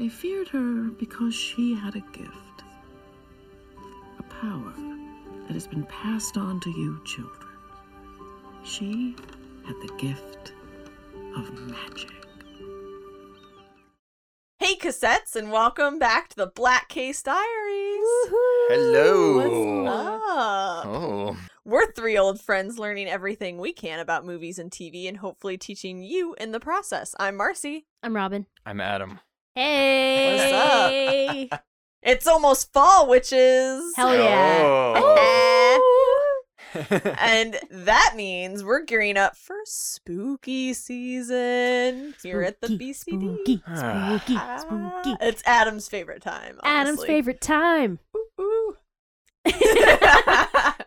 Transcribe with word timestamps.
They 0.00 0.08
feared 0.08 0.48
her 0.48 0.84
because 0.98 1.34
she 1.34 1.74
had 1.74 1.94
a 1.94 2.00
gift, 2.00 2.64
a 4.18 4.22
power 4.22 4.72
that 5.46 5.52
has 5.52 5.66
been 5.66 5.84
passed 5.84 6.38
on 6.38 6.58
to 6.60 6.70
you 6.70 7.02
children. 7.04 7.50
She 8.64 9.14
had 9.66 9.76
the 9.82 9.92
gift 9.98 10.54
of 11.36 11.52
magic. 11.68 12.12
Hey, 14.58 14.74
cassettes, 14.76 15.36
and 15.36 15.52
welcome 15.52 15.98
back 15.98 16.30
to 16.30 16.36
the 16.36 16.46
Black 16.46 16.88
Case 16.88 17.22
Diaries. 17.22 18.00
Hello. 18.70 19.36
What's 19.36 19.90
up? 19.90 20.86
Oh, 20.86 21.36
We're 21.66 21.92
three 21.92 22.16
old 22.16 22.40
friends 22.40 22.78
learning 22.78 23.08
everything 23.08 23.58
we 23.58 23.74
can 23.74 23.98
about 24.00 24.24
movies 24.24 24.58
and 24.58 24.70
TV 24.70 25.08
and 25.08 25.18
hopefully 25.18 25.58
teaching 25.58 26.02
you 26.02 26.34
in 26.40 26.52
the 26.52 26.60
process. 26.60 27.14
I'm 27.20 27.36
Marcy. 27.36 27.84
I'm 28.02 28.16
Robin. 28.16 28.46
I'm 28.64 28.80
Adam. 28.80 29.20
Hey. 29.54 30.36
What's 31.48 31.52
up? 31.52 31.64
It's 32.02 32.26
almost 32.26 32.72
fall, 32.72 33.08
witches. 33.10 33.92
Hell 33.94 34.16
yeah. 34.16 34.94
Oh. 34.96 36.42
and 37.18 37.58
that 37.70 38.14
means 38.16 38.64
we're 38.64 38.84
gearing 38.84 39.18
up 39.18 39.36
for 39.36 39.56
spooky 39.66 40.72
season 40.72 42.14
here 42.22 42.40
at 42.40 42.58
the 42.62 42.68
Spooky, 42.68 42.92
BCD. 42.92 43.34
Spooky, 43.34 43.62
Ah. 43.66 44.16
spooky, 44.18 44.34
Ah, 44.40 44.56
spooky. 44.56 45.16
It's 45.20 45.42
Adam's 45.44 45.88
favorite 45.88 46.22
time. 46.22 46.58
Adam's 46.64 46.88
honestly. 47.00 47.06
favorite 47.06 47.42
time. 47.42 47.98
Ooh. 48.40 48.76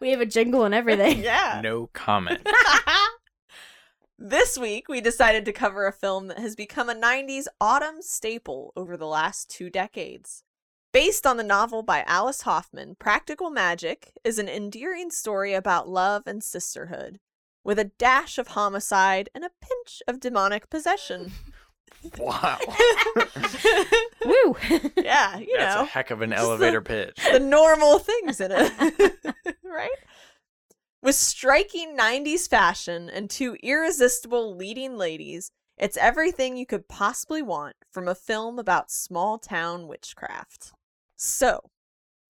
We 0.02 0.10
have 0.10 0.20
a 0.22 0.26
jingle 0.26 0.64
and 0.66 0.74
everything. 0.74 1.22
yeah. 1.22 1.62
no 1.64 1.92
comment. 1.94 2.42
This 4.26 4.58
week, 4.58 4.88
we 4.88 5.02
decided 5.02 5.44
to 5.46 5.52
cover 5.52 5.86
a 5.86 5.92
film 5.92 6.28
that 6.28 6.40
has 6.40 6.56
become 6.56 6.90
a 6.90 6.96
90s 6.96 7.46
autumn 7.60 8.02
staple 8.02 8.72
over 8.76 8.96
the 8.96 9.06
last 9.06 9.50
two 9.50 9.70
decades. 9.70 10.44
Based 10.94 11.26
on 11.28 11.36
the 11.38 11.44
novel 11.44 11.84
by 11.84 12.04
Alice 12.08 12.44
Hoffman, 12.44 12.96
Practical 12.98 13.50
Magic 13.50 14.14
is 14.24 14.40
an 14.40 14.48
endearing 14.48 15.12
story 15.12 15.54
about 15.54 15.90
love 15.90 16.24
and 16.26 16.42
sisterhood, 16.42 17.20
with 17.66 17.78
a 17.78 17.86
dash 17.98 18.38
of 18.38 18.50
homicide 18.50 19.30
and 19.36 19.44
a 19.44 19.52
pinch 19.62 20.02
of 20.08 20.20
demonic 20.20 20.70
possession. 20.70 21.32
Wow. 22.18 22.58
Woo. 24.26 24.58
yeah, 24.98 25.38
you 25.38 25.56
That's 25.58 25.76
know, 25.76 25.84
a 25.84 25.86
heck 25.86 26.12
of 26.12 26.22
an 26.22 26.34
elevator 26.34 26.82
the- 26.82 26.86
pitch. 27.16 27.20
the 27.32 27.40
normal 27.40 27.98
things 28.00 28.42
in 28.42 28.52
it. 28.52 28.74
right? 29.64 29.90
With 31.04 31.16
striking 31.16 31.98
90s 31.98 32.48
fashion 32.48 33.10
and 33.10 33.30
two 33.30 33.58
irresistible 33.62 34.56
leading 34.56 34.98
ladies, 34.98 35.52
it's 35.78 35.98
everything 35.98 36.56
you 36.56 36.66
could 36.66 36.88
possibly 36.88 37.42
want 37.42 37.76
from 37.92 38.08
a 38.08 38.16
film 38.16 38.58
about 38.58 38.90
small 38.90 39.38
town 39.38 39.90
witchcraft. 39.90 40.72
So, 41.18 41.72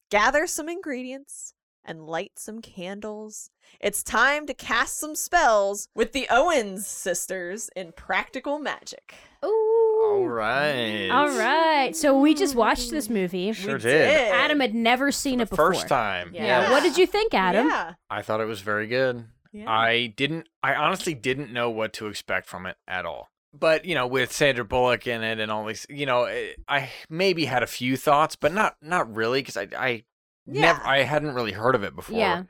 gather 0.10 0.48
some 0.48 0.68
ingredients 0.68 1.54
and 1.86 2.08
light 2.08 2.32
some 2.38 2.64
candles. 2.64 3.52
It's 3.80 4.02
time 4.02 4.48
to 4.48 4.56
cast 4.56 5.00
some 5.00 5.14
spells 5.14 5.88
with 5.94 6.12
the 6.12 6.26
Owens 6.32 6.88
sisters 6.88 7.70
in 7.76 7.92
Practical 7.92 8.58
Magic. 8.58 9.14
Ooh. 9.46 9.83
All 10.14 10.28
right. 10.28 11.10
All 11.10 11.30
right. 11.38 11.96
So 11.96 12.18
we 12.20 12.34
just 12.34 12.56
watched 12.56 12.92
this 12.92 13.10
movie. 13.10 13.52
Sure 13.54 13.76
We 13.76 13.82
did. 13.82 14.32
Adam 14.34 14.60
had 14.60 14.74
never 14.76 15.12
seen 15.12 15.38
the 15.40 15.44
it 15.44 15.50
before. 15.50 15.74
first 15.74 15.88
time. 15.88 16.32
Yeah. 16.34 16.46
Yeah. 16.64 16.72
What 16.72 16.84
did 16.84 16.98
you 16.98 17.08
think, 17.08 17.34
Adam? 17.34 17.68
Yeah. 17.68 17.94
I 18.10 18.22
thought 18.22 18.42
it 18.42 18.46
was 18.46 18.62
very 18.62 18.88
good. 18.88 19.26
yeah. 19.52 19.70
I 19.70 20.08
didn't. 20.08 20.48
I 20.62 20.76
honestly 20.76 21.14
didn't 21.14 21.52
know 21.52 21.70
what 21.70 21.94
to 21.94 22.08
expect 22.08 22.48
from 22.48 22.66
it 22.66 22.78
at 22.88 23.06
all. 23.06 23.30
But 23.54 23.86
you 23.86 23.94
know, 23.96 24.08
with 24.08 24.32
Sandra 24.34 24.66
Bullock 24.66 25.06
in 25.08 25.22
it 25.24 25.40
and 25.40 25.52
all 25.52 25.66
these, 25.66 25.86
you 25.90 26.06
know, 26.08 26.24
eh, 26.24 26.54
I 26.68 26.90
maybe 27.10 27.46
had 27.46 27.62
a 27.62 27.68
few 27.68 27.98
thoughts, 27.98 28.36
but 28.36 28.52
not 28.54 28.78
not 28.82 29.14
really 29.16 29.42
because 29.42 29.58
I 29.58 29.68
I 29.78 30.04
never 30.48 30.82
I 30.84 31.04
hadn't 31.04 31.34
really 31.36 31.52
heard 31.52 31.76
of 31.76 31.84
it 31.84 31.96
before. 31.96 32.18
Yeah. 32.18 32.44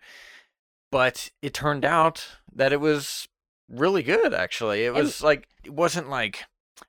But 0.91 1.29
it 1.41 1.53
turned 1.53 1.83
out 1.85 2.25
that 2.53 2.71
it 2.71 2.79
was 2.79 3.27
really 3.67 4.03
good. 4.03 4.33
Actually, 4.33 4.83
it 4.85 4.89
And- 4.89 4.97
was 4.97 5.21
like 5.21 5.47
it 5.65 5.73
wasn't 5.73 6.09
like 6.09 6.45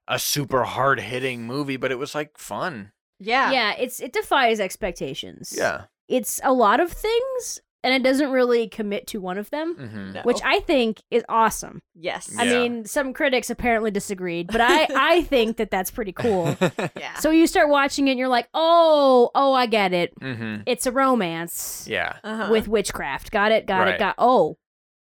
a 0.08 0.18
super 0.18 0.64
hard 0.64 1.00
hitting 1.00 1.46
movie, 1.46 1.76
but 1.76 1.90
it 1.92 1.98
was 1.98 2.14
like 2.14 2.36
fun. 2.38 2.92
yeah. 3.18 3.50
Yeah, 3.52 3.74
it's 3.78 4.00
it 4.00 4.12
defies 4.12 4.60
expectations. 4.60 5.54
Yeah. 5.56 5.84
It's 6.08 6.40
a 6.44 6.52
lot 6.52 6.80
of 6.80 6.92
things 6.92 7.60
and 7.82 7.92
it 7.94 8.02
doesn't 8.02 8.30
really 8.30 8.66
commit 8.66 9.06
to 9.08 9.20
one 9.20 9.36
of 9.36 9.50
them, 9.50 9.74
hmm 9.74 10.12
No. 10.12 10.22
which 10.22 10.40
I 10.42 10.60
think 10.60 11.02
is 11.10 11.22
awesome. 11.28 11.82
Yes. 11.94 12.34
I 12.38 12.46
mean, 12.46 12.86
some 12.86 13.12
critics 13.12 13.50
apparently 13.50 13.90
disagreed, 13.90 14.46
but 14.48 14.60
I 14.62 14.86
I 14.94 15.22
think 15.22 15.58
that 15.58 15.70
that's 15.70 15.90
pretty 15.90 16.12
cool. 16.12 16.56
Yeah. 16.96 17.14
So 17.18 17.30
you 17.30 17.46
start 17.46 17.68
watching 17.68 18.08
it 18.08 18.12
and 18.12 18.18
you're 18.18 18.28
like, 18.28 18.48
"Oh, 18.54 19.30
oh, 19.34 19.52
I 19.52 19.66
get 19.66 19.92
it. 19.92 20.12
hmm 20.20 20.56
It's 20.66 20.86
a 20.86 20.92
romance 20.92 21.86
Yeah. 21.88 22.16
Uh-huh. 22.24 22.48
with 22.50 22.68
witchcraft. 22.68 23.30
Got 23.30 23.52
it. 23.52 23.66
Got 23.66 23.80
Right. 23.80 23.94
it. 23.94 23.98
Got 23.98 24.14
Oh. 24.18 24.56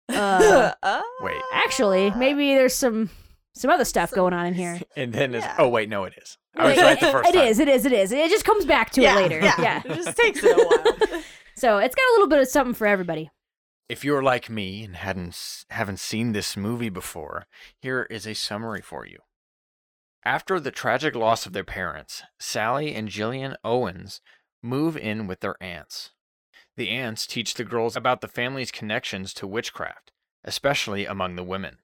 Uh, 0.10 0.72
Oh. 0.84 1.20
Wait. 1.22 1.42
actually, 1.54 2.12
maybe 2.12 2.54
there's 2.56 2.76
some 2.76 3.10
some 3.54 3.70
other 3.72 3.86
stuff 3.86 4.10
Some- 4.10 4.18
going 4.18 4.34
on 4.34 4.46
in 4.48 4.54
here. 4.54 4.80
And 4.96 5.14
then 5.14 5.34
it's 5.36 5.46
Yeah. 5.46 5.56
oh 5.60 5.68
wait 5.70 5.90
no 5.90 6.04
it 6.06 6.14
is. 6.22 6.38
I 6.56 6.68
was 6.70 6.78
right 6.78 7.00
the 7.00 7.12
first 7.12 7.30
It 7.30 7.34
time. 7.36 7.48
is, 7.48 7.60
it 7.60 7.68
is, 7.68 7.86
It 7.86 7.94
is. 7.94 8.12
It 8.12 8.30
just 8.30 8.46
comes 8.46 8.66
back 8.66 8.90
to 8.92 9.02
yeah, 9.02 9.18
it 9.18 9.22
later. 9.22 9.40
Yeah. 9.40 9.62
yeah. 9.62 9.82
It 9.86 9.96
just 9.96 10.18
takes 10.18 10.44
it 10.44 10.52
a 10.58 10.64
while. 11.10 11.22
So 11.56 11.78
it's 11.78 11.94
got 11.94 12.02
a 12.10 12.14
little 12.14 12.28
bit 12.30 12.40
of 12.40 12.48
something 12.48 12.74
for 12.74 12.88
everybody. 12.88 13.30
If 13.88 14.04
you're 14.06 14.24
like 14.24 14.50
me 14.50 14.84
and 14.84 14.96
hadn't 14.96 15.30
s- 15.30 15.66
haven't 15.70 16.00
seen 16.00 16.32
this 16.32 16.58
movie 16.58 16.90
before, 16.90 17.46
here 17.82 18.08
is 18.10 18.26
a 18.26 18.34
summary 18.34 18.82
for 18.82 19.06
you. 19.06 19.20
After 20.24 20.60
the 20.60 20.72
tragic 20.72 21.14
loss 21.16 21.46
of 21.46 21.54
their 21.54 21.64
parents, 21.66 22.24
Sally 22.40 22.96
and 22.96 23.10
Jillian 23.10 23.56
Owens 23.64 24.22
move 24.64 24.96
in 24.98 25.28
with 25.28 25.42
their 25.42 25.56
aunts. 25.62 26.12
The 26.78 26.90
aunts 26.90 27.28
teach 27.28 27.54
the 27.56 27.66
girls 27.66 27.96
about 27.96 28.22
the 28.22 28.28
family's 28.28 28.72
connections 28.72 29.34
to 29.36 29.46
witchcraft, 29.46 30.12
especially 30.44 31.06
among 31.06 31.36
the 31.36 31.44
women. 31.44 31.80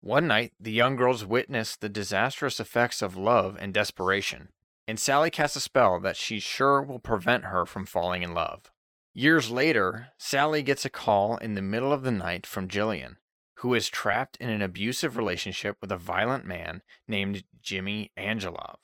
One 0.00 0.28
night, 0.28 0.52
the 0.60 0.70
young 0.70 0.96
girls 0.96 1.24
witness 1.24 1.74
the 1.74 1.88
disastrous 1.88 2.60
effects 2.60 3.02
of 3.02 3.16
love 3.16 3.56
and 3.60 3.74
desperation, 3.74 4.50
and 4.86 4.98
Sally 4.98 5.30
casts 5.30 5.56
a 5.56 5.60
spell 5.60 5.98
that 6.00 6.16
she's 6.16 6.42
sure 6.42 6.82
will 6.82 7.00
prevent 7.00 7.44
her 7.44 7.66
from 7.66 7.84
falling 7.84 8.22
in 8.22 8.32
love. 8.32 8.70
Years 9.12 9.50
later, 9.50 10.08
Sally 10.16 10.62
gets 10.62 10.84
a 10.84 10.90
call 10.90 11.36
in 11.38 11.54
the 11.54 11.62
middle 11.62 11.92
of 11.92 12.02
the 12.02 12.12
night 12.12 12.46
from 12.46 12.68
Jillian, 12.68 13.16
who 13.56 13.74
is 13.74 13.88
trapped 13.88 14.36
in 14.36 14.48
an 14.48 14.62
abusive 14.62 15.16
relationship 15.16 15.76
with 15.80 15.90
a 15.90 15.96
violent 15.96 16.44
man 16.44 16.82
named 17.08 17.42
Jimmy 17.60 18.12
Angelov. 18.16 18.76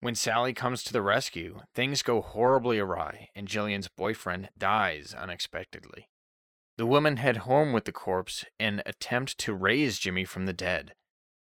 When 0.00 0.16
Sally 0.16 0.52
comes 0.52 0.82
to 0.84 0.92
the 0.92 1.02
rescue, 1.02 1.60
things 1.74 2.02
go 2.02 2.20
horribly 2.20 2.80
awry, 2.80 3.28
and 3.34 3.46
Jillian's 3.46 3.88
boyfriend 3.88 4.48
dies 4.58 5.14
unexpectedly. 5.16 6.08
The 6.78 6.86
woman 6.86 7.16
head 7.16 7.38
home 7.38 7.72
with 7.72 7.86
the 7.86 7.92
corpse 7.92 8.44
and 8.60 8.84
attempt 8.86 9.36
to 9.38 9.52
raise 9.52 9.98
Jimmy 9.98 10.24
from 10.24 10.46
the 10.46 10.52
dead, 10.52 10.94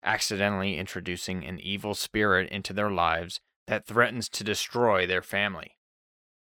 accidentally 0.02 0.78
introducing 0.78 1.44
an 1.44 1.60
evil 1.60 1.94
spirit 1.94 2.48
into 2.50 2.72
their 2.72 2.90
lives 2.90 3.38
that 3.66 3.86
threatens 3.86 4.30
to 4.30 4.42
destroy 4.42 5.06
their 5.06 5.20
family. 5.20 5.76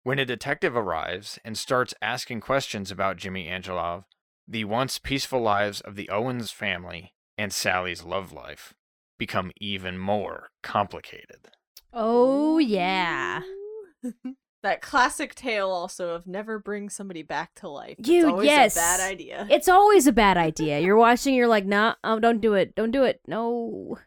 When 0.04 0.20
a 0.20 0.26
detective 0.26 0.78
arrives 0.78 1.38
and 1.44 1.58
starts 1.58 1.94
asking 2.02 2.40
questions 2.40 2.92
about 2.92 3.18
Jimmy 3.18 3.48
Angelov, 3.50 4.06
the 4.48 4.64
once 4.64 5.00
peaceful 5.00 5.42
lives 5.42 5.82
of 5.82 5.98
the 5.98 6.10
Owens 6.10 6.52
family 6.52 7.14
and 7.38 7.52
Sally's 7.52 8.04
love 8.04 8.32
life 8.32 8.74
become 9.20 9.52
even 9.60 9.98
more 9.98 10.48
complicated. 10.64 11.50
Oh 11.92 12.58
yeah. 12.58 13.42
that 14.64 14.82
classic 14.82 15.36
tale 15.36 15.70
also 15.70 16.10
of 16.10 16.28
never 16.28 16.60
bring 16.60 16.90
somebody 16.90 17.24
back 17.24 17.54
to 17.56 17.68
life. 17.70 17.98
Always 18.08 18.46
yes. 18.46 18.76
a 18.76 18.80
bad 18.80 19.00
idea. 19.00 19.48
It's 19.50 19.68
always 19.68 20.08
a 20.08 20.12
bad 20.12 20.38
idea. 20.38 20.80
You're 20.80 20.96
watching, 20.98 21.34
you're 21.34 21.48
like, 21.48 21.66
nah, 21.66 21.96
oh, 22.04 22.20
don't 22.20 22.42
do 22.42 22.54
it. 22.54 22.76
Don't 22.76 22.92
do 22.92 23.04
it. 23.04 23.22
No. 23.28 23.98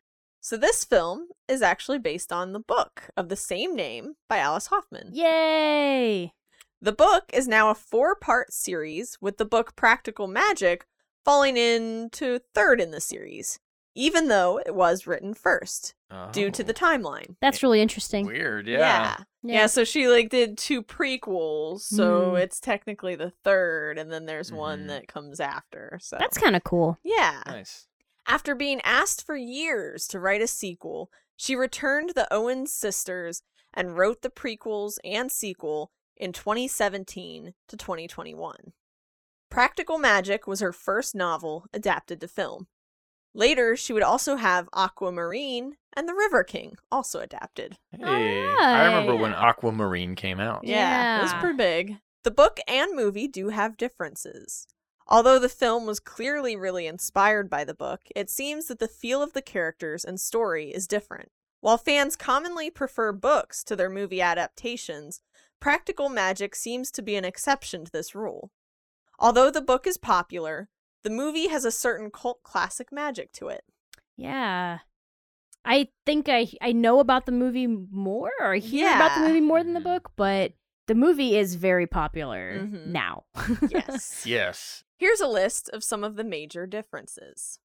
So 0.41 0.56
this 0.56 0.85
film 0.85 1.29
is 1.49 1.62
actually 1.62 1.99
based 1.99 2.33
on 2.33 2.53
the 2.53 2.61
book 2.61 3.11
of 3.17 3.29
the 3.29 3.37
same 3.37 3.75
name 3.75 4.15
by 4.29 4.39
Alice 4.39 4.67
Hoffman. 4.67 5.11
Yay. 5.12 6.33
The 6.81 6.93
book 6.93 7.25
is 7.33 7.49
now 7.49 7.71
a 7.71 7.75
four-part 7.75 8.53
series 8.53 9.17
with 9.21 9.39
the 9.39 9.47
book 9.47 9.75
Practical 9.75 10.27
Magic 10.27 10.87
falling 11.25 11.57
into 11.57 12.41
third 12.55 12.81
in 12.81 12.91
the 12.91 13.00
series, 13.00 13.59
even 13.94 14.29
though 14.29 14.58
it 14.64 14.75
was 14.75 15.06
written 15.06 15.35
first 15.35 15.94
due 16.32 16.50
to 16.50 16.62
the 16.62 16.73
Oh, 16.73 16.76
timeline. 16.76 17.37
That's 17.41 17.62
really 17.62 17.81
interesting. 17.81 18.26
weird, 18.26 18.67
Yeah. 18.69 18.79
yeah. 18.79 19.17
yeah. 19.43 19.67
so 19.67 19.82
she 19.85 20.06
like 20.08 20.29
did 20.31 20.56
two 20.58 20.82
prequels, 20.82 21.81
so 21.82 22.32
Mm. 22.32 22.41
it's 22.41 22.61
technically 22.61 23.14
the 23.17 23.31
third 23.31 23.99
and 23.99 24.12
then 24.12 24.26
there's 24.26 24.52
one 24.52 24.85
Mhm. 24.85 24.88
that 24.88 25.08
comes 25.08 25.41
after. 25.41 25.99
So 26.00 26.17
That's 26.19 26.38
kind 26.38 26.55
of 26.56 26.62
cool. 26.64 26.99
Yeah. 27.02 27.43
Nice. 27.46 27.88
After 28.26 28.55
being 28.55 28.81
asked 28.82 29.25
for 29.26 29.37
years 29.37 30.06
to 30.08 30.20
write 30.20 30.40
a 30.43 30.47
sequel, 30.47 31.11
she 31.37 31.56
returned 31.56 32.11
the 32.11 32.32
Owens 32.32 32.73
sisters 32.73 33.43
and 33.73 33.97
wrote 33.99 34.23
the 34.23 34.31
prequels 34.31 34.99
and 35.05 35.31
sequel 35.32 35.90
in 36.17 36.32
2017 36.32 37.55
to 37.69 37.76
2021. 37.76 38.73
Practical 39.50 39.99
Magic 39.99 40.47
was 40.47 40.61
her 40.61 40.73
first 40.73 41.14
novel 41.14 41.67
adapted 41.73 42.20
to 42.20 42.29
film. 42.29 42.69
Later, 43.35 43.77
she 43.77 43.93
would 43.93 44.03
also 44.03 44.37
have 44.37 44.69
Aquamarine 44.73 45.77
and 45.93 46.09
the 46.09 46.15
River 46.15 46.45
King, 46.45 46.77
also 46.91 47.19
adapted. 47.21 47.77
Hey, 47.91 48.47
I 48.47 48.87
remember 48.87 49.17
when 49.17 49.33
Aquamarine 49.35 50.15
came 50.15 50.39
out. 50.39 50.65
Yeah, 50.65 51.19
it 51.19 51.23
was 51.23 51.33
Yeah. 51.33 51.41
pretty 51.41 51.57
big. 51.57 51.99
The 52.23 52.31
book 52.31 52.59
and 52.69 52.95
movie 52.95 53.29
do 53.29 53.49
have 53.49 53.77
differences. 53.77 54.67
Although 55.07 55.39
the 55.39 55.49
film 55.49 55.85
was 55.85 56.01
clearly 56.01 56.57
really 56.57 56.87
inspired 56.87 57.51
by 57.51 57.65
the 57.65 57.75
book, 57.75 58.03
it 58.17 58.31
seems 58.31 58.67
that 58.67 58.79
the 58.79 58.89
feel 58.89 59.21
of 59.23 59.33
the 59.35 59.43
characters 59.43 60.05
and 60.05 60.19
story 60.21 60.73
is 60.73 60.87
different. 60.87 61.31
While 61.61 61.77
fans 61.77 62.17
commonly 62.17 62.71
prefer 62.71 63.13
books 63.13 63.63
to 63.65 63.77
their 63.77 63.91
movie 63.91 64.23
adaptations, 64.23 65.21
practical 65.61 66.09
magic 66.09 66.55
seems 66.55 66.91
to 66.93 67.03
be 67.03 67.17
an 67.17 67.25
exception 67.25 67.85
to 67.85 67.93
this 67.93 68.15
rule. 68.15 68.51
Although 69.19 69.51
the 69.51 69.61
book 69.61 69.87
is 69.87 69.97
popular, 69.99 70.69
the 71.05 71.11
movie 71.11 71.47
has 71.49 71.65
a 71.65 71.71
certain 71.71 72.11
cult 72.11 72.43
classic 72.43 72.91
magic 72.91 73.31
to 73.35 73.49
it. 73.49 73.62
Yeah. 74.17 74.79
I 75.65 75.89
think 76.05 76.29
I 76.29 76.49
I 76.61 76.73
know 76.73 76.99
about 77.01 77.25
the 77.27 77.33
movie 77.33 77.67
more 77.67 78.33
or 78.41 78.55
I 78.55 78.59
hear 78.59 78.89
about 78.95 79.15
the 79.15 79.27
movie 79.29 79.41
more 79.41 79.62
than 79.62 79.73
the 79.75 79.81
Mhm. 79.81 79.85
book, 79.85 80.11
but 80.17 80.53
the 80.89 80.95
movie 80.95 81.37
is 81.39 81.55
very 81.55 81.87
popular 81.87 82.59
Mhm. 82.67 82.87
now. 82.89 83.25
Yes. 83.71 84.27
Yes. 84.27 84.85
Here's 84.99 85.21
a 85.21 85.29
list 85.29 85.69
of 85.71 85.83
some 85.85 86.05
of 86.05 86.17
the 86.17 86.25
major 86.25 86.67
differences. 86.67 87.59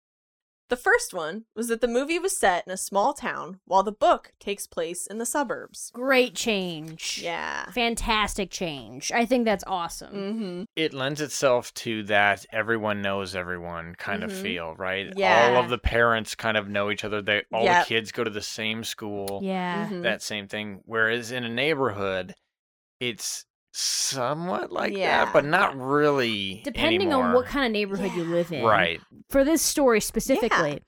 The 0.70 0.78
first 0.78 1.14
one 1.16 1.46
was 1.56 1.68
that 1.70 1.82
the 1.82 1.88
movie 1.88 2.20
was 2.20 2.38
set 2.38 2.64
in 2.68 2.72
a 2.72 2.78
small 2.78 3.14
town 3.14 3.60
while 3.66 3.82
the 3.82 3.92
book 3.92 4.34
takes 4.40 4.68
place 4.68 5.08
in 5.08 5.18
the 5.18 5.26
suburbs. 5.26 5.92
Great 5.96 6.36
change. 6.36 7.20
Yeah. 7.24 7.66
Fantastic 7.72 8.52
change. 8.52 9.12
I 9.12 9.26
think 9.26 9.46
that's 9.46 9.64
awesome. 9.66 10.14
Mm-hmm. 10.14 10.64
It 10.76 10.94
lends 10.94 11.22
itself 11.22 11.74
to 11.76 12.04
that 12.04 12.46
everyone 12.54 13.02
knows 13.02 13.36
everyone 13.36 13.96
kind 13.98 14.22
Mhm. 14.22 14.26
of 14.26 14.34
feel, 14.34 14.76
right? 14.76 15.12
Yeah. 15.18 15.48
All 15.56 15.58
of 15.64 15.70
the 15.70 15.80
parents 15.80 16.36
kind 16.36 16.56
of 16.56 16.70
know 16.70 16.92
each 16.92 17.04
other. 17.04 17.22
They 17.22 17.44
all 17.52 17.64
Yep. 17.64 17.86
the 17.86 17.90
kids 17.90 18.12
go 18.12 18.24
to 18.24 18.30
the 18.30 18.42
same 18.42 18.84
school. 18.84 19.40
Yeah. 19.44 19.88
Mhm. 19.90 20.04
That 20.04 20.22
same 20.22 20.48
thing. 20.48 20.82
Whereas 20.86 21.32
in 21.32 21.44
a 21.44 21.50
neighborhood, 21.50 22.36
it's 23.00 23.46
somewhat 23.72 24.72
like 24.72 24.96
Yeah. 24.96 25.26
that, 25.26 25.34
but 25.34 25.46
not 25.46 25.78
really. 25.78 26.62
Depending 26.64 27.14
on 27.14 27.34
what 27.34 27.46
kind 27.46 27.66
of 27.66 27.72
neighborhood 27.72 28.12
you 28.16 28.24
live 28.24 28.52
in. 28.52 28.64
Right. 28.64 29.00
For 29.30 29.44
this 29.44 29.62
story 29.62 30.02
specifically, 30.02 30.82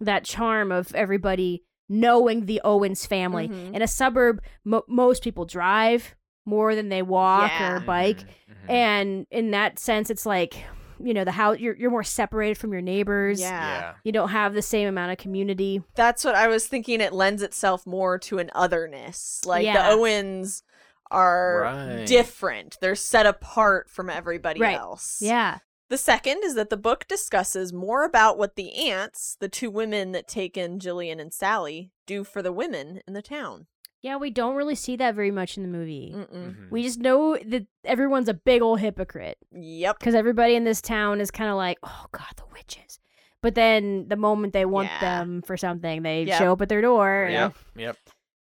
that 0.00 0.24
charm 0.24 0.70
of 0.72 0.94
everybody 0.94 1.62
knowing 1.88 2.46
the 2.46 2.60
Owens 2.64 3.06
family. 3.06 3.48
Mhm. 3.48 3.74
In 3.74 3.80
a 3.82 3.86
suburb, 3.88 4.40
mo- 4.64 4.82
most 4.88 5.22
people 5.22 5.44
drive 5.44 6.14
more 6.44 6.74
than 6.74 6.88
they 6.88 7.02
walk 7.02 7.50
Yeah. 7.50 7.76
or 7.76 7.80
bike. 7.80 8.18
Mhm, 8.18 8.26
mhm. 8.68 8.70
And 8.70 9.26
in 9.30 9.52
that 9.52 9.78
sense, 9.78 10.10
it's 10.10 10.26
like, 10.26 10.54
you 11.02 11.14
know, 11.14 11.24
the 11.24 11.32
house, 11.32 11.58
you're, 11.58 11.76
you're 11.76 11.90
more 11.90 12.02
separated 12.02 12.58
from 12.58 12.72
your 12.72 12.82
neighbors. 12.82 13.40
Yeah. 13.40 13.50
yeah. 13.78 13.92
You 14.04 14.12
don't 14.12 14.30
have 14.30 14.52
the 14.54 14.62
same 14.62 14.88
amount 14.88 15.12
of 15.12 15.18
community. 15.18 15.82
That's 15.94 16.24
what 16.24 16.34
I 16.34 16.48
was 16.48 16.66
thinking. 16.66 17.00
It 17.00 17.12
lends 17.12 17.42
itself 17.42 17.86
more 17.86 18.18
to 18.20 18.38
an 18.38 18.50
otherness. 18.54 19.40
Like 19.44 19.64
Yeah. 19.64 19.74
the 19.90 19.94
Owens 19.94 20.62
are 21.10 21.60
Right. 21.62 22.06
different, 22.06 22.78
they're 22.80 22.94
set 22.94 23.26
apart 23.26 23.88
from 23.90 24.10
everybody 24.10 24.60
Right. 24.60 24.76
else. 24.76 25.18
Yeah. 25.20 25.58
The 25.88 25.98
second 25.98 26.40
is 26.42 26.54
that 26.56 26.68
the 26.70 26.76
book 26.76 27.06
discusses 27.06 27.72
more 27.72 28.04
about 28.04 28.38
what 28.38 28.56
the 28.56 28.74
aunts, 28.90 29.36
the 29.38 29.48
two 29.48 29.70
women 29.70 30.10
that 30.12 30.26
take 30.26 30.56
in 30.56 30.78
Jillian 30.80 31.20
and 31.20 31.32
Sally, 31.32 31.92
do 32.06 32.24
for 32.24 32.42
the 32.42 32.52
women 32.52 33.00
in 33.06 33.14
the 33.14 33.22
town. 33.22 33.66
Yeah, 34.02 34.16
we 34.16 34.30
don't 34.30 34.56
really 34.56 34.74
see 34.74 34.96
that 34.96 35.14
very 35.14 35.30
much 35.30 35.56
in 35.56 35.62
the 35.62 35.68
movie. 35.68 36.12
Mm-mm. 36.14 36.28
Mhm. 36.32 36.70
We 36.70 36.82
just 36.82 36.98
know 36.98 37.36
that 37.36 37.66
everyone's 37.84 38.28
a 38.28 38.34
big 38.34 38.62
old 38.62 38.80
hypocrite 38.80 39.38
Yep. 39.52 39.98
because 39.98 40.14
everybody 40.14 40.54
in 40.54 40.64
this 40.64 40.80
town 40.80 41.20
is 41.20 41.30
kind 41.30 41.50
of 41.50 41.56
like, 41.56 41.78
oh, 41.82 42.06
God, 42.12 42.26
the 42.36 42.44
witches. 42.52 42.98
But 43.42 43.54
then 43.54 44.08
the 44.08 44.16
moment 44.16 44.52
they 44.54 44.64
want 44.64 44.88
Yeah. 44.88 45.00
them 45.00 45.42
for 45.42 45.56
something, 45.56 46.02
they 46.02 46.24
Yep. 46.24 46.38
show 46.38 46.52
up 46.52 46.62
at 46.62 46.68
their 46.68 46.80
door. 46.82 47.28
Yep. 47.30 47.54
Yep. 47.76 47.96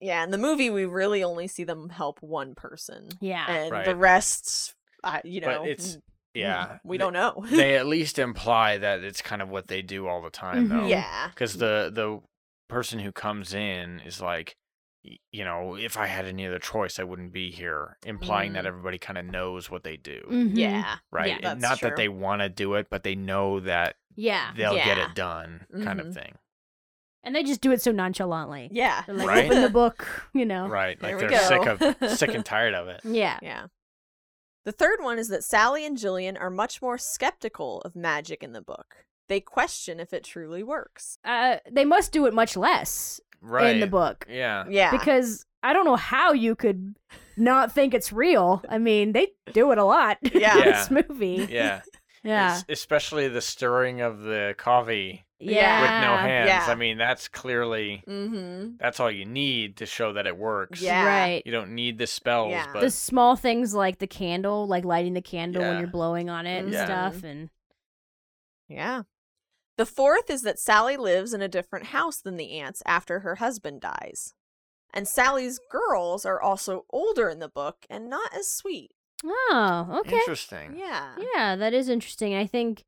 Yeah, 0.02 0.22
in 0.24 0.30
the 0.30 0.38
movie, 0.38 0.68
we 0.68 0.84
really 0.84 1.22
only 1.22 1.46
see 1.48 1.64
them 1.64 1.88
help 1.88 2.20
one 2.22 2.54
person, 2.54 3.08
Yeah. 3.20 3.46
and 3.48 3.70
Right. 3.70 3.84
the 3.84 3.96
rest, 3.96 4.74
uh, 5.04 5.20
you 5.24 5.40
know, 5.40 5.60
But 5.60 5.68
it's 5.68 5.98
yeah. 6.34 6.78
we 6.84 6.96
They- 6.98 7.04
don't 7.04 7.12
know. 7.12 7.44
they 7.50 7.76
at 7.76 7.86
least 7.86 8.18
imply 8.18 8.78
that 8.78 9.04
it's 9.04 9.22
kind 9.22 9.40
of 9.40 9.48
what 9.48 9.68
they 9.68 9.80
do 9.80 10.08
all 10.08 10.20
the 10.20 10.30
time, 10.30 10.66
Mhm. 10.66 10.68
though. 10.68 10.86
yeah, 10.86 11.28
because 11.28 11.56
the 11.58 11.90
the 11.94 12.20
person 12.68 12.98
who 12.98 13.12
comes 13.12 13.54
in 13.54 14.00
is 14.00 14.20
like 14.20 14.56
you 15.32 15.44
know 15.44 15.74
if 15.76 15.96
i 15.98 16.06
had 16.06 16.24
any 16.26 16.46
other 16.46 16.60
choice 16.60 16.98
i 17.00 17.02
wouldn't 17.02 17.32
be 17.32 17.50
here 17.50 17.98
implying 18.06 18.52
that 18.52 18.62
Mm. 18.64 18.68
everybody 18.68 18.98
kind 18.98 19.18
of 19.18 19.24
knows 19.26 19.68
what 19.68 19.82
they 19.82 19.96
do 19.96 20.22
Mhm. 20.30 20.52
yeah, 20.56 20.98
right 21.10 21.28
Yeah. 21.30 21.38
That's 21.42 21.60
not 21.60 21.78
true. 21.80 21.88
that 21.90 21.96
they 21.96 22.08
want 22.08 22.40
to 22.40 22.48
do 22.48 22.74
it 22.74 22.86
but 22.88 23.02
they 23.02 23.14
know 23.16 23.58
that 23.60 23.96
Yeah. 24.14 24.52
they'll 24.56 24.76
get 24.76 24.96
it 24.98 25.14
done 25.16 25.66
kind 25.82 26.00
Mhm. 26.00 26.06
of 26.06 26.14
thing 26.14 26.38
And 27.24 27.34
they 27.36 27.42
just 27.44 27.60
do 27.60 27.70
it 27.72 27.80
so 27.80 27.92
nonchalantly. 27.92 28.68
yeah, 28.72 29.02
They're 29.06 29.14
like, 29.14 29.26
Right. 29.28 29.44
open 29.46 29.62
the 29.62 29.70
book, 29.70 30.06
you 30.34 30.44
know? 30.44 30.66
right 30.68 31.00
like 31.02 31.18
they're 31.18 31.38
sick 31.38 31.66
of 31.66 32.10
sick 32.18 32.34
and 32.34 32.44
tired 32.44 32.74
of 32.74 32.88
it 32.88 33.00
Yeah. 33.04 33.38
yeah. 33.42 33.66
The 34.64 34.72
third 34.72 35.00
one 35.02 35.18
is 35.18 35.28
that 35.28 35.42
Sally 35.44 35.84
and 35.84 35.96
Jillian 35.96 36.40
are 36.40 36.50
much 36.50 36.80
more 36.80 36.96
skeptical 36.98 37.80
of 37.82 37.96
magic 37.96 38.42
in 38.44 38.52
the 38.52 38.60
book. 38.62 39.04
They 39.28 39.40
question 39.40 39.98
if 39.98 40.12
it 40.12 40.24
truly 40.24 40.62
works. 40.62 41.18
Uh, 41.24 41.56
they 41.70 41.84
must 41.84 42.12
do 42.12 42.26
it 42.26 42.34
much 42.34 42.56
less 42.56 43.20
right 43.40 43.74
in 43.74 43.80
the 43.80 43.86
book. 43.88 44.26
yeah 44.28 44.64
Yeah, 44.68 44.90
Because 44.92 45.44
I 45.64 45.72
don't 45.72 45.84
know 45.84 45.96
how 45.96 46.32
you 46.32 46.54
could 46.54 46.94
not 47.36 47.72
think 47.72 47.92
it's 47.94 48.12
real. 48.12 48.62
I 48.68 48.78
mean, 48.78 49.12
they 49.12 49.28
do 49.52 49.70
it 49.72 49.78
a 49.78 49.84
lot 49.84 50.18
Yeah. 50.34 50.58
in 50.58 50.64
this 50.64 50.90
movie. 50.90 51.48
yeah 51.50 51.80
Yeah. 52.22 52.54
Es- 52.56 52.64
especially 52.68 53.26
the 53.28 53.40
stirring 53.40 54.00
of 54.00 54.20
the 54.22 54.54
coffee 54.58 55.24
Yeah. 55.50 55.80
with 55.80 56.08
no 56.08 56.16
hands 56.16 56.48
Yeah. 56.48 56.66
i 56.68 56.74
mean 56.74 56.98
that's 56.98 57.28
clearly 57.28 58.02
mm-hmm. 58.06 58.76
that's 58.78 59.00
all 59.00 59.10
you 59.10 59.24
need 59.24 59.76
to 59.78 59.86
show 59.86 60.12
that 60.12 60.26
it 60.26 60.36
works 60.36 60.80
Yeah. 60.80 61.04
Right. 61.04 61.42
you 61.44 61.52
don't 61.52 61.74
need 61.74 61.98
the 61.98 62.06
spells 62.06 62.50
Yeah. 62.50 62.66
but 62.72 62.80
the 62.80 62.90
small 62.90 63.36
things 63.36 63.74
like 63.74 63.98
the 63.98 64.06
candle, 64.06 64.66
like 64.66 64.84
lighting 64.84 65.14
the 65.14 65.22
candle 65.22 65.62
when 65.62 65.78
you're 65.78 65.88
blowing 65.88 66.30
on 66.30 66.46
it 66.46 66.64
and 66.64 66.74
stuff. 66.74 67.22
And 67.24 67.50
Yeah. 68.68 69.02
The 69.78 69.86
fourth 69.86 70.30
is 70.30 70.42
that 70.42 70.58
Sally 70.58 70.96
lives 70.96 71.32
in 71.32 71.40
a 71.42 71.48
different 71.48 71.86
house 71.86 72.20
than 72.20 72.36
the 72.36 72.52
aunts 72.58 72.82
after 72.86 73.20
her 73.20 73.36
husband 73.36 73.80
dies. 73.80 74.34
And 74.94 75.08
Sally's 75.08 75.58
girls 75.70 76.26
are 76.26 76.40
also 76.40 76.84
older 76.90 77.28
in 77.30 77.38
the 77.38 77.48
book 77.48 77.86
and 77.88 78.08
not 78.10 78.34
as 78.34 78.46
sweet. 78.46 78.90
oh, 79.24 80.00
okay. 80.00 80.16
interesting 80.16 80.76
Yeah. 80.76 81.14
Yeah, 81.34 81.56
that 81.56 81.72
is 81.72 81.88
interesting. 81.88 82.34
I 82.34 82.46
think 82.46 82.84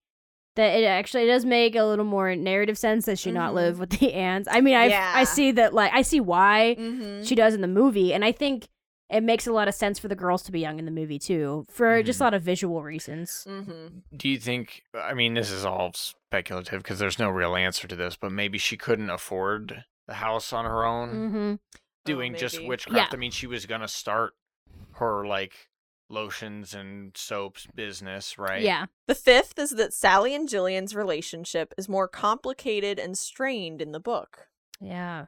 that 0.56 0.78
it 0.78 0.84
actually 0.84 1.26
does 1.26 1.44
make 1.44 1.74
a 1.74 1.84
little 1.84 2.04
more 2.04 2.34
narrative 2.36 2.78
sense 2.78 3.06
that 3.06 3.18
she 3.18 3.30
not 3.32 3.50
Mhm. 3.52 3.54
live 3.54 3.78
with 3.80 3.90
the 3.98 4.12
aunts. 4.14 4.48
I 4.50 4.60
mean, 4.60 4.74
I 4.76 4.86
Yeah. 4.86 5.12
I 5.14 5.24
see 5.24 5.50
that 5.52 5.74
like 5.74 5.92
I 5.92 6.02
see 6.02 6.20
why 6.20 6.76
Mm-hmm. 6.78 7.22
she 7.24 7.34
does 7.34 7.54
in 7.54 7.60
the 7.60 7.68
movie, 7.68 8.12
and 8.14 8.24
I 8.24 8.32
think 8.32 8.68
it 9.10 9.22
makes 9.22 9.46
a 9.46 9.52
lot 9.52 9.68
of 9.68 9.74
sense 9.74 9.98
for 9.98 10.08
the 10.08 10.14
girls 10.16 10.42
to 10.44 10.50
be 10.52 10.60
young 10.60 10.78
in 10.78 10.86
the 10.86 10.90
movie 10.90 11.18
too, 11.18 11.66
for 11.70 12.02
just 12.02 12.20
a 12.20 12.24
lot 12.24 12.34
of 12.34 12.42
visual 12.42 12.82
reasons. 12.82 13.44
Mm-hmm. 13.48 13.98
Do 14.16 14.28
you 14.28 14.38
think? 14.38 14.82
I 14.94 15.12
mean, 15.14 15.34
this 15.34 15.50
is 15.50 15.64
all 15.64 15.92
speculative 15.94 16.82
because 16.82 16.98
there's 16.98 17.18
no 17.18 17.28
real 17.30 17.54
answer 17.54 17.86
to 17.86 17.94
this, 17.96 18.16
but 18.16 18.32
maybe 18.32 18.58
she 18.58 18.76
couldn't 18.76 19.10
afford 19.10 19.84
the 20.06 20.14
house 20.14 20.52
on 20.52 20.64
her 20.64 20.84
own, 20.84 21.08
Mm-hmm. 21.10 21.54
doing 22.04 22.34
just 22.34 22.56
Oh, 22.56 22.58
maybe. 22.60 22.68
witchcraft. 22.68 23.12
Yeah. 23.12 23.16
I 23.16 23.18
mean, 23.18 23.30
she 23.30 23.46
was 23.46 23.66
gonna 23.66 23.88
start 23.88 24.32
her 24.94 25.26
like 25.26 25.52
lotions 26.14 26.72
and 26.72 27.14
soaps 27.16 27.66
business, 27.74 28.38
right? 28.38 28.62
Yeah, 28.62 28.86
The 29.08 29.14
fifth 29.14 29.58
is 29.58 29.70
that 29.70 29.92
Sally 29.92 30.34
and 30.34 30.48
Jillian's 30.48 30.94
relationship 30.94 31.74
is 31.76 31.88
more 31.88 32.08
complicated 32.08 32.98
and 32.98 33.18
strained 33.18 33.82
in 33.82 33.92
the 33.92 34.00
book. 34.00 34.46
yeah. 34.80 35.26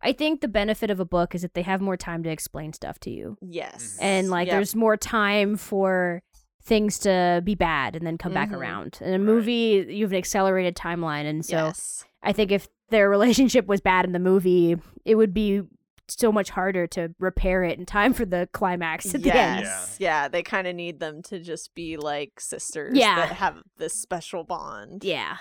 I 0.00 0.12
think 0.12 0.42
the 0.42 0.46
benefit 0.48 0.90
of 0.92 1.00
a 1.00 1.04
book 1.04 1.34
is 1.34 1.42
that 1.42 1.54
they 1.54 1.62
have 1.62 1.80
more 1.80 1.96
time 1.96 2.22
to 2.22 2.28
explain 2.30 2.72
stuff 2.72 3.00
to 3.00 3.10
you, 3.10 3.36
Yes. 3.40 3.98
and 4.00 4.30
like 4.30 4.46
Yep. 4.46 4.54
there's 4.54 4.76
more 4.76 4.96
time 4.96 5.56
for 5.56 6.22
things 6.62 7.00
to 7.00 7.40
be 7.44 7.56
bad 7.56 7.96
and 7.96 8.06
then 8.06 8.16
come 8.16 8.32
back 8.32 8.50
Mhm. 8.50 8.58
around. 8.58 8.98
In 9.00 9.08
a 9.08 9.10
Right. 9.12 9.20
movie, 9.20 9.86
you 9.88 10.04
have 10.04 10.12
an 10.12 10.18
accelerated 10.18 10.76
timeline, 10.76 11.24
and 11.24 11.44
so 11.44 11.56
yes. 11.66 12.04
I 12.22 12.32
think 12.32 12.52
if 12.52 12.68
their 12.90 13.10
relationship 13.50 13.66
was 13.66 13.80
bad 13.80 14.04
in 14.04 14.12
the 14.12 14.20
movie, 14.20 14.76
it 15.04 15.16
would 15.16 15.34
be 15.34 15.62
so 16.08 16.32
much 16.32 16.50
harder 16.50 16.86
to 16.88 17.14
repair 17.18 17.64
it 17.64 17.78
in 17.78 17.86
time 17.86 18.12
for 18.12 18.24
the 18.24 18.48
climax 18.52 19.14
at 19.14 19.22
the 19.22 19.34
end. 19.34 19.60
Yes. 19.64 19.96
Yeah. 19.98 20.28
They 20.28 20.42
kind 20.42 20.66
of 20.66 20.74
need 20.74 21.00
them 21.00 21.22
to 21.24 21.38
just 21.38 21.74
be 21.74 21.96
like 21.96 22.40
sisters 22.40 22.96
Yeah. 22.96 23.16
that 23.16 23.32
have 23.32 23.62
this 23.76 23.94
special 23.94 24.44
bond. 24.44 25.04
Yeah. 25.04 25.38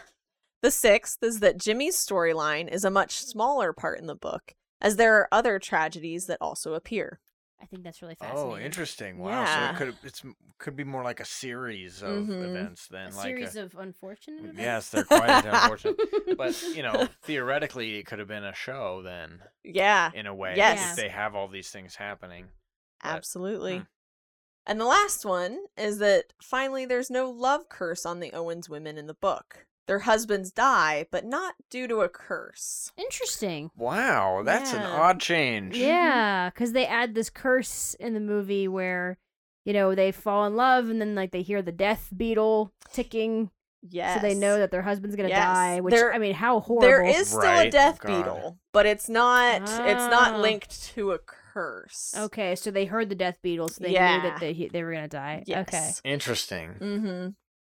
The 0.61 0.71
sixth 0.71 1.21
is 1.23 1.39
that 1.39 1.57
Jimmy's 1.59 1.95
storyline 1.95 2.67
is 2.67 2.83
a 2.83 2.89
much 2.91 3.13
smaller 3.19 3.73
part 3.73 3.99
in 3.99 4.07
the 4.07 4.15
book, 4.15 4.55
as 4.81 4.95
there 4.95 5.15
are 5.15 5.27
other 5.31 5.59
tragedies 5.59 6.25
that 6.25 6.39
also 6.41 6.73
appear. 6.73 7.19
I 7.61 7.65
think 7.65 7.83
that's 7.83 8.01
really 8.01 8.15
fascinating. 8.15 8.51
Oh, 8.51 8.57
interesting! 8.57 9.17
Wow. 9.17 9.29
Yeah. 9.29 9.69
So 9.69 9.73
it 9.73 9.77
could 9.77 9.97
it's 10.03 10.21
could 10.59 10.75
be 10.75 10.83
more 10.83 11.03
like 11.03 11.19
a 11.19 11.25
series 11.25 12.01
of 12.03 12.25
Mhm. 12.27 12.43
events 12.49 12.87
than 12.87 13.05
like 13.07 13.13
A 13.13 13.17
like 13.17 13.25
series 13.37 13.55
a, 13.55 13.63
of 13.63 13.75
unfortunate 13.75 14.39
events. 14.43 14.59
Yes, 14.59 14.89
they're 14.89 15.03
quite 15.03 15.43
unfortunate. 15.45 15.99
But 16.37 16.61
you 16.75 16.83
know, 16.83 17.07
theoretically, 17.23 17.97
it 17.97 18.05
could 18.05 18.19
have 18.19 18.27
been 18.27 18.43
a 18.43 18.53
show 18.53 19.01
then, 19.01 19.41
Yeah, 19.63 20.11
in 20.13 20.27
a 20.27 20.35
way. 20.35 20.53
Yes. 20.55 20.91
If 20.91 20.95
they 20.97 21.09
have 21.09 21.33
all 21.35 21.47
these 21.47 21.69
things 21.69 21.95
happening. 21.95 22.49
But- 23.01 23.09
absolutely. 23.09 23.77
hmm. 23.79 23.83
And 24.69 24.79
the 24.81 24.85
last 24.85 25.23
one 25.25 25.59
is 25.77 25.99
that 25.99 26.33
finally 26.41 26.85
there's 26.85 27.09
no 27.09 27.29
love 27.29 27.69
curse 27.69 28.05
on 28.05 28.19
the 28.19 28.33
Owens 28.33 28.69
women 28.69 28.97
in 28.97 29.07
the 29.07 29.13
book. 29.13 29.65
Their 29.87 29.99
husbands 29.99 30.51
die, 30.51 31.05
but 31.11 31.25
not 31.25 31.55
due 31.69 31.87
to 31.87 32.01
a 32.01 32.09
curse. 32.09 32.91
Interesting. 32.97 33.71
Wow, 33.75 34.43
that's 34.45 34.73
an 34.73 34.81
odd 34.83 35.19
change. 35.19 35.77
Yeah, 35.77 36.49
because 36.53 36.73
they 36.73 36.85
add 36.85 37.15
this 37.15 37.29
curse 37.29 37.93
in 37.95 38.13
the 38.13 38.19
movie 38.19 38.67
where, 38.67 39.17
you 39.65 39.73
know, 39.73 39.95
they 39.95 40.11
fall 40.11 40.45
in 40.45 40.55
love 40.55 40.89
and 40.89 40.99
then 41.01 41.15
like 41.15 41.31
they 41.31 41.41
hear 41.41 41.61
the 41.61 41.71
death 41.71 42.09
beetle 42.15 42.71
ticking, 42.93 43.49
Yes. 43.89 44.15
so 44.15 44.27
they 44.27 44.35
know 44.35 44.57
that 44.57 44.71
their 44.71 44.81
husband's 44.81 45.15
gonna 45.15 45.29
Yes. 45.29 45.43
die. 45.43 45.79
Which 45.81 45.93
There- 45.93 46.13
I 46.13 46.17
mean, 46.17 46.33
how 46.35 46.59
horrible. 46.59 46.87
there 46.87 47.05
is 47.05 47.27
still 47.29 47.41
a 47.41 47.69
death 47.69 47.99
God. 47.99 48.07
beetle, 48.23 48.57
but 48.73 48.85
it's 48.85 49.07
not 49.07 49.61
it's 49.61 49.77
not 49.77 50.33
Ah. 50.33 50.37
linked 50.37 50.83
to 50.95 51.11
a 51.13 51.19
curse. 51.19 52.13
Okay, 52.17 52.55
so 52.55 52.69
they 52.71 52.85
heard 52.85 53.09
the 53.09 53.15
death 53.15 53.37
beetle, 53.41 53.67
so 53.69 53.83
they 53.83 53.89
knew 53.91 53.95
that 53.95 54.39
they 54.39 54.69
they 54.71 54.83
were 54.83 54.91
gonna 54.93 55.07
die. 55.07 55.43
Yes. 55.47 55.67
Okay. 55.67 55.91
Interesting. 56.11 56.73
Mm-hmm. 56.81 57.27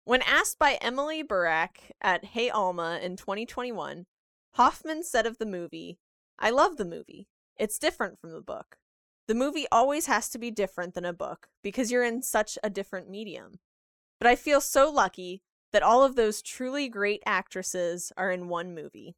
When 0.07 0.21
asked 0.21 0.59
by 0.59 0.77
Emily 0.81 1.23
Burack 1.23 1.77
at 1.99 2.25
Hey 2.25 2.51
Alma 2.51 2.99
in 3.01 3.15
2021, 3.15 4.05
Hoffman 4.51 5.03
said 5.03 5.25
of 5.25 5.39
the 5.39 5.47
movie, 5.47 5.97
I 6.37 6.51
love 6.51 6.77
the 6.77 6.85
movie. 6.85 7.27
It's 7.57 7.79
different 7.79 8.19
from 8.19 8.31
the 8.31 8.41
book. 8.41 8.77
The 9.27 9.33
movie 9.33 9.65
always 9.71 10.05
has 10.05 10.29
to 10.29 10.37
be 10.37 10.51
different 10.51 10.93
than 10.93 11.05
a 11.05 11.11
book 11.11 11.47
because 11.63 11.91
you're 11.91 12.03
in 12.03 12.21
such 12.21 12.55
a 12.63 12.69
different 12.69 13.09
medium. 13.09 13.53
But 14.19 14.27
I 14.27 14.35
feel 14.35 14.61
so 14.61 14.91
lucky 14.91 15.41
that 15.73 15.81
all 15.81 16.03
of 16.03 16.15
those 16.15 16.43
truly 16.43 16.87
great 16.87 17.23
actresses 17.25 18.11
are 18.15 18.29
in 18.29 18.47
one 18.47 18.75
movie. 18.75 19.15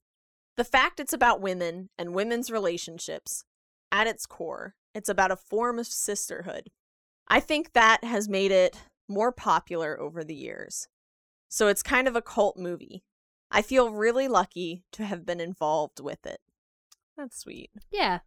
The 0.55 0.63
fact 0.63 1.01
it's 1.01 1.11
about 1.11 1.41
women 1.41 1.89
and 1.97 2.15
women's 2.15 2.49
relationships, 2.49 3.43
at 3.91 4.07
its 4.07 4.25
core, 4.25 4.75
it's 4.95 5.09
about 5.09 5.31
a 5.31 5.35
form 5.35 5.79
of 5.79 5.87
sisterhood. 5.87 6.69
I 7.27 7.41
think 7.41 7.73
that 7.73 8.05
has 8.05 8.29
made 8.29 8.51
it 8.51 8.77
more 9.07 9.31
popular 9.31 9.99
over 9.99 10.23
the 10.23 10.35
years. 10.35 10.87
So 11.49 11.67
it's 11.67 11.83
kind 11.83 12.07
of 12.07 12.15
a 12.15 12.21
cult 12.21 12.57
movie. 12.57 13.03
I 13.49 13.61
feel 13.61 13.91
really 13.91 14.27
lucky 14.27 14.83
to 14.93 15.05
have 15.05 15.25
been 15.25 15.39
involved 15.39 15.99
with 16.01 16.25
it. 16.25 16.39
That's 17.17 17.37
sweet. 17.39 17.69
Yeah, 17.91 18.19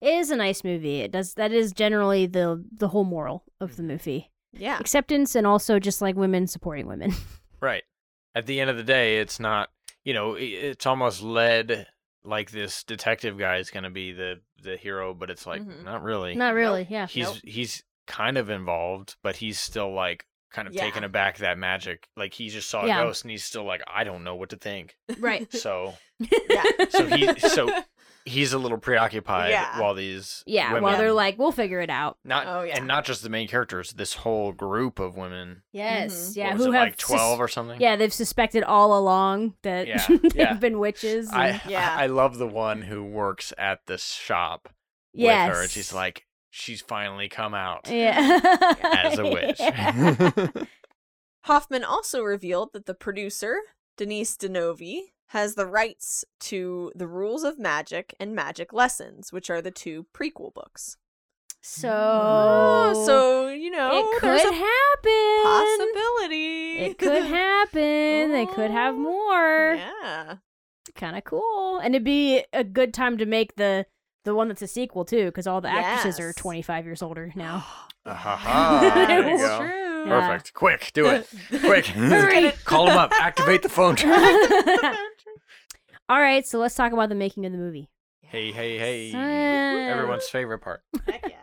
it 0.00 0.14
is 0.14 0.30
a 0.30 0.36
nice 0.36 0.64
movie. 0.64 1.00
It 1.00 1.12
does 1.12 1.34
that 1.34 1.52
is 1.52 1.72
generally 1.72 2.26
the 2.26 2.64
the 2.76 2.88
whole 2.88 3.04
moral 3.04 3.44
of 3.60 3.76
the 3.76 3.82
movie. 3.82 4.32
Yeah. 4.52 4.78
Acceptance 4.78 5.34
and 5.34 5.46
also 5.46 5.78
just 5.78 6.00
like 6.02 6.16
women 6.16 6.46
supporting 6.46 6.86
women. 6.86 7.12
Right. 7.60 7.84
At 8.34 8.44
the 8.44 8.60
end 8.60 8.68
of 8.68 8.76
the 8.76 8.82
day, 8.82 9.20
it's 9.20 9.40
not, 9.40 9.70
you 10.04 10.12
know, 10.12 10.34
it's 10.38 10.84
almost 10.84 11.22
led 11.22 11.86
like 12.22 12.50
this 12.50 12.84
detective 12.84 13.38
guy 13.38 13.56
is 13.56 13.70
going 13.70 13.84
to 13.84 13.90
be 13.90 14.12
the 14.12 14.40
the 14.62 14.76
hero, 14.76 15.14
but 15.14 15.30
it's 15.30 15.46
like 15.46 15.62
Mhm. 15.62 15.82
not 15.84 16.02
really. 16.02 16.34
Not 16.34 16.52
really. 16.54 16.86
Yeah. 16.90 17.06
He's 17.06 17.24
Nope. 17.26 17.36
he's 17.42 17.82
kind 18.06 18.36
of 18.38 18.50
involved, 18.50 19.16
but 19.22 19.36
he's 19.36 19.58
still 19.60 19.92
like 19.92 20.26
kind 20.52 20.68
of 20.68 20.74
Yeah. 20.74 20.82
taken 20.82 21.02
aback 21.04 21.38
that 21.38 21.58
magic. 21.58 22.08
Like 22.16 22.32
he 22.34 22.48
just 22.48 22.70
saw 22.70 22.84
a 22.84 22.88
ghost 22.88 23.24
and 23.24 23.30
he's 23.30 23.44
still 23.44 23.64
like, 23.64 23.82
I 23.92 24.04
don't 24.04 24.22
know 24.24 24.36
what 24.36 24.50
to 24.50 24.56
think. 24.56 24.96
Right. 25.18 25.50
So 25.52 25.94
Yeah. 26.20 26.62
So 26.90 27.06
he- 27.06 27.38
so- 27.40 27.70
he's 28.26 28.52
a 28.54 28.58
little 28.58 28.78
preoccupied 28.78 29.50
Yeah. 29.50 29.80
while 29.80 29.94
these 29.94 30.42
Yeah. 30.46 30.68
women, 30.68 30.84
While 30.84 30.96
they're 30.96 31.12
like, 31.12 31.38
we'll 31.38 31.50
figure 31.52 31.80
it 31.80 31.90
out. 31.90 32.18
not 32.24 32.46
Oh, 32.46 32.62
yeah. 32.62 32.76
and 32.78 32.86
not 32.86 33.04
just 33.04 33.22
the 33.22 33.28
main 33.28 33.48
characters, 33.48 33.92
this 33.92 34.14
whole 34.14 34.52
group 34.52 34.98
of 35.00 35.16
women. 35.16 35.62
Yes. 35.72 36.30
Mhm. 36.30 36.36
Yeah. 36.36 36.54
who 36.56 36.62
it, 36.62 36.72
have 36.74 36.82
like 36.88 36.96
twelve 36.96 37.34
sus- 37.38 37.40
or 37.40 37.48
something? 37.48 37.80
Yeah, 37.80 37.96
they've 37.96 38.12
suspected 38.14 38.62
all 38.62 38.96
along 38.98 39.54
that 39.62 39.86
Yeah, 39.88 40.06
they've 40.08 40.36
yeah. 40.36 40.54
been 40.54 40.78
witches. 40.78 41.30
I 41.32 41.48
and- 41.48 41.62
Yeah. 41.68 41.94
I 41.98 42.06
love 42.06 42.38
the 42.38 42.46
one 42.46 42.82
who 42.82 43.02
works 43.04 43.52
at 43.58 43.80
the 43.86 43.98
shop 43.98 44.68
yes. 45.12 45.48
with 45.48 45.56
her, 45.56 45.62
and 45.62 45.70
she's 45.70 45.92
like, 45.92 46.24
she's 46.56 46.80
finally 46.80 47.28
come 47.28 47.52
out 47.52 47.88
yeah, 47.90 48.40
as 49.04 49.18
a 49.18 49.24
witch. 49.24 49.60
Hoffman 51.42 51.84
also 51.84 52.22
revealed 52.22 52.72
that 52.72 52.86
the 52.86 52.94
producer, 52.94 53.58
Denise 53.96 54.36
Di 54.36 54.48
Novi, 54.48 55.12
has 55.28 55.56
the 55.56 55.66
rights 55.66 56.24
to 56.40 56.92
The 56.94 57.08
Rules 57.08 57.42
of 57.42 57.58
Magic 57.58 58.14
and 58.20 58.34
Magic 58.34 58.72
Lessons, 58.72 59.32
which 59.32 59.50
are 59.50 59.60
the 59.60 59.70
two 59.72 60.06
prequel 60.14 60.54
books. 60.54 60.96
so, 61.60 61.90
Oh, 61.92 63.04
so, 63.04 63.48
you 63.48 63.70
know, 63.70 63.90
it 64.14 64.22
there's 64.22 64.42
could 64.42 64.52
a 64.52 64.56
happen. 64.56 65.42
possibility. 65.42 66.78
It 66.78 66.98
could 66.98 67.24
happen. 67.26 68.30
They 68.32 68.46
could 68.46 68.70
have 68.70 68.94
Oh, 68.94 68.98
more. 68.98 69.74
Yeah. 69.74 70.36
Kind 70.94 71.16
of 71.16 71.24
cool, 71.24 71.78
and 71.78 71.94
it'd 71.94 72.04
be 72.04 72.44
a 72.52 72.62
good 72.62 72.94
time 72.94 73.18
to 73.18 73.26
make 73.26 73.56
the 73.56 73.86
the 74.24 74.34
one 74.34 74.48
that's 74.48 74.62
a 74.62 74.66
sequel 74.66 75.04
too, 75.04 75.26
because 75.26 75.46
all 75.46 75.60
the 75.60 75.68
actresses 75.68 76.18
are 76.20 76.32
25 76.32 76.84
years 76.84 77.02
older 77.02 77.32
now. 77.34 77.64
Ah, 78.06 79.04
there 79.08 79.22
you 79.28 79.34
It's 79.34 79.42
go. 79.42 79.58
true. 79.60 79.68
Yeah. 80.06 80.28
Perfect. 80.28 80.52
Quick, 80.54 80.90
do 80.92 81.06
it. 81.06 81.26
Quick. 81.60 81.86
Hurry. 81.86 82.52
Call 82.64 82.86
them 82.86 82.98
up. 82.98 83.12
Activate 83.18 83.62
the 83.62 83.68
phone. 83.70 83.96
all 86.08 86.20
right, 86.20 86.46
so 86.46 86.58
let's 86.58 86.74
talk 86.74 86.92
about 86.92 87.08
the 87.08 87.14
making 87.14 87.46
of 87.46 87.52
the 87.52 87.58
movie. 87.58 87.88
hey, 88.22 88.52
hey, 88.52 88.78
hey. 88.78 89.12
So- 89.12 89.18
Everyone's 89.18 90.28
favorite 90.28 90.58
part. 90.60 90.82
Heck 91.06 91.28
yeah. 91.28 91.36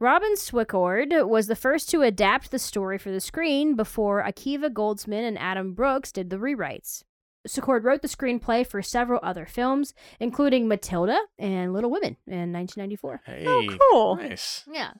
Robin 0.00 0.34
Swicord 0.34 1.26
was 1.28 1.46
the 1.46 1.56
first 1.56 1.88
to 1.90 2.02
adapt 2.02 2.50
the 2.50 2.58
story 2.58 2.98
for 2.98 3.10
the 3.10 3.20
screen 3.20 3.76
before 3.76 4.22
Akiva 4.22 4.68
Goldsman 4.70 5.26
and 5.26 5.38
Adam 5.38 5.72
Brooks 5.72 6.12
did 6.12 6.28
the 6.30 6.36
rewrites. 6.36 7.02
Swicord 7.46 7.84
wrote 7.84 8.02
the 8.02 8.08
screenplay 8.08 8.66
for 8.66 8.82
several 8.82 9.20
other 9.22 9.46
films, 9.46 9.94
including 10.20 10.68
Matilda 10.68 11.18
and 11.38 11.72
Little 11.72 11.90
Women 11.90 12.16
in 12.26 12.52
1994. 12.52 13.22
Hey. 13.26 13.44
Oh, 13.46 13.76
cool. 13.90 14.16
Nice. 14.16 14.64
Yeah. 14.70 14.92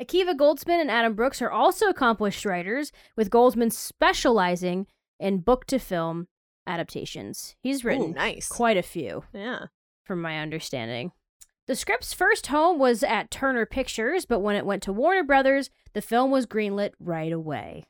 Akiva 0.00 0.34
Goldsman 0.36 0.80
and 0.80 0.90
Adam 0.90 1.14
Brooks 1.14 1.42
are 1.42 1.50
also 1.50 1.86
accomplished 1.88 2.44
writers, 2.46 2.90
with 3.16 3.28
Goldsman 3.30 3.70
specializing 3.72 4.86
in 5.18 5.38
book 5.38 5.66
to 5.66 5.78
film 5.78 6.28
adaptations. 6.66 7.56
He's 7.62 7.84
written 7.84 8.10
Ooh, 8.10 8.14
nice. 8.14 8.48
quite 8.48 8.76
a 8.76 8.82
few 8.82 9.24
Yeah. 9.34 9.66
from 10.04 10.22
my 10.22 10.38
understanding. 10.38 11.12
The 11.66 11.76
script's 11.76 12.12
first 12.14 12.46
home 12.48 12.78
was 12.78 13.02
at 13.02 13.30
Turner 13.30 13.66
Pictures, 13.66 14.24
but 14.24 14.40
when 14.40 14.56
it 14.56 14.64
went 14.66 14.82
to 14.84 14.92
Warner 14.92 15.22
Brothers, 15.22 15.70
the 15.92 16.02
film 16.02 16.30
was 16.30 16.46
greenlit 16.46 16.92
right 16.98 17.32
away. 17.32 17.84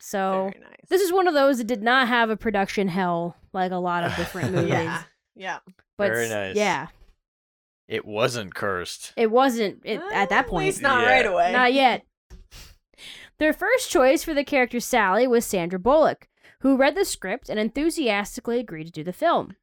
So, 0.00 0.46
nice. 0.46 0.54
this 0.88 1.02
is 1.02 1.12
one 1.12 1.26
of 1.26 1.34
those 1.34 1.58
that 1.58 1.66
did 1.66 1.82
not 1.82 2.08
have 2.08 2.30
a 2.30 2.36
production 2.36 2.88
hell 2.88 3.36
like 3.52 3.72
a 3.72 3.76
lot 3.76 4.04
of 4.04 4.14
different 4.16 4.52
movies. 4.54 4.70
yeah. 4.70 5.02
Yeah. 5.34 5.58
But 5.96 6.08
Very 6.12 6.28
nice. 6.28 6.56
Yeah. 6.56 6.88
It 7.88 8.04
wasn't 8.04 8.54
cursed. 8.54 9.12
It 9.16 9.30
wasn't 9.30 9.80
it, 9.84 10.00
at 10.12 10.28
that 10.28 10.44
At 10.44 10.48
point. 10.48 10.66
least 10.66 10.82
not 10.82 11.02
Yeah. 11.02 11.10
right 11.12 11.26
away. 11.26 11.52
Not 11.52 11.72
yet. 11.72 12.02
Their 13.38 13.52
first 13.52 13.90
choice 13.90 14.24
for 14.24 14.34
the 14.34 14.44
character 14.44 14.80
Sally 14.80 15.26
was 15.26 15.44
Sandra 15.46 15.78
Bullock, 15.78 16.28
who 16.60 16.76
read 16.76 16.96
the 16.96 17.04
script 17.04 17.48
and 17.48 17.58
enthusiastically 17.58 18.58
agreed 18.58 18.84
to 18.86 18.90
do 18.92 19.04
the 19.04 19.12
film. 19.12 19.54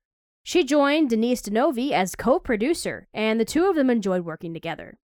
She 0.43 0.63
joined 0.63 1.09
Denise 1.09 1.41
Di 1.41 1.51
Novi 1.51 1.93
as 1.93 2.15
co 2.15 2.39
producer, 2.39 3.07
and 3.13 3.39
the 3.39 3.45
two 3.45 3.65
of 3.65 3.75
them 3.75 3.89
enjoyed 3.89 4.23
working 4.25 4.53
together. 4.53 4.97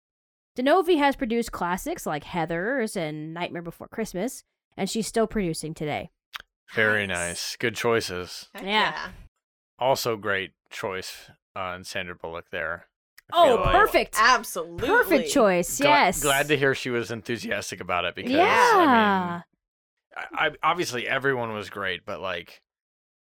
Di 0.55 0.62
Novi 0.63 0.98
has 0.98 1.15
produced 1.15 1.51
classics 1.51 2.05
like 2.05 2.25
Heathers 2.25 2.95
and 2.95 3.33
Nightmare 3.33 3.62
Before 3.62 3.88
Christmas, 3.88 4.43
and 4.77 4.89
she's 4.89 5.07
still 5.07 5.27
producing 5.27 5.73
today. 5.73 6.09
Very 6.73 7.07
Nice. 7.07 7.17
nice. 7.17 7.55
Good 7.57 7.75
choices. 7.75 8.47
Heck 8.53 8.63
Yeah. 8.63 9.09
Also, 9.79 10.17
great 10.17 10.51
choice 10.69 11.29
uh, 11.55 11.59
on 11.59 11.83
Sandra 11.83 12.15
Bullock 12.15 12.45
there. 12.51 12.88
I 13.31 13.35
Oh, 13.38 13.45
feel 13.45 13.55
like- 13.65 13.75
perfect. 13.75 14.15
Absolutely. 14.19 14.88
Perfect 14.88 15.31
choice. 15.31 15.77
Gla- 15.79 15.88
yes. 15.89 16.21
Glad 16.21 16.47
to 16.49 16.57
hear 16.57 16.75
she 16.75 16.89
was 16.89 17.11
enthusiastic 17.11 17.79
about 17.79 18.05
it 18.05 18.15
because, 18.15 18.31
yeah. 18.31 18.71
I 18.73 19.43
mean, 20.19 20.23
I, 20.33 20.47
I, 20.47 20.51
obviously 20.63 21.07
everyone 21.07 21.53
was 21.53 21.69
great, 21.69 22.05
but 22.05 22.19
like, 22.21 22.61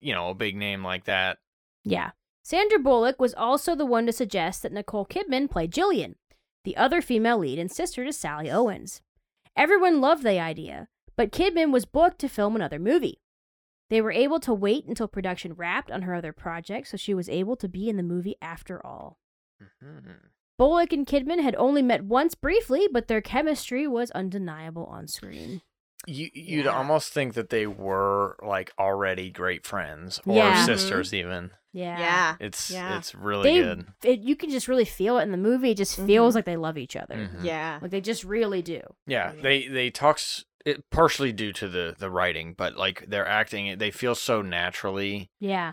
you 0.01 0.15
know, 0.15 0.31
a 0.31 0.35
big 0.35 0.57
name 0.57 0.83
like 0.85 1.05
that. 1.05 1.39
Yeah. 1.85 2.11
Sandra 2.43 2.79
Bullock 2.79 3.21
was 3.21 3.35
also 3.35 3.75
the 3.75 3.87
one 3.87 4.07
to 4.07 4.13
suggest 4.13 4.63
that 4.63 4.73
Nicole 4.73 5.05
Kidman 5.07 5.51
play 5.51 5.67
Jillian, 5.69 6.15
the 6.65 6.77
other 6.77 7.03
female 7.03 7.39
lead 7.39 7.59
and 7.59 7.71
sister 7.71 8.05
to 8.05 8.13
Sally 8.13 8.51
Owens. 8.51 9.03
Everyone 9.57 10.01
loved 10.01 10.23
the 10.23 10.39
idea, 10.39 10.89
but 11.17 11.33
Kidman 11.33 11.73
was 11.73 11.85
booked 11.85 12.19
to 12.21 12.29
film 12.29 12.55
another 12.57 12.79
movie. 12.79 13.21
They 13.89 14.01
were 14.01 14.11
able 14.13 14.41
to 14.41 14.53
wait 14.53 14.85
until 14.87 15.07
production 15.09 15.55
wrapped 15.55 15.91
on 15.91 16.03
her 16.03 16.15
other 16.15 16.33
project, 16.33 16.89
so 16.89 16.97
she 16.97 17.15
was 17.15 17.29
able 17.29 17.57
to 17.57 17.69
be 17.69 17.89
in 17.89 17.97
the 17.97 18.03
movie 18.03 18.37
after 18.43 18.85
all. 18.85 19.19
Mhm. 19.63 20.17
Bullock 20.59 20.93
and 20.93 21.07
Kidman 21.07 21.41
had 21.43 21.55
only 21.57 21.83
met 21.83 22.05
once 22.05 22.35
briefly, 22.35 22.89
but 22.91 23.09
their 23.09 23.21
chemistry 23.21 23.87
was 23.87 24.11
undeniable 24.13 24.87
on 24.87 25.07
screen. 25.07 25.63
You, 26.07 26.31
you'd 26.35 26.65
Yeah. 26.67 26.77
almost 26.77 27.13
think 27.13 27.35
that 27.35 27.51
they 27.51 27.67
were 27.67 28.37
like 28.43 28.73
already 28.79 29.31
great 29.31 29.67
friends 29.67 30.21
or 30.27 30.35
Yeah. 30.37 30.65
sisters, 30.65 31.13
even. 31.15 31.51
Yeah. 31.73 31.99
Yeah. 31.99 32.37
It's 32.41 32.71
Yeah. 32.71 32.97
it's 32.99 33.15
really 33.15 33.51
They, 33.51 33.59
good. 33.63 33.87
it, 34.03 34.21
you 34.21 34.35
can 34.37 34.51
just 34.51 34.67
really 34.69 34.85
feel 34.85 35.19
it 35.19 35.23
in 35.23 35.31
the 35.31 35.37
movie. 35.39 35.71
It 35.73 35.77
just 35.79 35.97
feels 35.97 36.33
Mhm. 36.33 36.37
like 36.37 36.45
they 36.45 36.57
love 36.57 36.79
each 36.79 36.97
other. 36.97 37.17
Mhm. 37.17 37.45
Yeah. 37.45 37.79
Like 37.83 37.91
they 37.91 38.01
just 38.01 38.25
really 38.25 38.63
do. 38.63 38.81
Yeah, 39.07 39.33
Yeah. 39.35 39.43
they 39.43 39.69
they 39.69 39.91
talks 39.91 40.45
it 40.67 40.91
partially 40.91 41.33
due 41.33 41.53
to 41.55 41.69
the 41.69 41.95
the 41.99 42.11
writing, 42.11 42.53
but 42.53 42.77
like 42.77 43.07
their 43.07 43.27
acting, 43.27 43.79
they 43.79 43.91
feel 43.91 44.15
so 44.15 44.43
naturally 44.43 45.31
Yeah. 45.41 45.73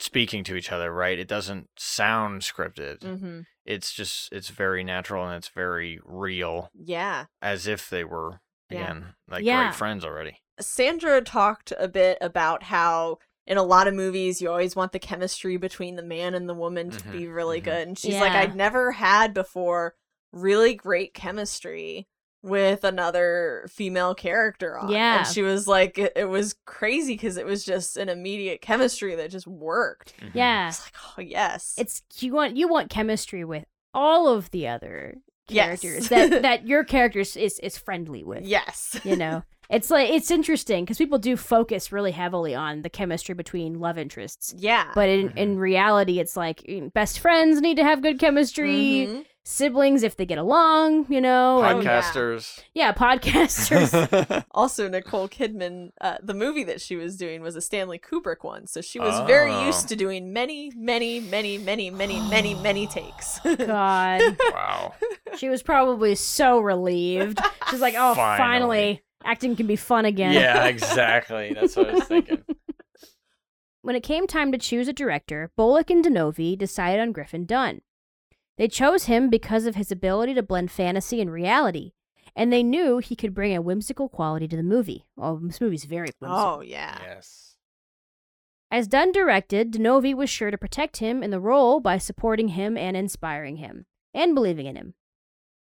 speaking 0.00 0.44
to 0.44 0.56
each 0.56 0.70
other, 0.72 0.92
right? 0.92 1.18
It 1.18 1.28
doesn't 1.28 1.70
sound 1.78 2.42
scripted. 2.42 2.98
Mm-hmm. 2.98 3.40
It's 3.64 3.92
just 3.92 4.32
it's 4.32 4.48
very 4.50 4.82
natural 4.84 5.24
and 5.26 5.36
it's 5.36 5.48
very 5.48 6.00
real, 6.04 6.70
Yeah. 6.74 7.26
as 7.40 7.66
if 7.66 7.88
they 7.88 8.04
were 8.04 8.40
Yeah. 8.68 8.78
again 8.82 9.14
like 9.28 9.44
Yeah. 9.44 9.64
great 9.68 9.76
friends 9.76 10.04
already. 10.04 10.42
Sandra 10.60 11.22
talked 11.22 11.72
a 11.78 11.88
bit 11.88 12.18
about 12.20 12.64
how 12.64 13.18
in 13.46 13.56
a 13.56 13.62
lot 13.62 13.88
of 13.88 13.94
movies, 13.94 14.40
you 14.40 14.48
always 14.50 14.76
want 14.76 14.92
the 14.92 14.98
chemistry 15.00 15.56
between 15.56 15.96
the 15.96 16.02
man 16.02 16.34
and 16.34 16.48
the 16.48 16.54
woman 16.54 16.90
to 16.90 17.08
be 17.08 17.22
Mhm, 17.24 17.34
really 17.34 17.60
mhm. 17.60 17.64
good. 17.64 17.88
And 17.88 17.98
she's 17.98 18.20
like, 18.20 18.32
I'd 18.32 18.54
never 18.54 18.92
had 18.92 19.34
before 19.34 19.96
really 20.32 20.74
great 20.74 21.12
chemistry 21.14 22.06
with 22.42 22.84
another 22.84 23.66
female 23.70 24.14
character 24.14 24.78
on. 24.78 24.90
Yeah. 24.90 25.18
And 25.18 25.26
she 25.26 25.42
was 25.42 25.66
like, 25.68 25.98
it, 25.98 26.12
it 26.16 26.24
was 26.24 26.54
crazy 26.64 27.14
because 27.14 27.36
it 27.36 27.46
was 27.46 27.64
just 27.64 27.96
an 27.96 28.08
immediate 28.08 28.60
chemistry 28.60 29.14
that 29.14 29.30
just 29.30 29.46
worked. 29.46 30.14
Mhm. 30.20 30.30
Yeah. 30.34 30.68
It's 30.68 30.82
like, 30.84 30.94
oh, 31.18 31.20
yes. 31.20 31.74
It's 31.78 32.02
you 32.18 32.32
want 32.32 32.56
you 32.56 32.68
want 32.68 32.90
chemistry 32.90 33.44
with 33.44 33.64
all 33.94 34.28
of 34.28 34.50
the 34.50 34.68
other 34.68 35.16
Yes. 35.48 35.80
characters 35.80 36.08
that 36.08 36.42
that 36.42 36.66
your 36.66 36.82
character 36.84 37.20
is 37.20 37.36
is, 37.36 37.58
is 37.60 37.76
friendly 37.78 38.22
with. 38.24 38.44
yes. 38.44 38.98
You 39.04 39.16
know. 39.16 39.42
It's 39.70 39.90
like 39.90 40.10
it's 40.10 40.30
interesting 40.30 40.84
because 40.84 40.98
people 40.98 41.18
do 41.18 41.34
focus 41.34 41.92
really 41.92 42.10
heavily 42.10 42.54
on 42.54 42.82
the 42.82 42.90
chemistry 42.90 43.34
between 43.34 43.80
love 43.80 43.96
interests. 43.96 44.54
yeah. 44.58 44.90
But 44.94 45.08
in, 45.08 45.30
in 45.30 45.58
reality, 45.58 46.18
it's 46.18 46.36
like 46.36 46.58
mm, 46.68 46.92
best 46.92 47.20
friends 47.20 47.58
need 47.62 47.78
to 47.78 47.84
have 47.84 48.02
good 48.02 48.18
chemistry. 48.18 49.06
Mhm. 49.08 49.24
Siblings, 49.44 50.04
if 50.04 50.16
they 50.16 50.24
get 50.24 50.38
along, 50.38 51.06
you 51.08 51.20
know. 51.20 51.62
and- 51.64 51.82
yeah. 51.82 52.00
Podcasters. 52.00 52.60
yeah, 52.74 52.92
podcasters. 52.92 54.44
Also, 54.52 54.88
Nicole 54.88 55.28
Kidman, 55.28 55.90
uh, 56.00 56.16
the 56.22 56.34
movie 56.34 56.62
that 56.64 56.80
she 56.80 56.94
was 56.94 57.16
doing 57.16 57.42
was 57.42 57.56
a 57.56 57.60
Stanley 57.60 57.98
Kubrick 57.98 58.42
one, 58.44 58.66
so 58.68 58.80
she 58.80 59.00
was 59.00 59.18
very 59.26 59.50
Oh. 59.50 59.66
used 59.66 59.88
to 59.88 59.96
doing 59.96 60.32
many, 60.32 60.70
many, 60.76 61.18
many, 61.18 61.58
many, 61.58 61.90
many, 61.90 62.20
many, 62.20 62.54
many 62.62 62.86
takes. 62.86 63.40
God. 63.40 64.20
wow. 64.52 64.94
She 65.36 65.48
was 65.48 65.62
probably 65.62 66.14
so 66.14 66.60
relieved. 66.60 67.40
She's 67.70 67.80
like, 67.80 67.94
oh, 67.98 68.14
finally, 68.14 68.38
Finally. 68.38 69.02
acting 69.24 69.56
can 69.56 69.66
be 69.66 69.76
fun 69.76 70.04
again. 70.04 70.34
Yeah, 70.34 70.66
exactly. 70.66 71.52
That's 71.52 71.74
what 71.74 71.88
I 71.88 71.92
was 71.94 72.04
thinking. 72.04 72.44
When 73.80 73.96
it 73.96 74.02
came 74.04 74.28
time 74.28 74.52
to 74.52 74.58
choose 74.58 74.86
a 74.86 74.92
director, 74.92 75.50
Bullock 75.56 75.90
and 75.90 76.04
Di 76.04 76.10
Novi 76.10 76.54
decided 76.54 77.00
on 77.00 77.10
Griffin 77.10 77.44
Dunne. 77.46 77.80
They 78.58 78.68
chose 78.68 79.04
him 79.04 79.30
because 79.30 79.66
of 79.66 79.74
his 79.76 79.90
ability 79.90 80.34
to 80.34 80.42
blend 80.42 80.70
fantasy 80.70 81.20
and 81.20 81.32
reality, 81.32 81.92
and 82.36 82.52
they 82.52 82.62
knew 82.62 82.98
he 82.98 83.16
could 83.16 83.34
bring 83.34 83.54
a 83.56 83.62
whimsical 83.62 84.08
quality 84.08 84.46
to 84.48 84.56
the 84.56 84.62
movie. 84.62 85.06
Oh, 85.18 85.40
this 85.42 85.60
movie's 85.60 85.84
very 85.84 86.10
whimsical. 86.20 86.58
oh 86.58 86.60
yeah. 86.60 86.98
Yes. 87.02 87.56
As 88.70 88.88
Dunne 88.88 89.12
directed, 89.12 89.70
Di 89.72 89.78
Novi 89.78 90.14
was 90.14 90.30
sure 90.30 90.50
to 90.50 90.56
protect 90.56 90.96
him 90.98 91.22
in 91.22 91.30
the 91.30 91.40
role 91.40 91.78
by 91.80 91.98
supporting 91.98 92.48
him 92.48 92.76
and 92.76 92.96
inspiring 92.96 93.56
him, 93.56 93.84
and 94.14 94.34
believing 94.34 94.66
in 94.66 94.76
him. 94.76 94.94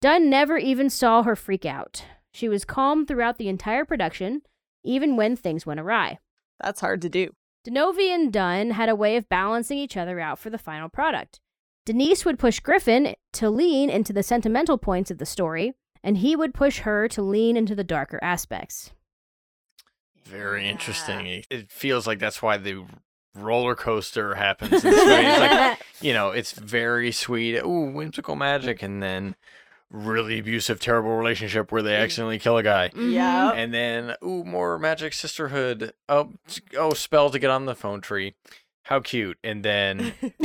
Dunne 0.01 0.29
never 0.29 0.57
even 0.57 0.89
saw 0.89 1.23
her 1.23 1.35
freak 1.35 1.65
out. 1.65 2.05
She 2.31 2.49
was 2.49 2.65
calm 2.65 3.05
throughout 3.05 3.37
the 3.37 3.49
entire 3.49 3.85
production, 3.85 4.41
even 4.83 5.15
when 5.15 5.35
things 5.35 5.65
went 5.65 5.79
awry. 5.79 6.19
That's 6.59 6.81
hard 6.81 7.01
to 7.03 7.09
do. 7.09 7.31
Di 7.63 7.71
Novi 7.71 8.11
and 8.11 8.31
Dunne 8.33 8.71
had 8.71 8.89
a 8.89 8.95
way 8.95 9.15
of 9.15 9.29
balancing 9.29 9.77
each 9.77 9.97
other 9.97 10.19
out 10.19 10.39
for 10.39 10.49
the 10.49 10.57
final 10.57 10.89
product. 10.89 11.39
Denise 11.87 12.25
would 12.25 12.37
push 12.37 12.59
Griffin 12.59 13.15
to 13.31 13.49
lean 13.49 13.89
into 13.89 14.11
the 14.11 14.21
sentimental 14.21 14.77
points 14.77 15.09
of 15.09 15.19
the 15.19 15.25
story, 15.25 15.73
and 16.03 16.17
he 16.17 16.35
would 16.35 16.53
push 16.53 16.79
her 16.79 17.07
to 17.07 17.21
lean 17.21 17.55
into 17.55 17.75
the 17.75 17.83
darker 17.85 18.19
aspects. 18.21 18.91
Very 20.25 20.65
Yeah. 20.65 20.71
interesting. 20.71 21.25
It- 21.25 21.47
It 21.49 21.71
feels 21.71 22.05
like 22.05 22.19
that's 22.19 22.41
why 22.41 22.57
the 22.57 22.83
roller 23.33 23.73
coaster 23.73 24.35
happens 24.35 24.83
in 24.83 24.91
this 24.91 25.05
movie. 25.05 25.13
It's 25.27 25.39
like, 25.39 25.79
you 26.01 26.11
know, 26.11 26.31
it's 26.31 26.51
very 26.51 27.13
sweet. 27.13 27.59
Ooh, 27.59 27.89
whimsical 27.89 28.35
magic, 28.35 28.83
and 28.83 29.01
then 29.01 29.37
really 29.89 30.39
abusive, 30.39 30.81
terrible 30.81 31.15
relationship 31.15 31.71
where 31.71 31.81
they 31.81 31.93
mm. 31.93 32.01
accidentally 32.01 32.37
kill 32.39 32.57
a 32.57 32.63
guy. 32.63 32.91
Yeah. 32.97 33.51
And 33.53 33.73
then, 33.73 34.15
ooh, 34.21 34.43
more 34.43 34.77
magic 34.77 35.13
sisterhood. 35.13 35.93
Oh, 36.09 36.33
oh, 36.77 36.91
spell 36.93 37.29
to 37.29 37.39
get 37.39 37.49
on 37.49 37.63
the 37.65 37.75
phone 37.75 38.01
tree. 38.01 38.35
How 38.87 38.99
cute. 39.01 39.37
And 39.43 39.63
then 39.63 40.13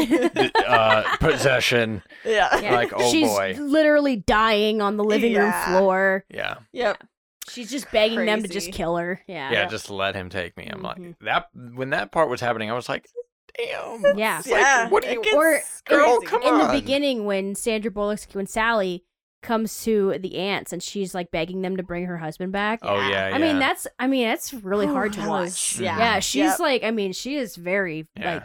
uh, 0.66 1.16
possession. 1.20 2.02
yeah. 2.24 2.61
Yeah. 2.61 2.74
Like, 2.74 2.92
oh 2.94 3.11
She's 3.11 3.28
boy. 3.28 3.57
literally 3.59 4.16
dying 4.16 4.81
on 4.83 4.96
the 4.96 5.05
living 5.05 5.35
room 5.35 5.52
floor. 5.66 6.24
Yeah. 6.28 6.57
Yep. 6.72 7.05
She's 7.48 7.70
just 7.70 7.90
begging 7.90 8.24
them 8.24 8.42
to 8.42 8.48
just 8.48 8.72
kill 8.72 8.96
her. 8.96 9.20
Yeah. 9.26 9.50
Yeah, 9.52 9.66
just 9.66 9.90
let 9.90 10.14
him 10.14 10.28
take 10.28 10.57
me. 10.57 10.68
I'm 10.72 10.81
Mhm. 10.81 10.83
like 10.83 11.18
that 11.20 11.48
when 11.74 11.90
that 11.90 12.12
part 12.12 12.28
was 12.28 12.40
happening, 12.40 12.70
I 12.70 12.74
was 12.74 12.88
like, 12.88 13.07
damn. 13.57 14.16
Yeah. 14.16 14.38
Like, 14.38 14.46
yeah. 14.46 14.88
what 14.88 15.02
do 15.02 15.11
it 15.11 15.24
you 15.26 15.37
Or- 15.38 15.61
Girl, 15.87 16.18
crazy. 16.18 16.26
come 16.26 16.42
In 16.42 16.59
the 16.59 16.72
beginning, 16.72 17.24
when 17.24 17.55
Sandra 17.55 17.90
Bullock's 17.90 18.26
when 18.33 18.46
Sally 18.46 19.05
comes 19.42 19.83
to 19.85 20.16
the 20.20 20.37
aunts 20.37 20.72
and 20.72 20.83
she's 20.83 21.14
like 21.14 21.31
begging 21.31 21.62
them 21.62 21.76
to 21.76 21.83
bring 21.83 22.07
her 22.07 22.18
husband 22.18 22.52
back. 22.52 22.81
Oh 22.83 22.96
yeah, 22.96 23.28
yeah. 23.28 23.35
I 23.35 23.38
mean, 23.38 23.59
that's 23.59 23.87
I 23.98 24.07
mean, 24.07 24.26
that's 24.26 24.55
really 24.55 24.87
Ooh, 24.87 24.92
hard 24.92 25.12
to 25.14 25.20
watch. 25.28 25.44
was- 25.44 25.81
yeah. 25.81 25.98
Yeah, 25.98 26.18
she's 26.20 26.44
Yep. 26.44 26.59
like, 26.61 26.85
I 26.85 26.90
mean, 26.90 27.12
she 27.12 27.37
is 27.37 27.57
very 27.57 28.07
Yeah. 28.16 28.35
like, 28.35 28.42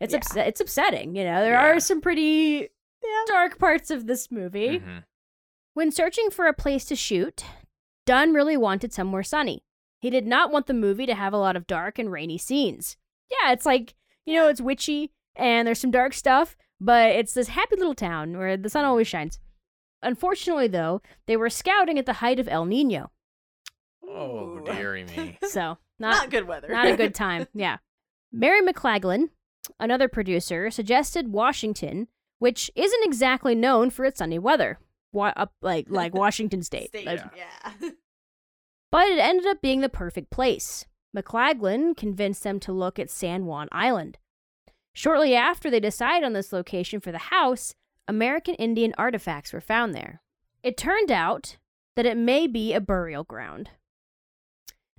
it's 0.00 0.12
Yeah. 0.12 0.18
upset. 0.18 0.48
It's 0.48 0.60
upsetting. 0.60 1.14
You 1.14 1.24
know, 1.24 1.40
there 1.42 1.52
Yeah. 1.54 1.66
are 1.76 1.80
some 1.80 2.00
pretty 2.00 2.68
Yeah. 3.04 3.22
dark 3.26 3.58
parts 3.58 3.90
of 3.90 4.06
this 4.06 4.30
movie. 4.30 4.80
Mhm. 4.80 5.04
When 5.74 5.90
searching 5.90 6.30
for 6.30 6.46
a 6.46 6.52
place 6.52 6.84
to 6.86 6.96
shoot, 6.96 7.44
Dunne 8.06 8.32
really 8.34 8.56
wanted 8.56 8.92
somewhere 8.92 9.22
sunny. 9.22 9.64
He 10.00 10.10
did 10.10 10.26
not 10.26 10.50
want 10.50 10.66
the 10.66 10.74
movie 10.74 11.06
to 11.06 11.14
have 11.14 11.32
a 11.32 11.38
lot 11.38 11.54
of 11.56 11.66
dark 11.66 11.98
and 11.98 12.10
rainy 12.10 12.36
scenes. 12.38 12.96
Yeah, 13.30 13.52
it's 13.52 13.64
like 13.66 13.94
you 14.24 14.34
know, 14.34 14.48
it's 14.48 14.60
witchy 14.60 15.10
and 15.34 15.66
there's 15.66 15.80
some 15.80 15.90
dark 15.90 16.12
stuff, 16.14 16.56
but 16.80 17.10
it's 17.10 17.34
this 17.34 17.48
happy 17.48 17.74
little 17.76 17.94
town 17.94 18.36
where 18.38 18.56
the 18.56 18.68
sun 18.68 18.84
always 18.84 19.08
shines. 19.08 19.38
Unfortunately, 20.02 20.66
though, 20.68 21.00
they 21.26 21.36
were 21.36 21.50
scouting 21.50 21.98
at 21.98 22.06
the 22.06 22.14
height 22.14 22.38
of 22.40 22.48
El 22.48 22.64
Nino, 22.64 23.10
Oh 24.06 24.58
Ooh. 24.58 24.64
dearie 24.64 25.04
me. 25.04 25.38
so 25.48 25.78
Not, 25.98 26.16
not 26.16 26.30
good 26.30 26.46
weather. 26.46 26.68
not 26.68 26.88
a 26.88 26.96
good 26.96 27.14
time. 27.26 27.46
Yeah. 27.54 27.78
Mary 28.32 28.60
McLaglen, 28.60 29.28
another 29.78 30.08
producer, 30.08 30.70
suggested 30.70 31.28
Washington, 31.32 32.08
which 32.38 32.70
isn't 32.74 33.04
exactly 33.04 33.54
known 33.54 33.90
for 33.90 34.04
its 34.04 34.18
sunny 34.18 34.38
weather. 34.38 34.78
Wa- 35.12 35.32
up 35.36 35.52
like 35.62 35.86
like 35.90 36.14
Washington 36.14 36.62
State. 36.62 36.88
State. 36.88 37.06
Like, 37.06 37.20
Yeah. 37.36 37.90
But 38.90 39.08
it 39.08 39.18
ended 39.18 39.46
up 39.46 39.62
being 39.62 39.80
the 39.80 39.88
perfect 39.88 40.30
place. 40.30 40.86
McLaglen 41.16 41.96
convinced 41.96 42.42
them 42.42 42.58
to 42.60 42.72
look 42.72 42.98
at 42.98 43.10
San 43.10 43.44
Juan 43.46 43.68
Island. 43.70 44.18
Shortly 44.94 45.34
after 45.34 45.70
they 45.70 45.80
decided 45.80 46.24
on 46.24 46.32
this 46.32 46.52
location 46.52 47.00
for 47.00 47.12
the 47.12 47.18
house, 47.18 47.74
American 48.08 48.54
Indian 48.56 48.94
artifacts 48.98 49.52
were 49.52 49.60
found 49.60 49.94
there. 49.94 50.20
It 50.62 50.76
turned 50.76 51.10
out 51.10 51.56
that 51.96 52.06
it 52.06 52.16
may 52.16 52.46
be 52.46 52.72
a 52.72 52.80
burial 52.80 53.24
ground. 53.24 53.70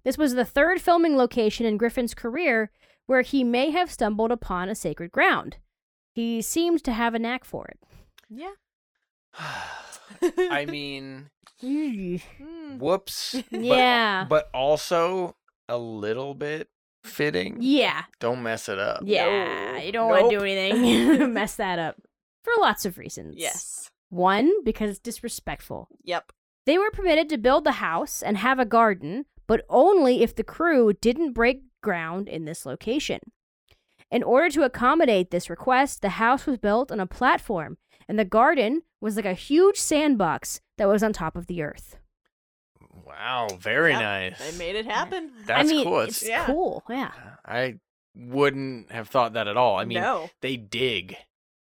This 0.04 0.18
was 0.18 0.34
the 0.36 0.46
third 0.46 0.82
filming 0.82 1.16
location 1.16 1.66
in 1.66 1.78
Griffin's 1.78 2.14
career 2.14 2.72
where 3.06 3.22
he 3.22 3.44
may 3.44 3.72
have 3.72 3.92
stumbled 3.92 4.32
upon 4.32 4.70
a 4.70 4.76
sacred 4.76 5.12
ground. 5.12 5.58
He 6.14 6.42
seemed 6.42 6.84
to 6.84 6.92
have 6.94 7.14
a 7.14 7.20
knack 7.20 7.46
for 7.46 7.68
it. 7.68 7.80
Yeah. 8.30 8.54
I 10.38 10.66
mean, 10.66 11.30
whoops. 12.80 13.36
Yeah. 13.50 14.26
But, 14.30 14.50
also 14.54 15.36
a 15.68 15.78
little 15.78 16.34
bit 16.36 16.70
fitting. 17.04 17.58
Yeah. 17.60 18.04
Don't 18.20 18.44
mess 18.44 18.70
it 18.70 18.80
up. 18.80 19.02
Yeah, 19.06 19.74
No. 19.74 19.78
you 19.80 19.92
don't 19.92 20.10
want 20.10 20.30
to 20.30 20.38
do 20.40 20.46
anything. 20.46 21.34
Mess 21.34 21.56
that 21.56 21.80
up. 21.80 21.96
For 22.44 22.54
lots 22.60 22.86
of 22.86 22.98
reasons. 22.98 23.36
Yes. 23.38 23.90
One, 24.10 24.64
because 24.64 24.90
it's 24.92 25.00
disrespectful. 25.00 25.88
Yep. 26.04 26.32
They 26.66 26.78
were 26.78 26.92
permitted 26.92 27.30
to 27.30 27.38
build 27.38 27.64
the 27.64 27.74
house 27.74 28.22
and 28.22 28.38
have 28.38 28.60
a 28.60 28.66
garden, 28.66 29.26
but 29.48 29.66
only 29.70 30.22
if 30.24 30.36
the 30.36 30.44
crew 30.44 30.94
didn't 30.94 31.34
break 31.34 31.64
ground 31.82 32.30
in 32.30 32.46
this 32.46 32.66
location. 32.66 33.20
In 34.12 34.24
order 34.24 34.50
to 34.52 34.64
accommodate 34.64 35.32
this 35.32 35.50
request, 35.50 36.02
the 36.02 36.10
house 36.10 36.46
was 36.46 36.58
built 36.58 36.92
on 36.92 37.00
a 37.00 37.08
platform, 37.08 37.78
and 38.08 38.20
the 38.20 38.26
garden 38.26 38.84
was 39.02 39.16
like 39.16 39.26
a 39.26 39.34
huge 39.34 39.78
sandbox 39.78 40.62
that 40.78 40.88
was 40.88 41.02
on 41.04 41.12
top 41.14 41.36
of 41.36 41.48
the 41.48 41.62
earth. 41.64 41.98
Wow, 43.06 43.48
very 43.60 43.92
Yep, 43.92 44.02
nice. 44.02 44.52
They 44.52 44.58
made 44.58 44.76
it 44.76 44.86
happen. 44.86 45.32
That's 45.46 45.70
I 45.70 45.74
mean, 45.74 45.84
cool. 45.86 46.00
It's 46.02 46.22
It's, 46.22 46.30
Yeah. 46.30 46.46
cool. 46.46 46.84
Yeah. 46.90 47.12
I 47.46 47.80
wouldn't 48.16 48.92
have 48.92 49.10
thought 49.10 49.34
that 49.34 49.48
at 49.48 49.58
all. 49.58 49.78
I 49.78 49.86
mean, 49.86 50.00
no. 50.00 50.30
they 50.42 50.58
dig 50.58 51.18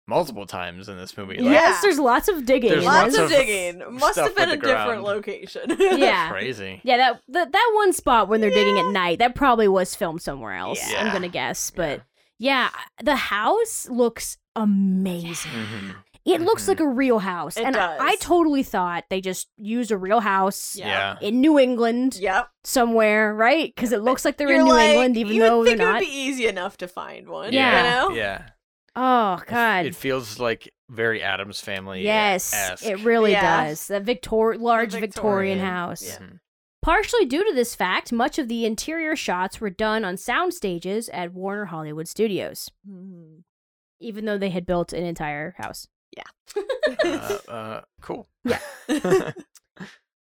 multiple 0.09 0.45
times 0.45 0.89
in 0.89 0.97
this 0.97 1.15
movie. 1.15 1.35
Like, 1.37 1.51
Yes, 1.53 1.81
there's 1.81 1.99
lots 1.99 2.27
of 2.27 2.45
digging. 2.45 2.71
There's 2.71 2.83
in 2.83 2.89
Lots 2.89 3.15
of 3.17 3.23
of 3.25 3.29
digging. 3.29 3.83
Must 3.95 4.17
have 4.19 4.35
been 4.35 4.49
a 4.49 4.57
different 4.57 5.03
location. 5.03 5.61
Yeah. 5.79 6.29
Crazy. 6.31 6.81
Yeah, 6.83 6.97
that, 6.97 7.21
that 7.29 7.51
that 7.53 7.71
one 7.75 7.93
spot 7.93 8.27
when 8.27 8.41
they're 8.41 8.49
digging 8.49 8.77
at 8.77 8.91
night, 8.91 9.19
that 9.19 9.35
probably 9.35 9.67
was 9.67 9.95
filmed 9.95 10.21
somewhere 10.21 10.55
else. 10.55 10.81
I'm 10.97 11.13
gonna 11.13 11.29
guess, 11.29 11.71
but 11.71 12.01
yeah, 12.37 12.69
the 13.01 13.15
house 13.15 13.87
looks 13.89 14.37
amazing. 14.55 15.51
Mhm. 15.51 15.95
It 16.25 16.41
looks 16.41 16.65
Mhm. 16.65 16.67
like 16.67 16.79
a 16.81 16.87
real 16.87 17.19
house, 17.19 17.57
It 17.57 17.63
and 17.65 17.75
I- 17.77 17.97
I 17.99 18.15
totally 18.17 18.61
thought 18.61 19.05
they 19.09 19.19
just 19.21 19.47
used 19.57 19.89
a 19.91 19.97
real 19.97 20.19
house 20.19 20.75
Yeah. 20.75 21.17
in 21.21 21.39
New 21.41 21.57
England 21.57 22.17
Yep. 22.19 22.49
somewhere, 22.63 23.33
right? 23.33 23.73
Because 23.73 23.91
it 23.93 24.01
looks 24.01 24.25
like 24.25 24.37
they're 24.37 24.49
You're 24.49 24.59
in 24.59 24.65
New 24.65 24.71
like, 24.73 24.89
England, 24.91 25.17
even 25.17 25.33
you 25.33 25.41
though 25.41 25.59
would 25.59 25.67
they're 25.67 25.77
think 25.77 25.81
it 25.81 25.85
not. 25.91 25.99
would 26.01 26.05
be 26.07 26.13
easy 26.13 26.45
enough 26.47 26.77
to 26.77 26.87
find 26.87 27.29
one. 27.29 27.51
Yeah. 27.53 27.77
You 28.03 28.09
know? 28.09 28.15
Yeah. 28.15 28.41
Oh 28.95 29.41
God, 29.47 29.85
It 29.85 29.95
feels 29.95 30.39
like 30.39 30.73
very 30.89 31.21
Addams 31.21 31.61
family. 31.61 32.03
yes, 32.03 32.53
it 32.83 32.99
really 33.03 33.31
Yeah. 33.31 33.65
does. 33.65 33.87
That 33.87 34.03
Victor, 34.03 34.55
large 34.57 34.93
Victorian, 34.93 35.01
Victorian, 35.01 35.59
house. 35.59 36.03
yeah. 36.03 36.17
Mhm. 36.17 36.39
Partially 36.81 37.25
due 37.25 37.43
to 37.43 37.53
this 37.53 37.75
fact, 37.75 38.11
much 38.13 38.39
of 38.39 38.47
the 38.47 38.65
interior 38.65 39.15
shots 39.15 39.59
were 39.59 39.69
done 39.69 40.03
on 40.05 40.15
sound 40.17 40.53
stages 40.53 41.09
at 41.09 41.33
Warner 41.33 41.65
Hollywood 41.65 42.07
Studios, 42.07 42.69
Mhm. 42.89 43.43
even 43.99 44.25
though 44.25 44.37
they 44.37 44.49
had 44.49 44.65
built 44.65 44.93
an 44.93 45.03
entire 45.03 45.55
house. 45.57 45.87
uh, 46.17 47.37
uh, 47.47 47.81
cool. 48.01 48.27
Yeah. 48.43 48.59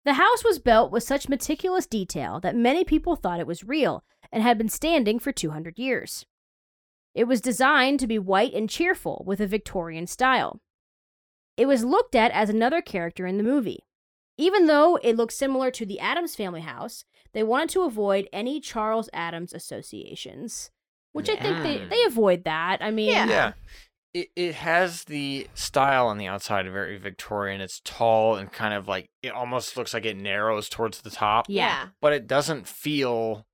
The 0.05 0.15
house 0.15 0.43
was 0.43 0.59
built 0.59 0.91
with 0.91 1.05
such 1.05 1.29
meticulous 1.29 1.87
detail 1.87 2.41
that 2.41 2.57
many 2.57 2.83
people 2.83 3.15
thought 3.15 3.39
it 3.39 3.47
was 3.47 3.63
real 3.63 4.03
and 4.33 4.43
had 4.43 4.59
been 4.59 4.69
standing 4.69 5.21
for 5.21 5.31
200 5.31 5.79
years. 5.79 6.27
It 7.15 7.25
was 7.25 7.41
designed 7.41 8.01
to 8.01 8.07
be 8.07 8.19
white 8.19 8.55
and 8.55 8.69
cheerful 8.71 9.23
with 9.27 9.41
a 9.41 9.47
Victorian 9.47 10.07
style. 10.07 10.61
It 11.57 11.67
was 11.67 11.85
looked 11.85 12.15
at 12.15 12.31
as 12.33 12.49
another 12.49 12.81
character 12.81 13.27
in 13.27 13.37
the 13.37 13.45
movie. 13.45 13.81
Even 14.39 14.67
though 14.67 14.97
it 15.03 15.17
looked 15.17 15.35
similar 15.35 15.71
to 15.73 15.85
the 15.85 16.01
Addams 16.01 16.35
family 16.35 16.63
house, 16.63 17.05
they 17.35 17.43
wanted 17.43 17.69
to 17.71 17.83
avoid 17.83 18.29
any 18.33 18.61
Charles 18.61 19.11
Addams 19.13 19.53
associations, 19.53 20.71
which 21.13 21.29
I 21.29 21.37
think 21.37 21.63
they, 21.63 21.85
they 21.85 22.03
avoid 22.05 22.45
that. 22.45 22.79
I 22.81 22.91
mean, 22.91 23.11
Yeah. 23.11 23.27
yeah. 23.29 23.53
It, 24.15 24.29
it 24.37 24.55
has 24.57 25.05
the 25.05 25.47
style 25.55 26.07
on 26.07 26.19
the 26.19 26.27
outside, 26.27 26.71
very 26.71 26.99
Victorian. 26.99 27.63
It's 27.63 27.81
tall 27.83 28.37
and 28.37 28.53
kind 28.53 28.75
of 28.75 28.87
like 28.87 29.09
it 29.23 29.33
almost 29.33 29.75
looks 29.75 29.95
like 29.95 30.05
it 30.05 30.19
narrows 30.19 30.69
towards 30.69 31.01
the 31.01 31.09
top, 31.09 31.47
yeah, 31.49 31.89
but 32.03 32.13
it 32.13 32.27
doesn't 32.27 32.69
feel 32.69 33.47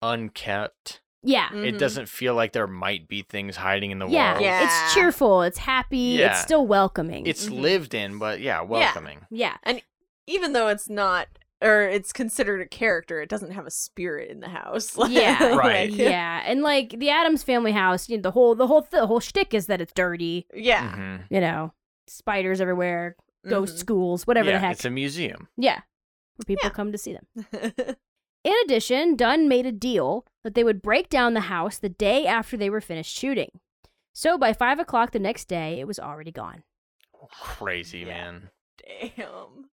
unkept. 0.00 1.00
Yeah. 1.28 1.48
Mhm. 1.48 1.66
It 1.66 1.78
doesn't 1.78 2.08
feel 2.08 2.34
like 2.34 2.52
there 2.52 2.66
might 2.66 3.06
be 3.06 3.20
things 3.22 3.56
hiding 3.56 3.90
in 3.90 3.98
the 3.98 4.06
Yeah. 4.08 4.32
walls. 4.32 4.42
Yeah. 4.42 4.64
It's 4.64 4.94
cheerful, 4.94 5.42
it's 5.42 5.58
happy, 5.58 6.16
Yeah. 6.18 6.30
it's 6.30 6.40
still 6.40 6.66
welcoming. 6.66 7.26
It's 7.26 7.48
Mhm. 7.48 7.60
lived 7.60 7.92
in, 7.94 8.18
but 8.18 8.40
yeah, 8.40 8.62
welcoming. 8.62 9.26
yeah. 9.30 9.56
And 9.64 9.82
even 10.26 10.52
though 10.54 10.68
it's 10.68 10.88
not, 10.88 11.28
or 11.60 11.82
it's 11.82 12.12
considered 12.12 12.60
a 12.60 12.66
character, 12.66 13.20
it 13.20 13.28
doesn't 13.28 13.50
have 13.50 13.66
a 13.66 13.70
spirit 13.70 14.30
in 14.30 14.40
the 14.40 14.48
house. 14.48 14.96
Yeah, 15.08 15.54
Right. 15.54 15.90
Like, 15.90 15.98
yeah, 15.98 16.42
and 16.46 16.62
like 16.62 16.90
the 16.98 17.10
Addams 17.10 17.42
Family 17.42 17.72
house, 17.72 18.08
you 18.08 18.16
know, 18.16 18.22
the 18.22 18.30
whole 18.30 18.54
the 18.54 18.66
whole 18.66 18.86
the 18.90 19.06
whole 19.06 19.20
shtick 19.20 19.52
is 19.52 19.66
that 19.66 19.80
it's 19.82 19.92
dirty. 19.92 20.46
Yeah. 20.54 20.92
Mhm. 20.92 21.24
You 21.30 21.40
know, 21.40 21.72
spiders 22.06 22.60
everywhere, 22.60 23.16
ghost 23.46 23.74
Mhm. 23.76 23.78
schools, 23.80 24.26
whatever 24.26 24.48
yeah, 24.50 24.56
the 24.58 24.66
heck. 24.66 24.72
it's 24.76 24.84
a 24.84 24.90
museum. 24.90 25.48
yeah, 25.56 25.80
where 26.36 26.44
people 26.46 26.64
Yeah. 26.68 26.70
come 26.70 26.92
to 26.92 26.98
see 26.98 27.12
them. 27.14 27.26
In 28.44 28.54
addition, 28.64 29.16
Dunne 29.16 29.48
made 29.48 29.66
a 29.66 29.72
deal 29.72 30.24
that 30.44 30.54
they 30.54 30.64
would 30.64 30.80
break 30.82 31.08
down 31.08 31.34
the 31.34 31.40
house 31.42 31.78
the 31.78 31.88
day 31.88 32.26
after 32.26 32.56
they 32.56 32.70
were 32.70 32.80
finished 32.80 33.14
shooting. 33.16 33.50
So 34.12 34.38
by 34.38 34.52
five 34.52 34.78
o'clock 34.78 35.10
the 35.12 35.18
next 35.18 35.46
day, 35.48 35.80
it 35.80 35.86
was 35.86 35.98
already 35.98 36.30
gone. 36.32 36.62
Oh, 37.20 37.26
crazy, 37.40 38.00
Yeah. 38.00 38.06
man. 38.06 38.50
Damn. 39.16 39.68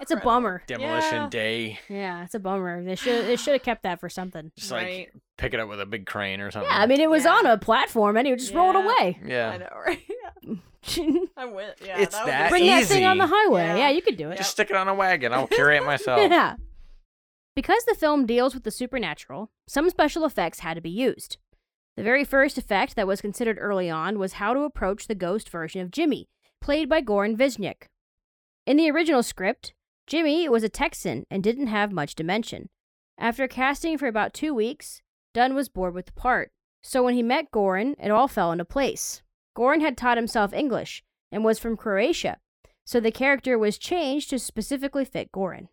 It's 0.00 0.10
a 0.10 0.16
bummer. 0.16 0.62
Demolition 0.66 1.22
Yeah. 1.22 1.28
day. 1.28 1.78
Yeah, 1.88 2.24
it's 2.24 2.34
a 2.34 2.40
bummer. 2.40 2.82
They 2.82 2.94
should 2.96 3.26
they 3.26 3.36
should 3.36 3.52
have 3.54 3.62
kept 3.62 3.82
that 3.84 4.00
for 4.00 4.08
something. 4.08 4.50
Just 4.56 4.70
like 4.72 4.84
Right. 4.86 5.08
pick 5.36 5.54
it 5.54 5.60
up 5.60 5.68
with 5.68 5.80
a 5.80 5.86
big 5.86 6.04
crane 6.06 6.40
or 6.40 6.50
something. 6.50 6.70
Yeah, 6.70 6.78
I 6.80 6.86
mean 6.86 7.00
it 7.00 7.08
was 7.10 7.24
Yeah. 7.24 7.32
on 7.34 7.46
a 7.46 7.58
platform 7.58 8.16
and 8.16 8.26
he 8.26 8.32
would 8.32 8.40
just 8.40 8.54
roll 8.54 8.70
it 8.70 8.76
away. 8.76 9.20
yeah. 9.24 9.50
I 9.50 9.56
know, 9.58 9.68
right? 9.86 10.02
Yeah. 10.08 10.54
I 11.36 11.44
went. 11.46 11.74
Yeah. 11.84 12.00
It's 12.00 12.14
that 12.16 12.24
would 12.24 12.32
that 12.32 12.52
be- 12.52 12.66
that 12.68 12.84
thing 12.86 13.04
on 13.04 13.18
the 13.18 13.26
highway. 13.28 13.62
Yeah. 13.66 13.76
Yeah, 13.76 13.88
you 13.90 14.02
could 14.02 14.16
do 14.16 14.30
it. 14.30 14.36
Just 14.38 14.50
stick 14.50 14.70
it 14.70 14.76
on 14.76 14.88
a 14.88 14.94
wagon. 14.94 15.32
I'll 15.32 15.46
carry 15.46 15.76
it 15.76 15.84
myself. 15.84 16.20
Yeah. 16.30 16.56
Because 17.58 17.84
the 17.86 17.96
film 17.96 18.24
deals 18.24 18.54
with 18.54 18.62
the 18.62 18.70
supernatural, 18.70 19.50
some 19.66 19.90
special 19.90 20.24
effects 20.24 20.60
had 20.60 20.74
to 20.74 20.80
be 20.80 20.90
used. 20.90 21.38
The 21.96 22.04
very 22.04 22.22
first 22.24 22.56
effect 22.56 22.94
that 22.94 23.08
was 23.08 23.20
considered 23.20 23.58
early 23.60 23.90
on 23.90 24.20
was 24.20 24.34
how 24.34 24.54
to 24.54 24.60
approach 24.60 25.08
the 25.08 25.16
ghost 25.16 25.48
version 25.48 25.80
of 25.80 25.90
Jimmy, 25.90 26.28
played 26.60 26.88
by 26.88 27.02
Goran 27.02 27.36
Visnjic. 27.36 27.88
In 28.64 28.76
the 28.76 28.88
original 28.88 29.24
script, 29.24 29.74
Jimmy 30.06 30.48
was 30.48 30.62
a 30.62 30.68
Texan 30.68 31.26
and 31.32 31.42
didn't 31.42 31.66
have 31.66 31.90
much 31.90 32.14
dimension. 32.14 32.68
After 33.18 33.48
casting 33.48 33.98
for 33.98 34.06
about 34.06 34.34
two 34.34 34.54
weeks, 34.54 35.02
Dunne 35.34 35.56
was 35.56 35.68
bored 35.68 35.94
with 35.94 36.06
the 36.06 36.12
part, 36.12 36.52
so 36.84 37.02
when 37.02 37.14
he 37.14 37.24
met 37.24 37.50
Goran, 37.50 37.96
it 38.00 38.12
all 38.12 38.28
fell 38.28 38.52
into 38.52 38.64
place. 38.64 39.22
Goran 39.56 39.80
had 39.80 39.96
taught 39.96 40.16
himself 40.16 40.52
English 40.52 41.02
and 41.32 41.44
was 41.44 41.58
from 41.58 41.76
Croatia, 41.76 42.36
so 42.84 43.00
the 43.00 43.10
character 43.10 43.58
was 43.58 43.78
changed 43.78 44.30
to 44.30 44.38
specifically 44.38 45.04
fit 45.04 45.32
Goran. 45.32 45.66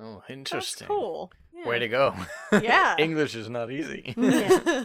Oh, 0.00 0.16
That's 0.26 0.30
interesting. 0.30 0.88
cool. 0.88 1.32
Yeah. 1.52 1.68
Way 1.68 1.78
to 1.78 1.88
go. 1.88 2.14
Yeah. 2.52 2.96
English 2.98 3.34
is 3.34 3.48
not 3.48 3.70
easy. 3.70 4.14
Yeah. 4.18 4.84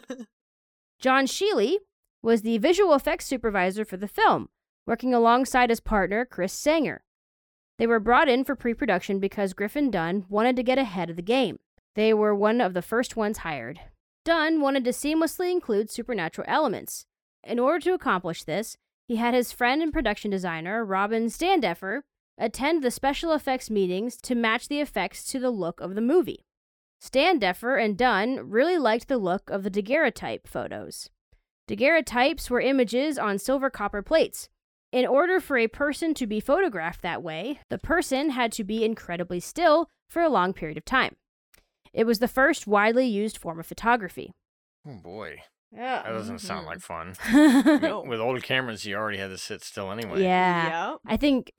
John 1.00 1.26
Sheely 1.26 1.78
was 2.22 2.42
the 2.42 2.58
visual 2.58 2.94
effects 2.94 3.26
supervisor 3.26 3.86
for 3.86 3.96
the 3.98 4.08
film, 4.08 4.50
working 4.86 5.14
alongside 5.14 5.70
his 5.70 5.80
partner, 5.80 6.26
Chris 6.26 6.52
Sanger. 6.54 7.04
They 7.78 7.88
were 7.88 8.00
brought 8.02 8.28
in 8.28 8.44
for 8.44 8.56
pre 8.56 8.74
production 8.74 9.20
because 9.20 9.54
Griffin 9.54 9.90
Dunne 9.90 10.26
wanted 10.28 10.56
to 10.58 10.64
get 10.64 10.78
ahead 10.78 11.10
of 11.10 11.16
the 11.16 11.22
game. 11.22 11.60
They 11.96 12.14
were 12.14 12.36
one 12.36 12.60
of 12.60 12.74
the 12.74 12.82
first 12.82 13.16
ones 13.16 13.40
hired. 13.40 13.80
Dunne 14.26 14.60
wanted 14.62 14.84
to 14.84 14.92
seamlessly 14.92 15.50
include 15.52 15.90
supernatural 15.90 16.46
elements. 16.50 17.06
In 17.44 17.58
order 17.58 17.80
to 17.86 17.94
accomplish 17.94 18.44
this, 18.44 18.76
he 19.08 19.16
had 19.16 19.34
his 19.34 19.54
friend 19.54 19.82
and 19.82 19.94
production 19.94 20.30
designer, 20.30 20.84
Robin 20.84 21.30
Standefer, 21.30 22.04
attend 22.40 22.82
the 22.82 22.90
special 22.92 23.34
effects 23.34 23.70
meetings 23.70 24.18
to 24.18 24.34
match 24.34 24.68
the 24.68 24.80
effects 24.80 25.24
to 25.26 25.40
the 25.40 25.52
look 25.52 25.80
of 25.82 25.94
the 25.96 26.02
movie. 26.02 26.46
Standefer 27.00 27.76
and 27.78 27.98
Dunne 27.98 28.50
really 28.50 28.78
liked 28.78 29.08
the 29.08 29.18
look 29.18 29.50
of 29.50 29.64
the 29.64 29.70
daguerreotype 29.70 30.48
photos. 30.48 31.10
Daguerreotypes 31.68 32.50
were 32.50 32.60
images 32.62 33.18
on 33.18 33.38
silver 33.38 33.70
copper 33.70 34.02
plates. 34.02 34.50
In 34.92 35.06
order 35.06 35.40
for 35.40 35.58
a 35.58 35.68
person 35.68 36.14
to 36.16 36.26
be 36.26 36.40
photographed 36.40 37.02
that 37.04 37.22
way, 37.22 37.60
the 37.70 37.78
person 37.78 38.32
had 38.32 38.52
to 38.54 38.64
be 38.64 38.84
incredibly 38.84 39.40
still 39.40 39.88
for 40.10 40.22
a 40.24 40.30
long 40.30 40.52
period 40.52 40.78
of 40.80 40.86
time. 40.86 41.16
It 41.94 42.06
was 42.06 42.20
the 42.20 42.28
first 42.28 42.66
widely 42.66 43.06
used 43.06 43.38
form 43.38 43.60
of 43.60 43.68
photography. 43.68 44.32
Oh 44.88 44.96
boy, 44.96 45.42
Yeah. 45.72 46.02
that 46.02 46.10
doesn't 46.10 46.40
sound 46.40 46.66
Mhm. 46.66 46.70
like 46.70 46.80
fun. 46.82 47.14
No. 47.82 48.02
With 48.02 48.20
old 48.20 48.42
cameras, 48.42 48.86
you 48.86 48.96
already 48.96 49.20
had 49.20 49.30
to 49.30 49.38
sit 49.38 49.64
still 49.64 49.92
anyway. 49.92 50.24
yeah. 50.24 50.90
Yep. 50.92 51.00
I 51.06 51.18
think 51.18 51.52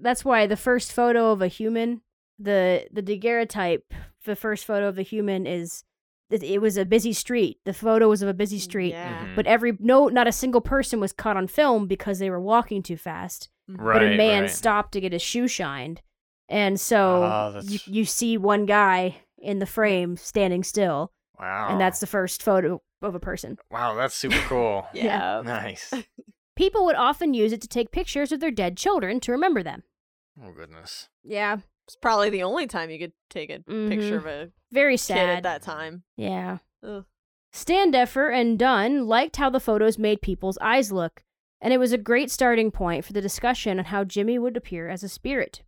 that's 0.00 0.24
why 0.24 0.46
the 0.46 0.56
first 0.56 0.92
photo 0.92 1.30
of 1.32 1.42
a 1.42 1.48
human, 1.48 2.00
the 2.38 2.86
the 2.92 3.02
daguerreotype, 3.02 3.92
the 4.24 4.36
first 4.36 4.64
photo 4.64 4.88
of 4.88 4.96
the 4.96 5.02
human 5.02 5.46
is 5.46 5.84
it, 6.30 6.42
it 6.42 6.60
was 6.60 6.76
a 6.76 6.84
busy 6.84 7.12
street. 7.12 7.58
The 7.64 7.72
photo 7.74 8.08
was 8.08 8.22
of 8.22 8.28
a 8.28 8.34
busy 8.34 8.58
street. 8.58 8.90
Yeah. 8.92 9.24
Mhm. 9.26 9.36
But 9.36 9.46
every 9.46 9.76
no, 9.80 10.08
not 10.08 10.26
a 10.28 10.32
single 10.32 10.60
person 10.60 11.00
was 11.00 11.12
caught 11.12 11.36
on 11.36 11.46
film 11.48 11.86
because 11.86 12.18
they 12.18 12.30
were 12.30 12.40
walking 12.40 12.82
too 12.82 12.96
fast. 12.96 13.48
Right. 13.68 13.94
but 14.00 14.02
a 14.02 14.16
man 14.16 14.42
right. 14.42 14.50
stopped 14.50 14.92
to 14.92 15.00
get 15.00 15.12
his 15.12 15.22
shoe 15.22 15.46
shined, 15.46 16.02
and 16.48 16.80
so 16.80 17.22
Oh, 17.22 17.60
you, 17.62 17.78
you 17.86 18.04
see 18.04 18.36
one 18.36 18.66
guy 18.66 19.18
in 19.38 19.60
the 19.60 19.66
frame 19.66 20.16
standing 20.16 20.64
still, 20.64 21.12
Wow. 21.38 21.68
and 21.70 21.80
that's 21.80 22.00
the 22.00 22.08
first 22.08 22.42
photo 22.42 22.82
of 23.00 23.14
a 23.14 23.20
person. 23.20 23.58
wow. 23.70 23.94
That's 23.94 24.14
super 24.16 24.40
cool. 24.48 24.86
Yeah. 24.92 25.42
Nice. 25.44 25.92
People 26.56 26.84
would 26.84 26.96
often 26.96 27.32
use 27.32 27.52
it 27.52 27.60
to 27.62 27.68
take 27.68 27.92
pictures 27.92 28.32
of 28.32 28.40
their 28.40 28.50
dead 28.50 28.76
children 28.76 29.20
to 29.20 29.32
remember 29.32 29.62
them. 29.62 29.84
Oh 30.42 30.52
goodness. 30.52 31.08
Yeah, 31.24 31.58
It's 31.86 31.96
probably 31.96 32.30
the 32.30 32.42
only 32.44 32.66
time 32.68 32.88
you 32.90 32.98
could 32.98 33.12
take 33.30 33.50
a 33.50 33.58
Mhm. 33.60 33.88
picture 33.88 34.16
of 34.16 34.26
a 34.26 34.50
very 34.70 34.94
kid 34.94 34.98
sad. 35.00 35.28
at 35.38 35.42
that 35.42 35.62
time. 35.62 36.04
Yeah. 36.16 36.58
Ugh. 36.84 37.04
Standefer 37.52 38.28
and 38.30 38.58
Dunne 38.58 39.06
liked 39.08 39.36
how 39.36 39.50
the 39.50 39.58
photos 39.60 39.98
made 39.98 40.22
people's 40.22 40.56
eyes 40.58 40.92
look, 40.92 41.24
and 41.60 41.72
it 41.74 41.78
was 41.78 41.92
a 41.92 41.98
great 41.98 42.30
starting 42.30 42.70
point 42.70 43.04
for 43.04 43.12
the 43.12 43.20
discussion 43.20 43.78
on 43.80 43.86
how 43.86 44.04
Jimmy 44.04 44.38
would 44.38 44.56
appear 44.56 44.88
as 44.88 45.02
a 45.02 45.08
spirit. 45.08 45.62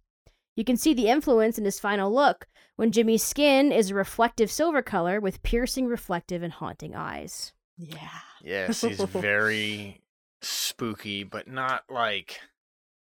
You 0.55 0.64
can 0.64 0.77
see 0.77 0.94
the 0.94 1.09
influence 1.09 1.59
in 1.59 1.64
his 1.64 1.81
final 1.81 2.12
look 2.14 2.46
when 2.77 2.92
Jimmy's 2.92 3.25
skin 3.25 3.72
is 3.72 3.90
a 3.90 3.94
reflective 3.96 4.51
silver 4.51 4.81
color 4.83 5.20
with 5.20 5.42
piercing, 5.42 5.87
reflective, 5.87 6.42
and 6.42 6.53
haunting 6.53 6.94
eyes. 6.94 7.53
Yeah. 7.77 8.20
Yes, 8.42 8.83
he's 8.83 9.01
very 9.03 10.03
spooky, 10.40 11.25
but 11.25 11.48
not 11.48 11.83
like 11.90 12.38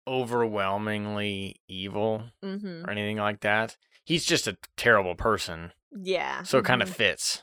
overwhelmingly 0.07 1.57
evil 1.69 2.25
Mm-hmm. 2.45 2.85
or 2.87 2.91
anything 2.91 3.17
like 3.19 3.41
that. 3.41 3.77
He's 4.05 4.25
just 4.25 4.47
a 4.47 4.57
terrible 4.77 5.15
person, 5.15 5.73
Yeah. 5.91 6.43
so 6.43 6.59
it 6.59 6.65
kind 6.65 6.83
of 6.83 6.91
Mhm. 6.91 6.95
fits 6.95 7.43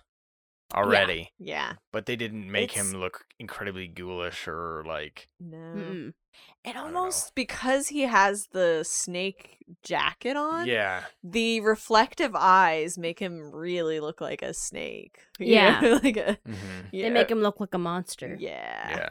already. 0.74 1.32
Yeah. 1.39 1.74
But 1.91 2.06
they 2.06 2.15
didn't 2.15 2.50
make 2.50 2.71
It's- 2.71 2.91
him 2.93 3.00
look 3.00 3.26
incredibly 3.39 3.88
ghoulish 3.88 4.47
or 4.47 4.84
like 4.86 5.28
No. 5.39 5.58
Mm-mm. 5.58 6.13
And 6.63 6.78
almost 6.78 7.36
because 7.36 7.89
he 7.89 8.02
has 8.04 8.47
the 8.54 8.84
snake 8.86 9.58
jacket 9.84 10.38
on, 10.38 10.67
yeah. 10.67 11.06
the 11.24 11.60
reflective 11.62 12.36
eyes 12.36 12.97
make 12.97 13.19
him 13.19 13.52
really 13.52 14.00
look 14.00 14.21
like 14.21 14.41
a 14.41 14.54
snake. 14.54 15.17
Yeah. 15.39 15.80
like 16.04 16.15
a 16.17 16.38
hmm 16.45 16.54
yeah. 16.91 17.08
They 17.08 17.10
make 17.10 17.30
him 17.32 17.41
look 17.41 17.60
like 17.60 17.74
a 17.74 17.78
monster. 17.80 18.38
Yeah. 18.39 18.89
Yeah. 18.89 19.10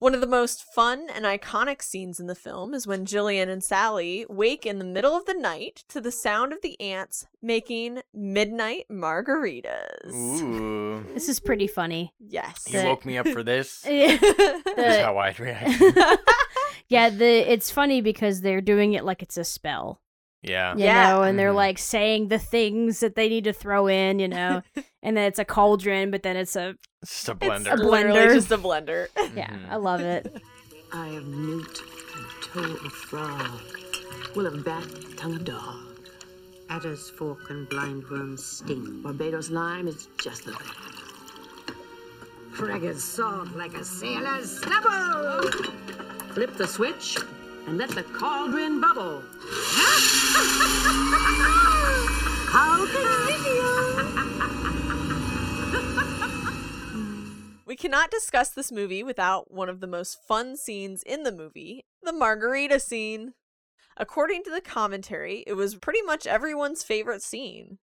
One 0.00 0.14
of 0.14 0.20
the 0.20 0.28
most 0.28 0.62
fun 0.62 1.08
and 1.12 1.24
iconic 1.24 1.82
scenes 1.82 2.20
in 2.20 2.28
the 2.28 2.36
film 2.36 2.72
is 2.72 2.86
when 2.86 3.04
Jillian 3.04 3.48
and 3.48 3.64
Sally 3.64 4.24
wake 4.28 4.64
in 4.64 4.78
the 4.78 4.84
middle 4.84 5.16
of 5.16 5.26
the 5.26 5.34
night 5.34 5.82
to 5.88 6.00
the 6.00 6.12
sound 6.12 6.52
of 6.52 6.62
the 6.62 6.80
aunts 6.80 7.26
making 7.42 8.02
midnight 8.14 8.84
margaritas. 8.90 10.14
Ooh. 10.14 11.04
This 11.14 11.28
is 11.28 11.40
pretty 11.40 11.66
funny. 11.66 12.12
Yes. 12.20 12.64
You 12.68 12.84
woke 12.84 13.04
me 13.04 13.18
up 13.18 13.26
for 13.26 13.42
this. 13.42 13.84
yeah, 13.88 14.18
Is 14.76 15.00
how 15.04 15.18
I'd 15.18 15.40
react. 15.40 15.78
the 16.88 17.44
it's 17.52 17.70
funny 17.72 18.00
because 18.00 18.40
they're 18.40 18.60
doing 18.60 18.92
it 18.94 19.04
like 19.04 19.22
it's 19.22 19.36
a 19.36 19.44
spell. 19.44 20.00
Yeah. 20.42 20.76
you 20.76 20.84
Yeah. 20.84 21.08
know, 21.10 21.22
and 21.24 21.36
they're 21.36 21.52
like 21.52 21.78
saying 21.78 22.28
the 22.28 22.38
things 22.38 23.00
that 23.00 23.16
they 23.16 23.28
need 23.28 23.44
to 23.44 23.52
throw 23.52 23.88
in, 23.88 24.20
you 24.20 24.28
know, 24.28 24.62
and 25.02 25.16
then 25.16 25.24
it's 25.26 25.38
a 25.38 25.44
cauldron, 25.44 26.10
but 26.10 26.22
then 26.22 26.36
it's 26.36 26.56
a 26.56 26.74
It's 27.02 27.12
just 27.12 27.28
a 27.28 27.32
It's 27.32 27.40
blender. 27.40 27.78
literally 27.78 28.20
blender. 28.20 28.34
just 28.34 28.50
a 28.50 28.58
blender. 28.58 29.06
yeah, 29.36 29.50
Mhm. 29.50 29.70
I 29.70 29.76
love 29.76 30.00
it. 30.00 30.42
Eye 30.92 31.08
of 31.08 31.26
newt 31.26 31.82
and 32.16 32.26
toe 32.42 32.86
of 32.86 32.92
frog. 32.92 33.60
Will 34.34 34.46
of 34.46 34.64
bat, 34.64 34.84
tongue 35.16 35.34
of 35.36 35.44
dog. 35.44 35.76
Adder's 36.70 37.08
fork 37.10 37.50
and 37.50 37.68
blindworm's 37.68 38.44
sting. 38.44 39.00
Barbados 39.02 39.50
lime 39.50 39.86
is 39.88 40.08
just 40.20 40.44
the 40.44 40.52
thing. 40.52 40.74
Frigga's 42.52 43.04
salt 43.04 43.48
like 43.54 43.74
a 43.74 43.84
sailor's 43.84 44.60
snubble. 44.60 45.50
Flip 46.34 46.56
the 46.56 46.66
switch 46.66 47.16
and 47.66 47.78
let 47.78 47.90
the 47.90 48.02
cauldron 48.02 48.80
bubble. 48.80 49.22
How 52.50 52.84
convenient! 52.86 54.27
Cannot 57.78 58.10
discuss 58.10 58.50
this 58.50 58.72
movie 58.72 59.02
without 59.02 59.50
one 59.50 59.68
of 59.68 59.80
the 59.80 59.86
most 59.86 60.18
fun 60.26 60.56
scenes 60.56 61.02
in 61.02 61.22
the 61.22 61.32
movie 61.32 61.84
the 62.02 62.12
margarita 62.12 62.80
scene. 62.80 63.34
According 63.96 64.44
to 64.44 64.50
the 64.50 64.60
commentary, 64.60 65.44
it 65.46 65.54
was 65.54 65.74
pretty 65.74 66.02
much 66.02 66.26
everyone's 66.26 66.84
favorite 66.84 67.22
scene. 67.22 67.78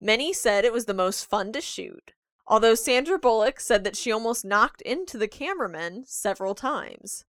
Many 0.00 0.32
said 0.32 0.64
it 0.64 0.72
was 0.72 0.86
the 0.86 0.94
most 0.94 1.28
fun 1.28 1.52
to 1.52 1.60
shoot, 1.60 2.12
although 2.46 2.74
Sandra 2.74 3.18
Bullock 3.18 3.60
said 3.60 3.84
that 3.84 3.96
she 3.96 4.10
almost 4.10 4.44
knocked 4.44 4.82
into 4.82 5.18
the 5.18 5.28
cameraman 5.28 6.04
several 6.06 6.54
times. 6.54 7.24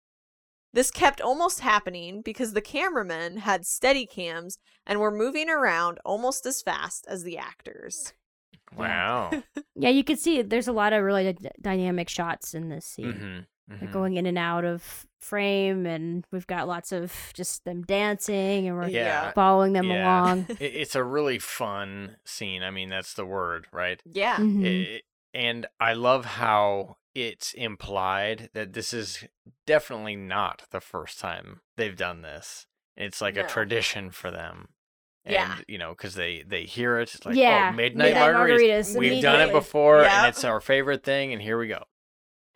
This 0.72 0.90
kept 0.90 1.20
almost 1.20 1.61
happening 1.61 2.22
because 2.22 2.53
the 2.53 2.61
cameramen 2.61 3.38
had 3.38 3.66
steady 3.66 4.07
cams 4.07 4.59
and 4.87 5.01
were 5.01 5.11
moving 5.11 5.49
around 5.49 5.99
almost 6.05 6.44
as 6.44 6.62
fast 6.62 7.07
as 7.09 7.22
the 7.22 7.38
actors. 7.38 8.12
Wow. 8.76 9.30
Yeah, 9.78 9.90
you 9.90 10.04
can 10.04 10.16
see 10.16 10.40
there's 10.40 10.68
a 10.68 10.72
lot 10.72 10.94
of 10.94 11.02
really 11.04 11.32
d- 11.34 11.50
dynamic 11.60 12.08
shots 12.08 12.54
in 12.54 12.70
this 12.70 12.86
scene. 12.86 13.12
hmm 13.68 13.74
They're 13.78 13.92
going 13.92 14.16
in 14.16 14.24
and 14.26 14.38
out 14.38 14.64
of 14.64 15.04
frame, 15.20 15.84
and 15.86 16.24
we've 16.32 16.46
got 16.46 16.66
lots 16.68 16.92
of 16.92 17.12
just 17.34 17.64
them 17.64 17.82
dancing, 17.82 18.66
and 18.68 18.76
we're 18.76 18.88
Yeah. 18.88 19.32
following 19.32 19.72
them 19.74 19.84
Yeah. 19.86 20.02
along. 20.22 20.46
It, 20.48 20.62
it's 20.62 20.94
a 20.94 21.04
really 21.04 21.38
fun 21.38 22.16
scene. 22.24 22.62
I 22.62 22.70
mean, 22.70 22.88
that's 22.88 23.12
the 23.14 23.26
word, 23.26 23.66
right? 23.72 24.00
Yeah. 24.06 24.36
Mhm. 24.36 24.64
It- 24.64 25.02
and 25.34 25.66
I 25.78 25.92
love 25.92 26.24
how 26.24 26.96
it's 27.14 27.52
implied 27.52 28.48
that 28.54 28.72
this 28.72 28.94
is 28.94 29.24
definitely 29.66 30.16
not 30.16 30.62
the 30.70 30.80
first 30.80 31.18
time 31.18 31.60
they've 31.76 31.96
done 31.96 32.22
this. 32.22 32.66
It's 32.96 33.20
like 33.20 33.34
No. 33.34 33.42
a 33.42 33.46
tradition 33.46 34.10
for 34.10 34.30
them. 34.30 34.68
And, 35.26 35.34
Yeah. 35.34 35.56
you 35.68 35.76
know, 35.78 35.90
because 35.90 36.14
they, 36.14 36.44
they 36.46 36.64
hear 36.64 36.98
it. 36.98 37.12
It's 37.14 37.26
like, 37.26 37.36
oh, 37.36 37.38
yeah, 37.38 37.70
oh, 37.72 37.76
midnight, 37.76 38.14
Midnight 38.14 38.32
margaritas. 38.34 38.94
margaritas. 38.94 38.98
We've 38.98 39.22
done 39.22 39.40
it 39.48 39.52
before, 39.52 40.02
Yep. 40.02 40.10
and 40.12 40.26
it's 40.28 40.44
our 40.44 40.60
favorite 40.60 41.02
thing, 41.02 41.32
and 41.32 41.42
here 41.42 41.58
we 41.58 41.66
go. 41.68 41.82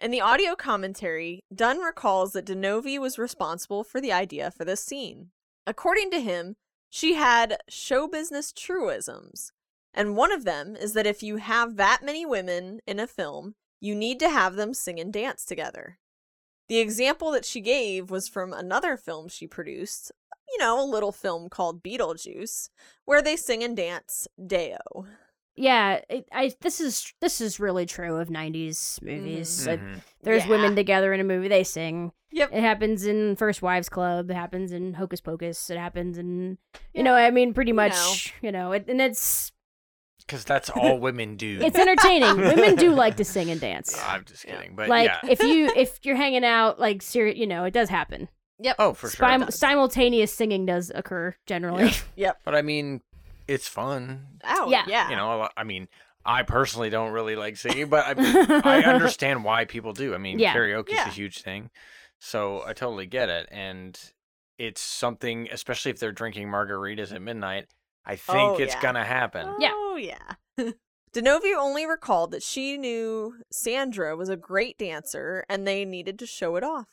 In 0.00 0.10
the 0.12 0.20
audio 0.20 0.54
commentary, 0.54 1.40
Dunne 1.54 1.80
recalls 1.80 2.32
that 2.32 2.46
Di 2.46 2.54
Novi 2.54 2.98
was 2.98 3.18
responsible 3.18 3.84
for 3.84 4.00
the 4.00 4.12
idea 4.12 4.50
for 4.50 4.64
this 4.64 4.82
scene. 4.82 5.30
According 5.66 6.10
to 6.12 6.20
him, 6.20 6.54
she 6.88 7.14
had 7.14 7.58
show 7.68 8.08
business 8.08 8.52
truisms, 8.52 9.52
and 9.92 10.16
one 10.16 10.32
of 10.32 10.44
them 10.44 10.74
is 10.76 10.94
that 10.94 11.06
if 11.06 11.22
you 11.22 11.36
have 11.36 11.76
that 11.76 12.00
many 12.02 12.24
women 12.24 12.80
in 12.86 12.98
a 13.00 13.06
film, 13.06 13.56
you 13.80 13.94
need 13.94 14.18
to 14.20 14.30
have 14.30 14.54
them 14.56 14.72
sing 14.74 14.98
and 15.00 15.12
dance 15.12 15.44
together. 15.44 15.98
The 16.68 16.78
example 16.78 17.30
that 17.32 17.44
she 17.44 17.60
gave 17.60 18.10
was 18.10 18.28
from 18.28 18.52
another 18.52 18.96
film 18.96 19.28
she 19.28 19.46
produced, 19.48 20.12
you 20.52 20.58
know, 20.58 20.82
a 20.82 20.84
little 20.84 21.12
film 21.12 21.48
called 21.48 21.82
Beetlejuice, 21.82 22.70
where 23.04 23.22
they 23.22 23.36
sing 23.36 23.62
and 23.62 23.76
dance 23.76 24.26
Day-O. 24.44 25.06
Yeah, 25.56 26.00
it, 26.08 26.26
I 26.32 26.52
this 26.60 26.80
is 26.80 27.12
this 27.20 27.40
is 27.40 27.60
really 27.60 27.84
true 27.84 28.16
of 28.16 28.28
'90s 28.28 29.02
movies. 29.02 29.66
Uh, 29.68 29.72
Mhm. 29.76 30.00
There's 30.22 30.44
Yeah. 30.44 30.50
women 30.50 30.76
together 30.76 31.12
in 31.12 31.20
a 31.20 31.24
movie, 31.24 31.48
they 31.48 31.64
sing. 31.64 32.12
Yep. 32.32 32.50
It 32.52 32.60
happens 32.60 33.04
in 33.04 33.34
First 33.36 33.60
Wives 33.60 33.88
Club. 33.88 34.30
It 34.30 34.34
happens 34.34 34.72
in 34.72 34.94
Hocus 34.94 35.20
Pocus. 35.20 35.68
It 35.68 35.76
happens 35.76 36.16
in, 36.16 36.56
Yeah. 36.72 36.80
you 36.94 37.02
know, 37.02 37.14
I 37.14 37.30
mean, 37.32 37.52
pretty 37.52 37.70
You 37.70 37.74
much, 37.74 38.32
you 38.40 38.52
know, 38.52 38.70
it, 38.72 38.86
and 38.88 39.00
it's 39.02 39.50
Because 40.20 40.44
that's 40.44 40.70
all 40.70 40.98
women 40.98 41.36
do. 41.36 41.58
it's 41.60 41.76
entertaining. 41.76 42.36
Women 42.36 42.76
do 42.76 42.92
like 42.94 43.16
to 43.16 43.24
sing 43.34 43.50
and 43.50 43.60
dance. 43.60 44.00
I'm 44.06 44.24
just 44.24 44.46
kidding. 44.46 44.76
But 44.76 44.88
like 44.88 45.08
yeah. 45.08 45.28
if 45.28 45.42
you 45.42 45.70
if 45.76 45.98
you're 46.04 46.16
hanging 46.16 46.44
out 46.44 46.78
like 46.78 47.02
serious, 47.02 47.36
you 47.36 47.48
know, 47.48 47.64
it 47.64 47.72
does 47.74 47.88
happen. 47.90 48.28
Yep. 48.62 48.76
oh, 48.78 48.92
for 48.94 49.08
sure. 49.08 49.28
Sim- 49.28 49.50
simultaneous 49.50 50.32
singing 50.32 50.66
does 50.66 50.90
occur 50.94 51.34
generally. 51.46 51.90
Yep. 52.16 52.40
But 52.44 52.54
I 52.54 52.62
mean, 52.62 53.00
it's 53.48 53.66
fun. 53.68 54.26
Oh, 54.44 54.70
Yeah. 54.70 54.84
yeah. 54.86 55.08
You 55.10 55.16
know, 55.16 55.48
I 55.56 55.64
mean, 55.64 55.88
I 56.24 56.42
personally 56.42 56.90
don't 56.90 57.12
really 57.12 57.36
like 57.36 57.56
singing, 57.56 57.88
but 57.88 58.04
I, 58.06 58.60
I 58.64 58.82
understand 58.94 59.42
why 59.44 59.64
people 59.64 59.92
do. 59.92 60.14
I 60.14 60.18
mean, 60.18 60.38
Yeah. 60.38 60.52
karaoke's 60.52 60.92
Yeah. 60.92 61.08
a 61.08 61.10
huge 61.10 61.40
thing, 61.42 61.70
so 62.18 62.62
I 62.66 62.74
totally 62.74 63.06
get 63.06 63.28
it, 63.30 63.48
and 63.50 63.98
it's 64.58 64.80
something, 64.82 65.48
especially 65.50 65.90
if 65.90 65.98
they're 65.98 66.12
drinking 66.12 66.48
margaritas 66.48 67.14
at 67.14 67.22
midnight. 67.22 67.66
I 68.04 68.16
think 68.16 68.38
Oh, 68.38 68.56
it's 68.56 68.74
yeah. 68.74 68.82
gonna 68.82 69.04
happen. 69.04 69.54
Yeah. 69.58 69.70
Oh, 69.72 69.96
yeah. 69.96 70.34
Denovia 71.12 71.56
only 71.58 71.86
recalled 71.86 72.30
that 72.32 72.42
she 72.42 72.76
knew 72.76 73.34
Sandra 73.50 74.16
was 74.16 74.28
a 74.28 74.36
great 74.36 74.78
dancer 74.78 75.44
and 75.48 75.66
they 75.66 75.84
needed 75.84 76.18
to 76.20 76.26
show 76.26 76.56
it 76.56 76.62
off. 76.62 76.86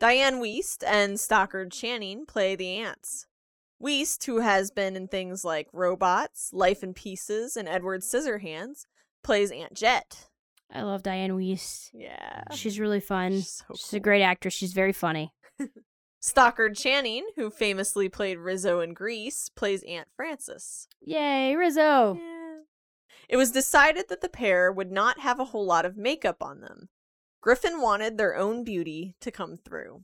Diane 0.00 0.36
Wiest 0.36 0.82
and 0.86 1.20
Stockard 1.20 1.70
Channing 1.70 2.24
play 2.24 2.56
the 2.56 2.70
aunts. 2.78 3.26
Wiest, 3.82 4.24
who 4.24 4.40
has 4.40 4.70
been 4.70 4.96
in 4.96 5.08
things 5.08 5.44
like 5.44 5.68
Robots, 5.74 6.50
Life 6.54 6.82
in 6.82 6.94
Pieces, 6.94 7.54
and 7.54 7.68
Edward 7.68 8.00
Scissorhands, 8.00 8.86
plays 9.22 9.50
Aunt 9.50 9.74
Jet. 9.74 10.28
I 10.72 10.82
love 10.82 11.02
Diane 11.02 11.34
Weiss. 11.36 11.90
Yeah. 11.92 12.44
She's 12.54 12.80
really 12.80 13.00
fun. 13.00 13.32
She's 13.32 13.62
so 13.68 13.74
She's 13.74 13.92
a 13.92 14.00
great 14.00 14.22
actress. 14.22 14.54
She's 14.54 14.72
very 14.72 14.94
funny. 14.94 15.34
Stockard 16.20 16.76
Channing, 16.76 17.26
who 17.36 17.50
famously 17.50 18.08
played 18.08 18.38
Rizzo 18.38 18.80
in 18.80 18.94
Grease, 18.94 19.50
plays 19.50 19.82
Aunt 19.82 20.08
Frances. 20.16 20.88
Yay, 21.02 21.54
Rizzo. 21.56 22.16
Yeah. 22.18 22.60
It 23.28 23.36
was 23.36 23.52
decided 23.52 24.08
that 24.08 24.22
the 24.22 24.28
pair 24.30 24.72
would 24.72 24.90
not 24.90 25.20
have 25.20 25.38
a 25.38 25.46
whole 25.46 25.66
lot 25.66 25.84
of 25.84 25.98
makeup 25.98 26.42
on 26.42 26.60
them. 26.60 26.88
Griffin 27.40 27.80
wanted 27.80 28.18
their 28.18 28.36
own 28.36 28.64
beauty 28.64 29.14
to 29.20 29.30
come 29.30 29.56
through. 29.56 30.02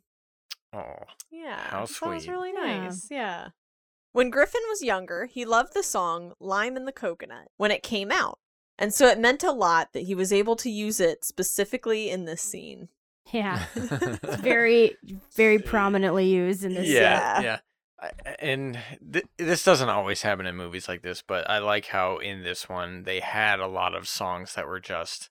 Oh, 0.73 0.97
Yeah. 1.31 1.59
How 1.59 1.87
That 1.87 2.09
was 2.09 2.29
really 2.29 2.53
nice. 2.53 3.09
Yeah. 3.11 3.49
When 4.13 4.31
Griffin 4.31 4.63
was 4.69 4.83
younger, 4.83 5.27
he 5.27 5.45
loved 5.45 5.75
the 5.75 5.83
song 5.83 6.33
Lime 6.41 6.77
in 6.77 6.85
the 6.87 6.93
Coconut 6.93 7.49
when 7.57 7.71
it 7.71 7.83
came 7.83 8.11
out. 8.11 8.39
And 8.79 8.93
so 8.93 9.07
it 9.07 9.19
meant 9.19 9.43
a 9.43 9.53
lot 9.53 9.93
that 9.93 10.05
he 10.05 10.15
was 10.15 10.33
able 10.33 10.57
to 10.57 10.71
use 10.71 11.01
it 11.01 11.25
specifically 11.25 12.11
in 12.11 12.25
this 12.25 12.43
mm. 12.45 12.49
scene. 12.51 12.89
Yeah. 13.33 13.65
It's 13.77 14.37
very, 14.37 14.97
very 15.35 15.59
prominently 15.59 16.27
used 16.27 16.65
in 16.65 16.75
this. 16.75 16.89
yeah, 16.89 17.41
Yeah. 17.41 17.43
yeah. 17.43 17.59
I- 17.99 18.37
And 18.39 18.79
th- 19.13 19.27
this 19.39 19.65
doesn't 19.65 19.89
always 19.89 20.23
happen 20.23 20.47
in 20.47 20.57
movies 20.57 20.89
like 20.89 21.03
this, 21.03 21.23
but 21.23 21.49
I 21.49 21.59
like 21.59 21.87
how 21.87 22.19
in 22.19 22.43
this 22.43 22.69
one 22.69 23.05
they 23.05 23.21
had 23.21 23.61
a 23.61 23.67
lot 23.67 23.95
of 23.95 24.07
songs 24.09 24.55
that 24.55 24.67
were 24.67 24.81
just 24.81 25.31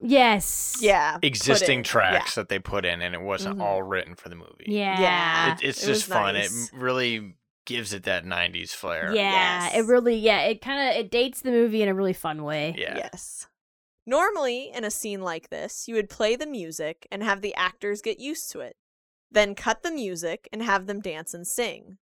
Yes. 0.00 0.78
Yeah. 0.80 1.18
existing 1.22 1.78
in. 1.78 1.84
tracks 1.84 2.34
that 2.36 2.48
they 2.48 2.58
put 2.58 2.84
in, 2.84 3.02
and 3.02 3.14
it 3.14 3.20
wasn't 3.20 3.58
Mhm. 3.58 3.62
all 3.62 3.82
written 3.82 4.14
for 4.14 4.28
the 4.28 4.36
movie. 4.36 4.66
Yeah. 4.66 5.00
Yeah. 5.00 5.52
it, 5.54 5.62
it's 5.62 5.82
it 5.82 5.86
just 5.86 6.06
fun. 6.06 6.34
nice. 6.34 6.68
It 6.68 6.76
really 6.76 7.34
gives 7.66 7.92
it 7.92 8.04
that 8.04 8.24
'90s 8.24 8.72
flair. 8.72 9.12
Yeah. 9.14 9.64
Yes. 9.64 9.74
It 9.74 9.86
really, 9.86 10.16
yeah. 10.16 10.40
It 10.42 10.60
kind 10.62 10.88
of 10.90 10.96
it 10.96 11.10
dates 11.10 11.40
the 11.42 11.50
movie 11.50 11.82
in 11.82 11.88
a 11.88 11.94
really 11.94 12.12
fun 12.12 12.44
way. 12.44 12.74
yeah. 12.78 12.96
Yes. 12.96 13.48
Normally, 14.06 14.70
in 14.72 14.84
a 14.84 14.90
scene 14.90 15.20
like 15.20 15.50
this, 15.50 15.86
you 15.86 15.94
would 15.94 16.08
play 16.08 16.34
the 16.34 16.46
music 16.46 17.06
and 17.12 17.22
have 17.22 17.42
the 17.42 17.54
actors 17.54 18.00
get 18.00 18.18
used 18.18 18.50
to 18.52 18.60
it, 18.60 18.76
then 19.30 19.54
cut 19.54 19.82
the 19.82 19.90
music 19.90 20.48
and 20.50 20.62
have 20.62 20.86
them 20.86 21.00
dance 21.00 21.34
and 21.34 21.46
sing. 21.46 21.98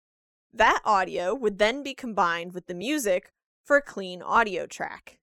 That 0.52 0.80
audio 0.85 1.35
would 1.35 1.59
then 1.59 1.82
be 1.82 1.94
combined 1.94 2.52
with 2.54 2.66
the 2.68 2.74
music 2.74 3.32
for 3.64 3.76
a 3.76 3.82
clean 3.82 4.22
audio 4.22 4.66
track. 4.66 5.18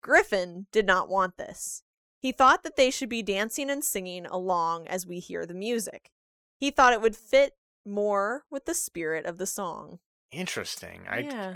Griffin 0.00 0.66
did 0.70 0.86
not 0.86 1.08
want 1.08 1.36
this. 1.38 1.82
He 2.26 2.32
thought 2.32 2.64
that 2.64 2.74
they 2.74 2.90
should 2.90 3.08
be 3.08 3.22
dancing 3.22 3.70
and 3.70 3.84
singing 3.84 4.26
along 4.26 4.88
as 4.88 5.06
we 5.06 5.20
hear 5.20 5.46
the 5.46 5.54
music. 5.54 6.10
He 6.58 6.72
thought 6.72 6.92
it 6.92 7.00
would 7.00 7.14
fit 7.14 7.52
more 7.84 8.42
with 8.50 8.64
the 8.64 8.74
spirit 8.74 9.26
of 9.26 9.38
the 9.38 9.46
song. 9.46 10.00
Interesting. 10.32 11.02
I 11.08 11.20
Yeah. 11.20 11.54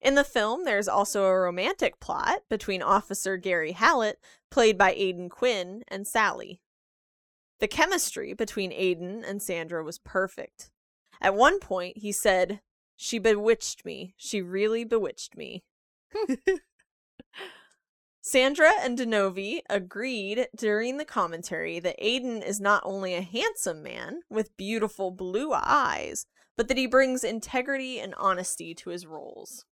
In 0.00 0.16
the 0.16 0.24
film, 0.24 0.64
there's 0.64 0.88
also 0.88 1.26
a 1.26 1.38
romantic 1.38 2.00
plot 2.00 2.40
between 2.48 2.82
Officer 2.82 3.36
Gary 3.36 3.70
Hallett, 3.70 4.18
played 4.50 4.76
by 4.76 4.94
Aidan 4.94 5.28
Quinn, 5.28 5.84
and 5.86 6.08
Sally. 6.08 6.60
The 7.60 7.68
chemistry 7.68 8.34
between 8.34 8.72
Aidan 8.72 9.22
and 9.24 9.40
Sandra 9.40 9.84
was 9.84 10.00
perfect. 10.00 10.72
At 11.20 11.36
one 11.36 11.60
point, 11.60 11.98
he 11.98 12.10
said, 12.10 12.62
She 12.96 13.20
bewitched 13.20 13.84
me. 13.84 14.14
She 14.16 14.42
really 14.42 14.82
bewitched 14.82 15.36
me. 15.36 15.62
Sandra 18.22 18.70
and 18.82 18.98
Di 18.98 19.06
Novi 19.06 19.62
agreed 19.70 20.48
during 20.54 20.98
the 20.98 21.06
commentary 21.06 21.80
that 21.80 21.96
Aidan 21.98 22.42
is 22.42 22.60
not 22.60 22.82
only 22.84 23.14
a 23.14 23.22
handsome 23.22 23.82
man 23.82 24.20
with 24.28 24.56
beautiful 24.58 25.10
blue 25.10 25.52
eyes, 25.54 26.26
but 26.54 26.68
that 26.68 26.76
he 26.76 26.86
brings 26.86 27.24
integrity 27.24 27.98
and 27.98 28.14
honesty 28.16 28.74
to 28.74 28.90
his 28.90 29.06
roles. 29.06 29.64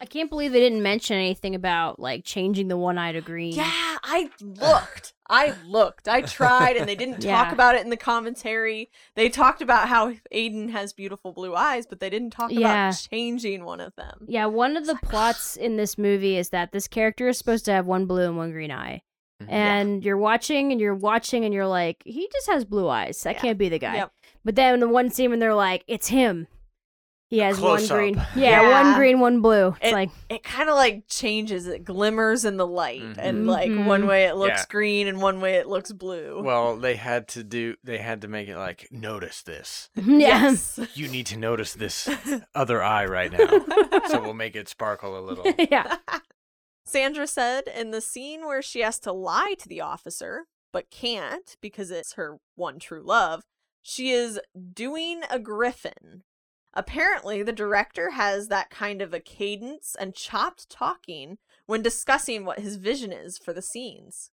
I 0.00 0.06
can't 0.06 0.28
believe 0.28 0.52
they 0.52 0.60
didn't 0.60 0.82
mention 0.82 1.16
anything 1.16 1.54
about 1.54 1.98
like 1.98 2.24
changing 2.24 2.68
the 2.68 2.76
one 2.76 2.98
eye 2.98 3.12
to 3.12 3.20
green. 3.20 3.54
Yeah, 3.54 3.70
I 4.02 4.30
looked. 4.42 5.14
I 5.30 5.54
looked. 5.66 6.08
I 6.08 6.20
tried, 6.22 6.76
and 6.76 6.86
they 6.88 6.94
didn't 6.96 7.14
talk 7.22 7.24
Yeah. 7.24 7.52
about 7.52 7.74
it 7.76 7.82
in 7.84 7.90
the 7.90 7.96
commentary. 7.96 8.90
They 9.14 9.28
talked 9.30 9.62
about 9.62 9.88
how 9.88 10.12
Aidan 10.30 10.68
has 10.70 10.92
beautiful 10.92 11.32
blue 11.32 11.54
eyes, 11.54 11.86
but 11.86 12.00
they 12.00 12.10
didn't 12.10 12.30
talk 12.30 12.50
Yeah. 12.52 12.88
about 12.90 13.06
changing 13.10 13.64
one 13.64 13.80
of 13.80 13.94
them. 13.96 14.26
Yeah, 14.28 14.46
one 14.46 14.76
of 14.76 14.86
the 14.86 14.96
plots 14.96 15.56
in 15.56 15.76
this 15.76 15.96
movie 15.96 16.36
is 16.36 16.50
that 16.50 16.72
this 16.72 16.88
character 16.88 17.28
is 17.28 17.38
supposed 17.38 17.64
to 17.66 17.72
have 17.72 17.86
one 17.86 18.04
blue 18.06 18.26
and 18.26 18.36
one 18.36 18.50
green 18.52 18.72
eye. 18.72 19.02
Mhm. 19.42 19.50
And 19.50 20.04
you're 20.04 20.18
watching 20.18 20.70
and 20.72 20.80
you're 20.80 20.94
watching 20.94 21.44
and 21.44 21.54
you're 21.54 21.66
like, 21.66 22.02
he 22.04 22.28
just 22.32 22.48
has 22.50 22.64
blue 22.64 22.88
eyes. 22.88 23.22
That 23.22 23.36
Yeah. 23.36 23.40
can't 23.40 23.58
be 23.58 23.68
the 23.68 23.78
guy. 23.78 23.94
Yep. 23.96 24.12
But 24.44 24.56
then 24.56 24.80
the 24.80 24.88
one 24.88 25.08
scene 25.10 25.30
when 25.30 25.38
they're 25.38 25.54
like, 25.54 25.82
it's 25.86 26.08
him. 26.08 26.46
He 27.30 27.38
has 27.38 27.58
one 27.60 27.78
close-up. 27.78 27.96
green. 27.96 28.22
Yeah, 28.36 28.84
one 28.84 28.96
green, 28.98 29.18
one 29.18 29.40
blue. 29.40 29.68
It's 29.80 29.90
It- 29.90 29.92
like, 29.92 30.10
It 30.28 30.44
kind 30.44 30.68
of 30.68 30.76
like 30.76 31.04
changes. 31.08 31.66
It 31.66 31.84
glimmers 31.84 32.44
in 32.44 32.58
the 32.58 32.66
light, 32.66 33.02
and 33.18 33.46
like 33.46 33.70
Mhm. 33.70 33.86
one 33.86 34.06
way 34.06 34.24
it 34.26 34.34
looks 34.36 34.60
Yeah. 34.60 34.64
green, 34.68 35.08
and 35.08 35.20
one 35.20 35.40
way 35.40 35.54
it 35.54 35.66
looks 35.66 35.90
blue. 35.90 36.42
Well, 36.44 36.76
they 36.76 36.96
had 36.96 37.26
to 37.28 37.42
do. 37.42 37.76
They 37.82 37.98
had 37.98 38.20
to 38.22 38.28
make 38.28 38.48
it 38.48 38.56
like 38.58 38.88
notice 38.92 39.42
this. 39.42 39.88
yes. 39.96 40.78
You 40.94 41.08
need 41.08 41.26
to 41.26 41.36
notice 41.38 41.72
this 41.74 42.08
other 42.54 42.82
eye 42.82 43.06
right 43.06 43.32
now. 43.32 43.48
so 44.08 44.20
we'll 44.20 44.34
make 44.34 44.54
it 44.54 44.68
sparkle 44.68 45.18
a 45.18 45.20
little. 45.20 45.46
yeah. 45.70 45.96
Sandra 46.84 47.26
said 47.26 47.64
in 47.66 47.90
the 47.90 48.00
scene 48.02 48.44
where 48.46 48.62
she 48.62 48.80
has 48.80 48.98
to 49.00 49.12
lie 49.12 49.54
to 49.58 49.68
the 49.68 49.80
officer, 49.80 50.44
but 50.72 50.90
can't 50.90 51.56
because 51.60 51.90
it's 51.90 52.12
her 52.12 52.38
one 52.54 52.78
true 52.78 53.02
love, 53.02 53.42
she 53.82 54.10
is 54.10 54.38
doing 54.74 55.22
a 55.30 55.38
Griffin. 55.38 56.22
Apparently, 56.74 57.42
the 57.42 57.52
director 57.52 58.10
has 58.10 58.48
that 58.48 58.70
kind 58.70 59.00
of 59.00 59.14
a 59.14 59.20
cadence 59.20 59.96
and 59.98 60.14
chopped 60.14 60.68
talking 60.68 61.38
when 61.66 61.82
discussing 61.82 62.44
what 62.44 62.58
his 62.60 62.76
vision 62.76 63.12
is 63.12 63.38
for 63.38 63.52
the 63.52 63.62
scenes. 63.62 64.30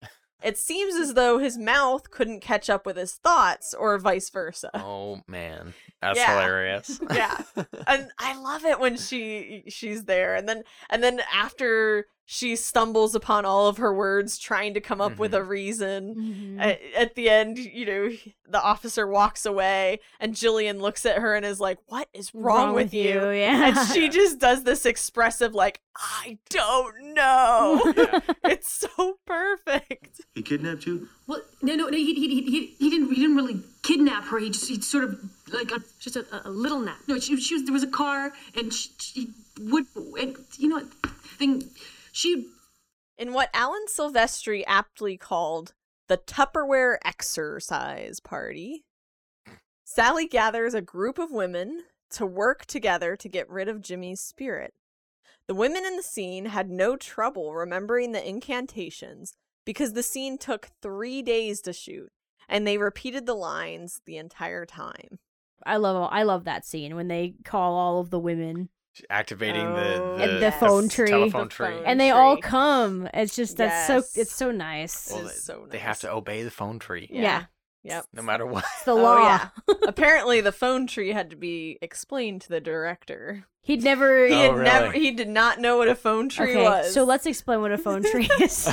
It 0.42 0.58
seems 0.58 0.94
as 0.96 1.14
though 1.14 1.38
his 1.38 1.56
mouth 1.56 2.10
couldn't 2.10 2.40
catch 2.40 2.68
up 2.68 2.84
with 2.84 2.96
his 2.98 3.14
thoughts, 3.14 3.72
or 3.72 3.96
vice 3.98 4.28
versa. 4.28 4.70
Oh 4.74 5.22
man, 5.26 5.72
that's 6.02 6.18
Yeah. 6.18 6.32
hilarious. 6.38 7.00
Yeah. 7.10 7.40
and 7.86 8.10
I 8.18 8.38
love 8.38 8.64
it 8.66 8.78
when 8.78 8.96
she 8.98 9.62
she's 9.68 10.04
there 10.04 10.34
and 10.34 10.46
then 10.46 10.64
and 10.90 11.02
then 11.02 11.20
after 11.32 12.08
she 12.26 12.56
stumbles 12.56 13.14
upon 13.14 13.44
all 13.44 13.66
of 13.66 13.76
her 13.76 13.92
words 13.92 14.38
trying 14.38 14.72
to 14.74 14.80
come 14.80 15.00
up 15.00 15.18
with 15.18 15.34
a 15.34 15.42
reason 15.42 16.14
Mhm. 16.14 16.60
at, 16.60 16.80
at 16.96 17.14
the 17.14 17.28
end 17.28 17.58
you 17.58 17.84
know 17.84 18.10
the 18.48 18.62
officer 18.62 19.06
walks 19.06 19.44
away 19.46 20.00
and 20.20 20.34
Jillian 20.34 20.80
looks 20.80 21.04
at 21.06 21.18
her 21.18 21.34
and 21.34 21.44
is 21.44 21.60
like 21.60 21.78
what 21.86 22.08
is 22.14 22.34
wrong, 22.34 22.74
with, 22.74 22.92
you, 22.94 23.30
Yeah. 23.30 23.66
and 23.68 23.88
she 23.92 24.08
just 24.20 24.38
does 24.38 24.64
this 24.64 24.86
expressive 24.86 25.54
like 25.54 25.80
I 25.96 26.38
don't 26.50 27.14
know 27.14 27.80
it's 28.44 28.70
so 28.70 29.18
perfect 29.26 30.20
He 30.34 30.42
kidnapped 30.42 30.86
you? 30.86 31.08
Well, 31.26 31.40
no, 31.62 31.74
no, 31.74 31.86
no. 31.88 31.96
He, 31.96 32.14
he, 32.14 32.28
he, 32.28 32.42
he, 32.42 32.66
he 32.78 32.90
didn't. 32.90 33.08
He 33.14 33.20
didn't 33.22 33.36
really 33.36 33.60
kidnap 33.82 34.24
her. 34.24 34.38
He 34.38 34.50
just, 34.50 34.68
he 34.68 34.78
sort 34.82 35.04
of 35.04 35.18
like 35.52 35.70
a, 35.70 35.80
just 35.98 36.16
a, 36.16 36.26
a 36.44 36.50
little 36.50 36.80
nap. 36.80 36.98
No, 37.08 37.18
she, 37.18 37.40
she 37.40 37.54
was. 37.54 37.64
There 37.64 37.72
was 37.72 37.82
a 37.82 37.86
car, 37.90 38.30
and 38.54 38.70
she, 38.74 38.90
she 39.00 39.28
would. 39.58 39.86
And 40.20 40.36
you 40.58 40.68
know, 40.68 40.76
what 40.76 40.86
thing. 41.38 41.62
She 42.14 42.46
in 43.18 43.32
what 43.32 43.50
Alan 43.52 43.86
Silvestri 43.88 44.62
aptly 44.68 45.16
called 45.16 45.74
the 46.06 46.16
Tupperware 46.16 46.98
exercise 47.04 48.20
party, 48.20 48.84
Sally 49.82 50.28
gathers 50.28 50.74
a 50.74 50.80
group 50.80 51.18
of 51.18 51.32
women 51.32 51.82
to 52.10 52.24
work 52.24 52.66
together 52.66 53.16
to 53.16 53.28
get 53.28 53.50
rid 53.50 53.68
of 53.68 53.82
Jimmy's 53.82 54.20
spirit. 54.20 54.74
The 55.48 55.56
women 55.56 55.84
in 55.84 55.96
the 55.96 56.04
scene 56.04 56.46
had 56.46 56.70
no 56.70 56.94
trouble 56.94 57.52
remembering 57.52 58.12
the 58.12 58.26
incantations 58.26 59.34
because 59.64 59.94
the 59.94 60.02
scene 60.04 60.38
took 60.38 60.68
three 60.80 61.20
days 61.20 61.60
to 61.62 61.72
shoot, 61.72 62.12
and 62.48 62.64
they 62.64 62.78
repeated 62.78 63.26
the 63.26 63.34
lines 63.34 64.02
the 64.06 64.18
entire 64.18 64.64
time. 64.64 65.18
I 65.66 65.78
love 65.78 66.08
I 66.12 66.22
love 66.22 66.44
that 66.44 66.64
scene 66.64 66.94
when 66.94 67.08
they 67.08 67.34
call 67.44 67.74
all 67.74 67.98
of 67.98 68.10
the 68.10 68.20
women 68.20 68.68
Activating 69.10 69.66
Oh, 69.66 69.74
the, 69.74 70.22
And 70.22 70.36
the, 70.36 70.40
the 70.46 70.52
phone 70.52 70.88
tree. 70.88 71.08
telephone 71.10 71.44
The 71.44 71.48
tree. 71.48 71.66
phone. 71.68 71.84
and 71.84 72.00
they 72.00 72.10
all 72.10 72.36
come. 72.36 73.08
It's 73.12 73.34
just 73.34 73.56
that's 73.56 73.88
Yes. 73.88 74.12
so 74.12 74.20
it's 74.20 74.32
so 74.34 74.50
nice. 74.50 75.10
Well, 75.10 75.20
Well, 75.22 75.28
is 75.30 75.46
they, 75.46 75.54
they 75.70 75.78
have 75.78 75.98
to 76.00 76.12
obey 76.12 76.42
the 76.42 76.50
phone 76.50 76.78
tree, 76.78 77.08
Yeah. 77.10 77.44
Yep. 77.82 78.06
no 78.14 78.22
matter 78.22 78.46
what. 78.46 78.64
It's 78.76 78.84
the 78.84 78.92
Oh, 78.92 78.96
law. 78.96 79.18
yeah. 79.18 79.48
Apparently, 79.86 80.40
the 80.40 80.52
phone 80.52 80.86
tree 80.86 81.12
had 81.12 81.28
to 81.30 81.36
be 81.36 81.78
explained 81.82 82.40
to 82.42 82.48
the 82.48 82.60
director. 82.60 83.44
He'd 83.62 83.82
never 83.82 84.26
He 84.26 84.32
Oh, 84.34 84.38
had 84.38 84.50
really? 84.52 84.64
never. 84.64 84.92
He 84.92 85.10
did 85.10 85.28
not 85.28 85.58
know 85.58 85.76
what 85.78 85.88
a 85.88 85.94
phone 85.94 86.28
tree 86.28 86.52
Okay, 86.52 86.62
was. 86.62 86.94
so 86.94 87.04
let's 87.04 87.26
explain 87.26 87.60
what 87.60 87.72
a 87.72 87.78
phone 87.78 88.02
tree 88.02 88.28
is. 88.40 88.66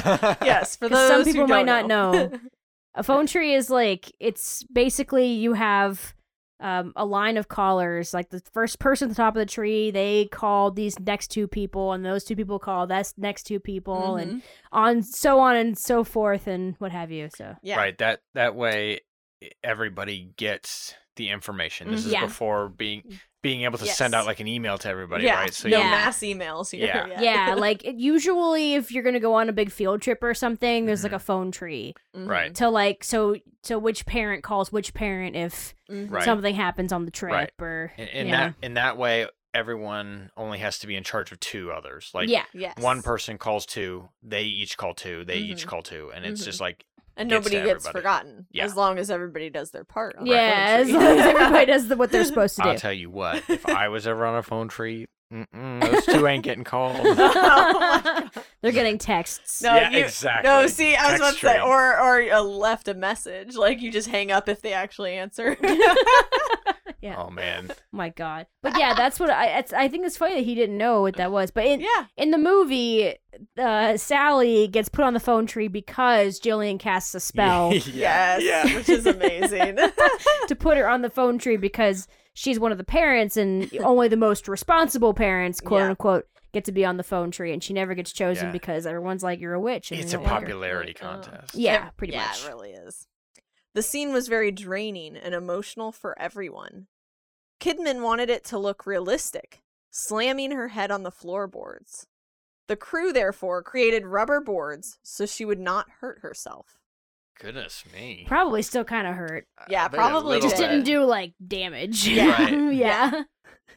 Yes, 0.43 0.75
for 0.75 0.87
those 0.89 1.07
some 1.09 1.19
who 1.23 1.31
people 1.31 1.47
might 1.47 1.65
don't 1.65 1.87
not 1.87 1.87
know. 1.87 2.31
a 2.95 3.03
phone 3.03 3.25
tree 3.27 3.53
is 3.53 3.69
like 3.69 4.11
it's 4.19 4.63
basically 4.71 5.27
you 5.27 5.53
have 5.53 6.13
um, 6.61 6.93
a 6.95 7.03
line 7.05 7.37
of 7.37 7.47
callers 7.47 8.13
like 8.13 8.29
the 8.29 8.41
first 8.53 8.79
person 8.79 9.05
at 9.07 9.09
the 9.09 9.15
top 9.15 9.35
of 9.35 9.39
the 9.39 9.45
tree 9.45 9.89
they 9.91 10.25
call 10.31 10.71
these 10.71 10.99
next 10.99 11.29
two 11.29 11.47
people 11.47 11.91
and 11.93 12.05
those 12.05 12.23
two 12.23 12.35
people 12.35 12.59
call 12.59 12.85
that 12.87 13.11
next 13.17 13.43
two 13.43 13.59
people 13.59 14.15
and 14.17 14.31
Mhm. 14.33 14.41
on 14.71 15.01
so 15.03 15.39
on 15.39 15.55
and 15.55 15.77
so 15.77 16.03
forth 16.03 16.47
and 16.47 16.75
what 16.77 16.91
have 16.91 17.11
you 17.11 17.29
so 17.35 17.55
yeah, 17.63 17.77
Right. 17.77 17.97
That 17.97 18.21
that 18.35 18.55
way 18.55 18.99
everybody 19.63 20.31
gets 20.37 20.93
the 21.21 21.29
information. 21.29 21.91
This 21.91 22.05
is 22.05 22.11
Yeah. 22.13 22.25
before 22.25 22.67
being 22.69 23.19
being 23.43 23.63
able 23.63 23.79
to 23.79 23.87
send 23.87 24.13
out 24.13 24.27
like 24.27 24.39
an 24.39 24.47
email 24.47 24.77
to 24.77 24.87
everybody, 24.87 25.23
yeah. 25.23 25.39
right? 25.39 25.51
So 25.53 25.67
no 25.67 25.77
you- 25.77 25.83
Yeah. 25.83 25.89
mass 25.89 26.19
emails 26.19 26.69
here. 26.71 26.85
Yeah. 26.93 27.07
yet. 27.07 27.23
yeah 27.23 27.55
like 27.57 27.83
it, 27.83 27.95
usually 27.95 28.75
if 28.75 28.91
you're 28.91 29.01
gonna 29.03 29.19
go 29.19 29.33
on 29.33 29.49
a 29.49 29.51
big 29.53 29.71
field 29.71 29.99
trip 30.01 30.21
or 30.21 30.35
something 30.35 30.85
there's 30.85 31.01
like 31.03 31.11
Mhm. 31.11 31.15
a 31.15 31.19
phone 31.19 31.51
tree 31.51 31.95
Mhm. 32.15 32.27
Right. 32.29 32.53
to 32.55 32.69
like 32.69 33.03
so 33.03 33.35
so 33.63 33.79
which 33.79 34.05
parent 34.05 34.43
calls 34.43 34.71
which 34.71 34.93
parent 34.93 35.35
if 35.35 35.73
Mhm. 35.89 36.11
Right. 36.11 36.23
something 36.23 36.53
happens 36.53 36.91
on 36.93 37.05
the 37.05 37.11
trip 37.11 37.31
Right. 37.33 37.51
or 37.59 37.91
in, 37.97 38.07
in 38.09 38.27
yeah. 38.27 38.49
that 38.49 38.55
in 38.61 38.73
that 38.75 38.95
way 38.97 39.27
everyone 39.55 40.31
only 40.37 40.59
has 40.59 40.79
to 40.79 40.87
be 40.87 40.95
in 40.95 41.03
charge 41.03 41.31
of 41.31 41.39
two 41.39 41.71
others. 41.71 42.11
Like 42.13 42.29
yeah 42.29 42.45
Yes. 42.53 42.77
one 42.77 43.01
person 43.01 43.37
calls 43.37 43.65
two, 43.65 44.09
they 44.23 44.43
each 44.43 44.77
call 44.77 44.93
two, 44.93 45.25
they 45.25 45.37
each 45.37 45.65
Mhm. 45.65 45.67
call 45.67 45.81
two, 45.81 46.11
and 46.13 46.25
it's 46.25 46.45
just 46.45 46.61
like 46.61 46.85
and 47.17 47.29
gets 47.29 47.47
to 47.47 47.53
nobody 47.53 47.67
gets 47.69 47.85
everybody. 47.85 47.91
forgotten 47.91 48.45
Yeah. 48.51 48.65
as 48.65 48.75
long 48.75 48.97
as 48.99 49.09
everybody 49.11 49.49
does 49.49 49.71
their 49.71 49.83
part. 49.83 50.15
On 50.17 50.25
the 50.25 50.31
yeah 50.31 50.77
phone 50.77 50.79
as 50.81 50.87
tree. 50.87 50.93
long 50.97 51.17
as 51.19 51.25
everybody 51.25 51.65
does 51.65 51.87
the, 51.87 51.97
what 51.97 52.11
they're 52.11 52.23
supposed 52.31 52.55
to 52.57 52.61
do 52.63 52.69
I'll 52.69 52.77
tell 52.77 52.93
you 52.93 53.09
what, 53.09 53.43
if 53.49 53.65
I 53.67 53.87
was 53.89 54.07
ever 54.07 54.25
on 54.25 54.35
a 54.37 54.43
phone 54.43 54.67
tree, 54.67 55.07
mm-mm, 55.33 55.81
those 55.91 56.05
two 56.05 56.27
ain't 56.27 56.43
getting 56.43 56.63
called. 56.73 56.97
Oh 56.99 57.15
my 57.15 57.15
God. 58.33 58.43
They're 58.61 58.71
getting 58.71 58.97
texts. 58.97 59.61
No, 59.61 59.75
Yeah, 59.75 59.89
you, 59.91 59.99
exactly. 60.05 60.49
No, 60.49 60.67
see, 60.67 60.95
I 60.95 61.11
was 61.11 61.19
about 61.19 61.27
to 61.33 61.39
say, 61.39 61.47
string. 61.53 61.61
or 61.61 61.99
or 61.99 62.21
uh, 62.33 62.41
left 62.41 62.87
a 62.87 62.93
message. 62.93 63.55
Like 63.55 63.81
you 63.81 63.91
just 63.91 64.07
hang 64.09 64.31
up 64.31 64.47
if 64.49 64.61
they 64.61 64.73
actually 64.73 65.13
answer. 65.13 65.57
Yeah. 67.01 67.15
Oh 67.17 67.29
man, 67.29 67.71
My 67.91 68.09
God. 68.09 68.47
But 68.61 68.77
yeah, 68.77 68.93
that's 68.93 69.19
what 69.19 69.29
I. 69.29 69.57
It's, 69.59 69.73
I 69.73 69.87
think 69.87 70.05
it's 70.05 70.17
funny 70.17 70.35
that 70.35 70.45
he 70.45 70.55
didn't 70.55 70.77
know 70.77 71.01
what 71.01 71.15
that 71.17 71.31
was. 71.31 71.51
But 71.51 71.65
in 71.65 71.81
yeah. 71.81 72.05
in 72.17 72.31
the 72.31 72.37
movie, 72.37 73.15
uh, 73.57 73.97
Sally 73.97 74.67
gets 74.67 74.89
put 74.89 75.03
on 75.05 75.13
the 75.13 75.19
phone 75.19 75.45
tree 75.47 75.67
because 75.67 76.39
Jillian 76.39 76.79
casts 76.79 77.13
a 77.15 77.19
spell 77.31 77.73
Yes. 77.93 78.41
yeah. 78.43 78.75
Which 78.75 78.89
is 78.89 79.05
amazing. 79.05 79.77
to 80.47 80.55
put 80.55 80.77
her 80.77 80.87
on 80.87 81.01
the 81.01 81.09
phone 81.09 81.37
tree 81.39 81.57
because 81.57 82.07
she's 82.33 82.59
one 82.59 82.71
of 82.71 82.77
the 82.77 82.83
parents 82.83 83.35
and 83.37 83.69
only 83.79 84.07
the 84.07 84.17
most 84.17 84.47
responsible 84.47 85.13
parents, 85.13 85.59
quote 85.59 85.81
Yeah. 85.81 85.89
unquote, 85.89 86.27
get 86.53 86.65
to 86.65 86.71
be 86.71 86.83
on 86.85 86.97
the 86.97 87.03
phone 87.03 87.31
tree, 87.31 87.53
and 87.53 87.63
she 87.63 87.73
never 87.73 87.93
gets 87.95 88.11
chosen 88.11 88.47
Yeah. 88.47 88.51
because 88.51 88.85
everyone's 88.85 89.23
like, 89.23 89.39
"You're 89.39 89.53
a 89.53 89.59
witch." 89.59 89.91
And 89.91 89.99
It's 90.01 90.11
a 90.13 90.17
don't 90.17 90.25
like 90.25 90.33
popularity 90.41 90.93
contest. 90.93 91.55
Yeah, 91.55 91.87
It- 91.87 91.97
pretty 91.97 92.13
yeah, 92.13 92.27
much. 92.27 92.43
it 92.45 92.47
really 92.49 92.71
is. 92.71 93.07
The 93.73 93.81
scene 93.81 94.11
was 94.11 94.27
very 94.27 94.51
draining 94.51 95.15
and 95.15 95.33
emotional 95.33 95.91
for 95.91 96.17
everyone. 96.19 96.87
Kidman 97.61 98.01
wanted 98.01 98.29
it 98.29 98.43
to 98.45 98.57
look 98.57 98.85
realistic, 98.85 99.61
slamming 99.91 100.51
her 100.51 100.69
head 100.69 100.91
on 100.91 101.03
the 101.03 101.11
floorboards. 101.11 102.07
The 102.67 102.75
crew, 102.75 103.11
therefore, 103.13 103.61
created 103.63 104.05
rubber 104.05 104.39
boards 104.41 104.97
so 105.03 105.25
she 105.25 105.45
would 105.45 105.59
not 105.59 105.87
hurt 105.99 106.19
herself. 106.19 106.77
Goodness 107.39 107.83
me. 107.93 108.25
Probably 108.27 108.61
still 108.61 108.83
kind 108.83 109.07
of 109.07 109.15
hurt. 109.15 109.47
Yeah, 109.69 109.85
I 109.85 109.87
bet 109.87 109.93
a 109.99 110.03
probably 110.03 110.39
Just 110.41 110.57
bit. 110.57 110.67
didn't 110.69 110.83
do 110.85 111.03
like 111.03 111.33
damage. 111.45 112.07
Yeah. 112.07 112.37
Right. 112.51 112.73
yeah. 112.73 113.23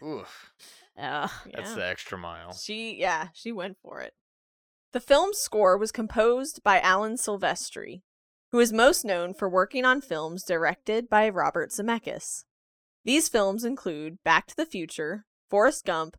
Oof, 0.03 0.53
Ugh. 0.99 1.31
that's 1.53 1.71
Yeah. 1.71 1.75
the 1.77 1.87
extra 1.87 2.19
mile. 2.19 2.53
She, 2.53 2.97
yeah, 2.99 3.29
she 3.33 3.53
went 3.53 3.79
for 3.83 4.01
it. 4.01 4.13
The 4.93 5.01
film's 5.01 5.39
score 5.39 5.77
was 5.79 5.93
composed 5.93 6.63
by 6.63 6.79
Alan 6.81 7.15
Silvestri, 7.15 8.03
who 8.55 8.61
is 8.61 8.73
most 8.73 9.05
known 9.05 9.35
for 9.35 9.49
working 9.49 9.85
on 9.85 10.01
films 10.01 10.45
directed 10.45 11.09
by 11.09 11.29
Robert 11.29 11.71
Zemeckis. 11.71 12.45
These 13.05 13.29
films 13.29 13.65
include 13.65 14.23
Back 14.23 14.47
to 14.47 14.57
the 14.57 14.65
Future, 14.65 15.25
Forrest 15.51 15.85
Gump, 15.85 16.17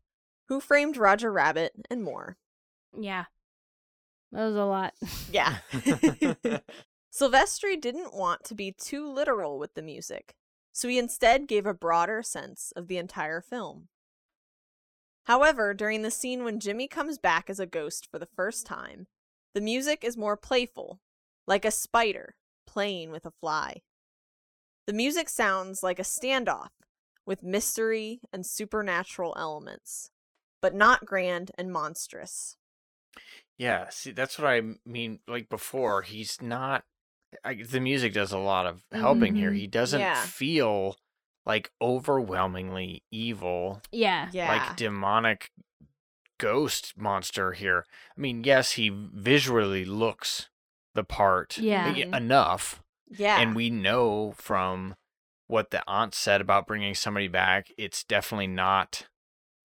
Who 0.50 0.60
Framed 0.60 0.98
Roger 0.98 1.32
Rabbit, 1.32 1.72
and 1.90 2.04
more. 2.04 2.36
Yeah. 2.94 3.24
That 4.34 4.48
was 4.48 4.56
a 4.58 4.66
lot. 4.66 4.96
Yeah. 5.32 5.60
Silvestri 7.10 7.80
didn't 7.80 8.14
want 8.14 8.44
to 8.44 8.54
be 8.54 8.76
too 8.78 9.10
literal 9.10 9.58
with 9.58 9.74
the 9.74 9.82
music, 9.82 10.36
so 10.74 10.90
he 10.90 11.00
instead 11.00 11.48
gave 11.48 11.66
a 11.66 11.74
broader 11.74 12.22
sense 12.22 12.74
of 12.76 12.90
the 12.90 12.98
entire 12.98 13.40
film. 13.40 13.88
However, 15.24 15.74
during 15.74 16.02
the 16.02 16.12
scene 16.12 16.44
when 16.44 16.60
Jimmy 16.60 16.90
comes 16.90 17.18
back 17.18 17.50
as 17.50 17.62
a 17.62 17.66
ghost 17.66 18.10
for 18.12 18.20
the 18.20 18.28
first 18.36 18.66
time, 18.66 19.08
the 19.54 19.62
music 19.62 20.04
is 20.04 20.18
more 20.18 20.36
playful, 20.36 21.00
like 21.48 21.66
a 21.66 21.72
spider 21.72 22.36
playing 22.68 23.12
with 23.12 23.26
a 23.26 23.32
fly. 23.32 23.82
The 24.88 24.93
music 24.93 25.30
sounds 25.30 25.82
like 25.84 26.00
a 26.00 26.04
standoff 26.04 26.70
with 27.26 27.43
mystery 27.43 28.22
and 28.32 28.46
supernatural 28.46 29.34
elements, 29.38 30.12
but 30.62 30.76
not 30.76 31.06
grand 31.06 31.52
and 31.58 31.72
monstrous. 31.72 32.56
Yeah, 33.58 33.89
see, 33.89 34.12
that's 34.12 34.38
what 34.38 34.48
I 34.48 34.62
mean. 34.86 35.20
Like 35.28 35.50
before, 35.50 36.02
he's 36.02 36.41
not. 36.41 36.84
I, 37.43 37.56
the 37.56 37.80
music 37.80 38.14
does 38.14 38.32
a 38.32 38.38
lot 38.38 38.66
of 38.66 38.84
helping 38.91 39.36
here. 39.36 39.52
Mhm. 39.52 39.58
He 39.58 39.68
doesn't 39.68 40.00
Yeah. 40.00 40.22
feel 40.22 40.98
like 41.46 41.72
overwhelmingly 41.82 43.04
evil, 43.12 43.82
Yeah. 43.91 44.30
Yeah. 44.34 44.52
like 44.52 44.76
demonic 44.78 45.52
ghost 46.38 46.98
monster 46.98 47.54
here. 47.54 47.86
I 48.18 48.22
mean, 48.22 48.43
yes, 48.43 48.74
he 48.74 48.89
visually 48.89 49.86
looks 49.86 50.50
the 50.96 51.04
part 51.04 51.58
Yeah. 51.60 51.93
e- 51.93 52.02
enough, 52.02 52.82
yeah. 53.10 53.39
and 53.39 53.56
we 53.56 53.70
know 53.70 54.34
from 54.38 54.96
what 55.48 55.70
the 55.70 55.84
aunt 55.88 56.16
said 56.16 56.41
about 56.41 56.66
bringing 56.66 56.96
somebody 56.96 57.28
back, 57.28 57.72
it's 57.78 58.04
definitely 58.04 58.48
not 58.48 59.08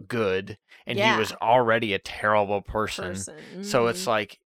good. 0.06 0.58
And 0.86 0.98
Yeah. 0.98 1.14
he 1.14 1.18
was 1.18 1.32
already 1.34 1.94
a 1.94 1.98
terrible 1.98 2.60
person. 2.62 3.14
person. 3.14 3.64
So 3.64 3.86
it's 3.86 4.04
Mhm. 4.04 4.08
like 4.08 4.40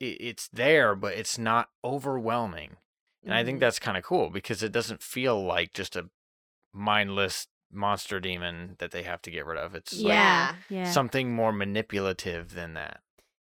it's 0.00 0.48
there, 0.48 0.94
but 0.96 1.12
it's 1.14 1.36
not 1.38 1.68
overwhelming. 1.84 2.76
And 3.22 3.34
I 3.34 3.44
think 3.44 3.58
Mhm. 3.58 3.60
that's 3.60 3.78
kind 3.78 3.98
of 3.98 4.02
cool 4.02 4.30
because 4.30 4.62
it 4.62 4.72
doesn't 4.72 5.02
feel 5.02 5.44
like 5.44 5.74
just 5.74 5.94
a 5.94 6.08
mindless 6.72 7.48
monster 7.72 8.18
demon 8.18 8.76
that 8.78 8.90
they 8.90 9.02
have 9.02 9.20
to 9.22 9.30
get 9.30 9.44
rid 9.46 9.58
of. 9.58 9.74
It's 9.74 9.92
like 10.00 10.08
Yeah. 10.14 10.54
Yeah. 10.68 10.90
something 10.90 11.32
more 11.34 11.52
manipulative 11.52 12.54
than 12.54 12.74
that. 12.74 13.00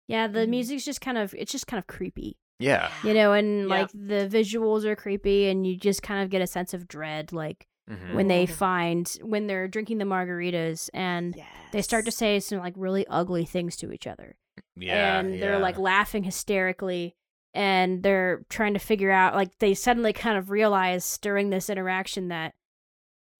yeah. 0.08 0.26
The 0.28 0.46
music's 0.46 0.84
just 0.84 1.00
kind 1.00 1.18
of 1.18 1.34
it's 1.34 1.52
just 1.52 1.66
kind 1.66 1.78
of 1.78 1.86
creepy, 1.86 2.38
Yeah. 2.58 2.90
you 3.04 3.12
know, 3.14 3.32
and 3.32 3.62
Yep. 3.62 3.68
like 3.68 3.90
the 3.92 4.28
visuals 4.30 4.84
are 4.84 4.96
creepy, 4.96 5.48
and 5.48 5.66
you 5.66 5.76
just 5.76 6.02
kind 6.02 6.22
of 6.22 6.30
get 6.30 6.40
a 6.42 6.46
sense 6.46 6.72
of 6.74 6.88
dread, 6.88 7.32
like 7.32 7.66
Mhm. 7.90 8.14
when 8.14 8.28
they 8.28 8.46
Mhm. 8.46 8.50
find 8.50 9.18
when 9.22 9.46
they're 9.46 9.68
drinking 9.68 9.98
the 9.98 10.04
margaritas 10.04 10.90
and 10.94 11.36
they 11.72 11.82
start 11.82 12.04
to 12.06 12.10
say 12.10 12.40
some 12.40 12.58
like 12.58 12.74
really 12.76 13.06
ugly 13.08 13.44
things 13.44 13.76
to 13.76 13.92
each 13.92 14.06
other. 14.06 14.36
yeah. 14.74 15.20
and 15.20 15.40
they're 15.42 15.58
like 15.58 15.78
laughing 15.78 16.24
hysterically 16.24 17.14
and 17.54 18.02
they're 18.02 18.42
trying 18.48 18.72
to 18.74 18.78
figure 18.80 19.10
out 19.10 19.34
like 19.34 19.56
they 19.58 19.74
suddenly 19.74 20.12
kind 20.14 20.36
of 20.38 20.50
realize 20.50 21.18
during 21.18 21.50
this 21.50 21.68
interaction 21.70 22.28
that 22.28 22.54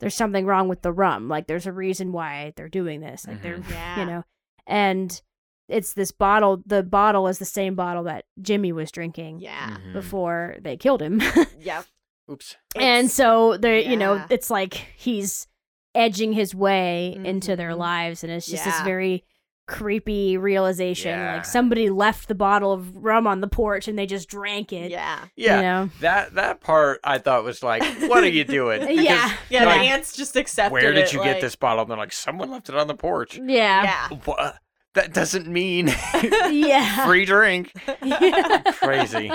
there's 0.00 0.14
something 0.14 0.44
wrong 0.46 0.68
with 0.68 0.82
the 0.82 0.92
rum 0.92 1.26
like 1.28 1.46
there's 1.46 1.66
a 1.66 1.72
reason 1.72 2.12
why 2.12 2.52
they're 2.56 2.68
doing 2.68 3.00
this 3.00 3.26
like 3.26 3.40
they're 3.42 3.58
Mhm. 3.58 3.70
Yeah. 3.70 4.00
you 4.00 4.06
know 4.06 4.24
and 4.66 5.22
it's 5.68 5.94
this 5.94 6.12
bottle 6.12 6.62
the 6.66 6.82
bottle 6.82 7.26
is 7.28 7.38
the 7.38 7.44
same 7.44 7.74
bottle 7.74 8.04
that 8.04 8.24
jimmy 8.40 8.72
was 8.72 8.90
drinking 8.90 9.40
Yeah. 9.40 9.76
Mhm. 9.78 9.92
before 9.92 10.56
they 10.60 10.76
killed 10.76 11.02
him 11.02 11.20
yeah 11.60 11.82
Oops. 12.30 12.56
and 12.74 13.06
It's- 13.06 13.12
so 13.14 13.56
they're 13.56 13.78
you 13.78 13.96
know 13.96 14.24
it's 14.30 14.50
like 14.50 14.74
he's 14.96 15.46
edging 15.94 16.32
his 16.32 16.54
way 16.54 17.18
into 17.24 17.56
their 17.56 17.70
Mhm. 17.72 17.78
lives 17.78 18.22
and 18.24 18.32
it's 18.32 18.46
just 18.46 18.64
this 18.64 18.80
very 18.82 19.24
creepy 19.66 20.36
realization 20.36 21.10
Yeah. 21.18 21.34
like 21.36 21.44
somebody 21.44 21.90
left 21.90 22.28
the 22.28 22.36
bottle 22.36 22.72
of 22.72 22.94
rum 22.96 23.26
on 23.26 23.40
the 23.40 23.48
porch 23.48 23.88
and 23.88 23.98
they 23.98 24.06
just 24.06 24.28
drank 24.28 24.72
it 24.72 24.92
Yeah. 24.92 25.24
Yeah. 25.34 25.56
you 25.56 25.62
know 25.62 25.90
That 26.00 26.34
that 26.34 26.60
part 26.60 27.00
I 27.02 27.18
thought 27.18 27.42
was 27.42 27.64
like, 27.64 27.82
what 28.02 28.22
are 28.22 28.28
you 28.28 28.44
doing? 28.58 28.80
Because, 28.82 29.04
yeah 29.04 29.32
Yeah, 29.50 29.64
like, 29.64 29.80
the 29.80 29.86
aunts 29.88 30.16
just 30.16 30.36
accepted 30.36 30.72
Where 30.72 30.92
did 30.92 31.04
it, 31.06 31.12
you 31.12 31.18
like- 31.18 31.32
get 31.32 31.40
this 31.40 31.56
bottle? 31.56 31.82
And 31.82 31.90
they're 31.90 31.98
like, 31.98 32.12
someone 32.12 32.50
left 32.50 32.68
it 32.68 32.76
on 32.76 32.86
the 32.86 32.94
porch. 32.94 33.38
yeah 33.38 33.82
Yeah. 33.82 34.08
What? 34.24 34.58
That 34.96 35.12
doesn't 35.12 35.46
mean 35.46 35.86
yeah 36.50 37.06
free 37.06 37.24
drink. 37.24 37.70
Yeah. 38.02 38.62
Crazy. 38.72 39.30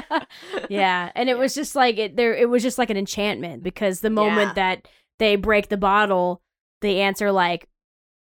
yeah 0.70 1.12
and 1.16 1.30
it 1.30 1.38
was 1.38 1.53
just 1.55 1.76
like 1.76 1.97
it 1.97 2.16
there 2.18 2.34
it 2.36 2.49
was 2.49 2.64
just 2.64 2.78
like 2.78 2.89
an 2.89 2.97
enchantment 2.97 3.64
because 3.64 4.01
the 4.01 4.09
moment 4.09 4.49
Yeah. 4.49 4.53
that 4.55 4.88
they 5.20 5.36
break 5.38 5.70
the 5.70 5.78
bottle 5.78 6.41
they 6.82 7.01
answer 7.01 7.32
like 7.32 7.68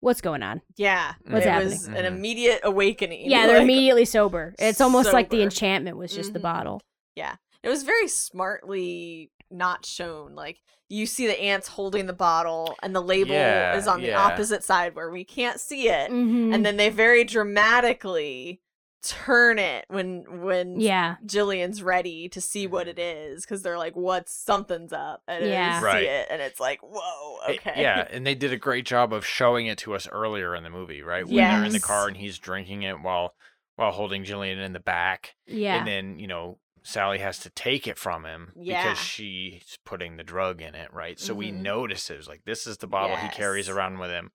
what's 0.01 0.19
going 0.21 0.43
on 0.43 0.61
Yeah. 0.75 1.13
What's 1.25 1.45
it 1.45 1.49
happening? 1.49 1.69
was 1.71 1.87
an 1.87 1.93
Mhm. 1.95 2.05
immediate 2.07 2.59
awakening. 2.63 3.31
yeah 3.31 3.47
they're 3.47 3.55
like, 3.59 3.63
immediately 3.63 4.05
sober 4.05 4.53
it's 4.59 4.81
almost 4.81 5.13
like 5.13 5.29
the 5.29 5.41
enchantment 5.41 5.95
was 5.97 6.13
just 6.13 6.33
the 6.33 6.39
Mhm. 6.39 6.43
bottle 6.43 6.81
It 7.15 7.69
was 7.69 7.83
very 7.83 8.09
smartly 8.09 9.31
not 9.53 9.85
shown. 9.85 10.35
Like 10.35 10.61
you 10.89 11.05
see 11.05 11.25
the 11.27 11.39
aunts 11.41 11.67
holding 11.69 12.05
the 12.07 12.13
bottle 12.13 12.75
and 12.83 12.95
the 12.95 13.01
label 13.01 13.33
Yeah, 13.33 13.75
is 13.75 13.87
on 13.87 14.01
the 14.01 14.13
opposite 14.13 14.63
side 14.63 14.95
where 14.95 15.09
we 15.09 15.23
can't 15.23 15.59
see 15.59 15.87
it. 15.89 16.11
Mhm. 16.11 16.53
And 16.53 16.65
then 16.65 16.77
they 16.77 16.89
very 16.89 17.23
dramatically 17.23 18.59
turn 19.05 19.59
it 19.59 19.83
when 19.89 20.23
when 20.43 20.79
yeah 20.79 21.17
Jillian's 21.25 21.83
ready 21.83 22.29
to 22.29 22.39
see 22.39 22.67
what 22.67 22.87
it 22.87 22.97
is 22.97 23.43
because 23.43 23.61
they're 23.61 23.77
like, 23.77 23.95
"What's 23.97 24.33
something's 24.33 24.93
up?" 24.93 25.21
And 25.27 25.43
Yeah. 25.43 25.51
yeah. 25.51 25.81
Right. 25.83 26.03
see 26.03 26.07
it, 26.09 26.27
and 26.29 26.41
it's 26.41 26.59
like, 26.59 26.79
"Whoa, 26.81 27.39
It- 27.49 27.59
okay." 27.59 27.81
yeah, 27.81 28.07
and 28.09 28.25
they 28.25 28.33
did 28.35 28.53
a 28.53 28.57
great 28.57 28.85
job 28.85 29.11
of 29.11 29.25
showing 29.25 29.67
it 29.67 29.77
to 29.79 29.93
us 29.93 30.07
earlier 30.09 30.55
in 30.55 30.63
the 30.63 30.69
movie, 30.69 31.01
right? 31.01 31.25
When 31.25 31.35
they're 31.35 31.65
in 31.65 31.73
the 31.73 31.79
car 31.81 32.07
and 32.07 32.15
he's 32.15 32.37
drinking 32.39 32.83
it 32.83 33.01
while 33.01 33.35
while 33.75 33.91
holding 33.91 34.23
Jillian 34.23 34.63
in 34.63 34.71
the 34.71 34.79
back, 34.79 35.35
yeah 35.47 35.79
and 35.79 35.87
then 35.87 36.17
you 36.19 36.27
know 36.27 36.59
Sally 36.83 37.19
has 37.19 37.39
to 37.39 37.49
take 37.49 37.87
it 37.87 37.97
from 37.97 38.25
him 38.25 38.51
Yeah. 38.55 38.83
because 38.83 38.99
she's 38.99 39.77
putting 39.85 40.17
the 40.17 40.23
drug 40.23 40.61
in 40.61 40.75
it, 40.75 40.93
right? 40.93 41.19
So 41.19 41.33
we 41.33 41.51
Mhm. 41.51 41.61
notice 41.61 42.09
it 42.09 42.17
was 42.17 42.27
like 42.27 42.43
this 42.45 42.67
is 42.67 42.77
the 42.77 42.87
bottle 42.87 43.15
he 43.17 43.29
carries 43.29 43.69
around 43.69 43.99
with 43.99 44.09
him, 44.11 44.31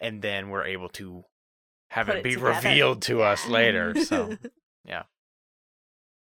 and 0.00 0.22
then 0.22 0.48
we're 0.48 0.64
able 0.64 0.88
to 0.90 1.24
have 1.90 2.06
Put 2.06 2.16
it 2.16 2.18
it 2.20 2.24
be 2.24 2.36
revealed 2.36 3.02
to 3.02 3.22
us 3.22 3.46
later. 3.46 3.94
So 3.96 4.38
yeah. 4.84 5.04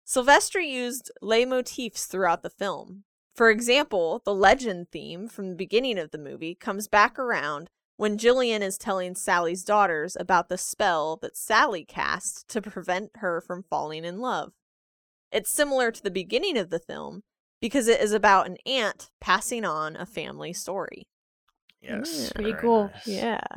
Silvestri 0.07 0.69
used 0.69 1.11
leitmotifs 1.23 2.07
throughout 2.07 2.43
the 2.43 2.51
film. 2.51 3.05
For 3.35 3.51
example, 3.51 4.23
the 4.25 4.35
legend 4.35 4.91
theme 4.91 5.29
from 5.29 5.51
the 5.51 5.55
beginning 5.57 5.99
of 5.99 6.11
the 6.11 6.19
movie 6.19 6.55
comes 6.55 6.89
back 6.89 7.19
around 7.19 7.69
when 7.97 8.17
Jillian 8.19 8.61
is 8.61 8.79
telling 8.79 9.15
Sally's 9.15 9.65
daughters 9.65 10.17
about 10.19 10.49
the 10.49 10.59
spell 10.59 11.17
that 11.17 11.37
Sally 11.37 11.85
cast 11.85 12.49
to 12.49 12.63
prevent 12.63 13.11
her 13.17 13.41
from 13.41 13.63
falling 13.63 14.05
in 14.05 14.19
love. 14.19 14.53
It's 15.31 15.51
similar 15.51 15.91
to 15.91 16.03
the 16.03 16.11
beginning 16.11 16.57
of 16.57 16.71
the 16.71 16.79
film 16.79 17.23
because 17.61 17.89
it 17.89 18.01
is 18.01 18.13
about 18.13 18.47
an 18.47 18.57
aunt 18.67 19.11
passing 19.21 19.65
on 19.65 19.97
a 19.97 20.07
family 20.07 20.53
story. 20.53 21.09
Yes. 21.81 22.33
Pretty 22.35 22.55
cool. 22.55 22.91
nice. 22.95 23.07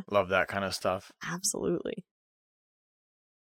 Love 0.09 0.29
that 0.29 0.47
kind 0.47 0.65
of 0.65 0.75
stuff. 0.75 1.11
Absolutely. 1.23 2.03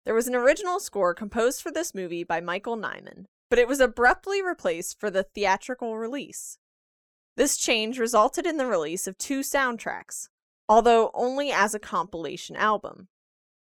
There 0.06 0.14
was 0.14 0.28
an 0.28 0.36
original 0.36 0.80
score 0.80 1.14
composed 1.14 1.62
for 1.62 1.72
this 1.72 1.94
movie 1.94 2.24
by 2.24 2.40
Michael 2.40 2.78
Nyman, 2.78 3.26
but 3.50 3.60
it 3.60 3.68
was 3.68 3.80
abruptly 3.80 4.42
replaced 4.42 5.00
for 5.00 5.12
the 5.12 5.24
theatrical 5.24 5.98
release. 5.98 6.58
This 7.36 7.58
change 7.58 8.00
resulted 8.00 8.46
in 8.46 8.58
the 8.58 8.66
release 8.66 9.08
of 9.08 9.18
two 9.18 9.42
soundtracks, 9.42 10.28
although 10.68 11.12
only 11.14 11.52
as 11.52 11.74
a 11.74 11.80
compilation 11.80 12.56
album. 12.56 13.08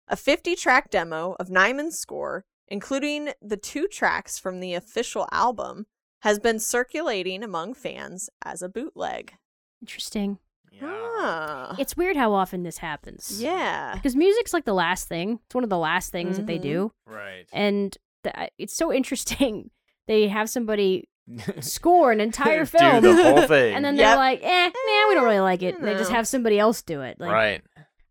A 0.07 0.15
50 0.15 0.55
track 0.55 0.89
demo 0.89 1.35
of 1.39 1.49
Nyman's 1.49 1.97
score, 1.97 2.45
including 2.73 3.29
the 3.41 3.55
two 3.57 3.87
tracks 3.87 4.37
from 4.39 4.59
the 4.59 4.73
official 4.73 5.27
album, 5.31 5.85
has 6.23 6.39
been 6.39 6.59
circulating 6.59 7.43
among 7.43 7.73
fans 7.73 8.29
as 8.43 8.61
a 8.61 8.67
bootleg. 8.69 9.33
interesting 9.81 10.39
Yeah. 10.71 10.89
Ah. 10.89 11.75
it's 11.77 11.95
weird 11.95 12.15
how 12.15 12.33
often 12.33 12.63
this 12.63 12.79
happens 12.79 13.39
Yeah. 13.41 13.93
because 13.95 14.15
music's 14.15 14.53
like 14.53 14.65
the 14.65 14.73
last 14.73 15.07
thing 15.07 15.39
it's 15.45 15.53
one 15.53 15.63
of 15.63 15.69
the 15.69 15.77
last 15.77 16.11
things 16.11 16.37
that 16.37 16.47
they 16.47 16.57
do 16.57 16.91
Right. 17.05 17.45
and 17.53 17.95
th- 18.23 18.49
it's 18.57 18.75
so 18.75 18.91
interesting 18.93 19.69
they 20.07 20.27
have 20.29 20.49
somebody 20.49 21.09
score 21.59 22.11
an 22.11 22.19
entire 22.19 22.61
Do 22.65 22.77
film 22.77 23.03
the 23.03 23.13
whole 23.23 23.47
thing. 23.55 23.75
and 23.75 23.83
then 23.85 23.95
they're 23.97 24.15
like 24.17 24.39
eh 24.41 24.69
man 24.69 25.03
we 25.09 25.15
don't 25.15 25.23
really 25.25 25.39
like 25.51 25.61
it 25.63 25.77
and 25.77 25.85
they 25.87 25.93
just 25.95 26.11
have 26.11 26.27
somebody 26.27 26.57
else 26.59 26.81
do 26.81 27.01
it 27.01 27.17
like 27.19 27.31
right. 27.31 27.61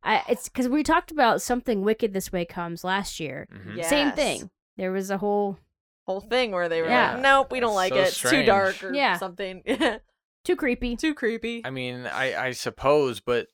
I, 0.04 0.22
it's 0.28 0.48
because 0.48 0.68
we 0.68 0.82
talked 0.82 1.10
about 1.10 1.40
something 1.42 1.82
wicked 1.82 2.12
this 2.12 2.32
way 2.32 2.44
comes 2.44 2.82
last 2.84 3.20
year 3.20 3.46
Mhm. 3.52 3.84
same 3.84 4.12
thing 4.12 4.50
there 4.76 4.92
was 4.92 5.10
a 5.10 5.18
whole 5.18 5.58
whole 6.06 6.20
thing 6.20 6.50
where 6.50 6.68
they 6.68 6.82
were 6.82 6.88
Yeah. 6.88 7.12
like, 7.12 7.22
"Nope, 7.22 7.52
we 7.52 7.60
don't 7.60 7.74
like 7.76 7.92
so 7.92 8.00
it. 8.00 8.08
It's 8.08 8.20
too 8.20 8.42
dark 8.42 8.82
or 8.82 8.92
Yeah. 8.92 9.16
something. 9.18 9.62
too 10.44 10.56
creepy 10.56 10.96
too 10.96 11.14
creepy." 11.14 11.62
I 11.64 11.70
mean, 11.70 12.06
I 12.06 12.46
I 12.46 12.50
suppose, 12.52 13.20
but 13.20 13.46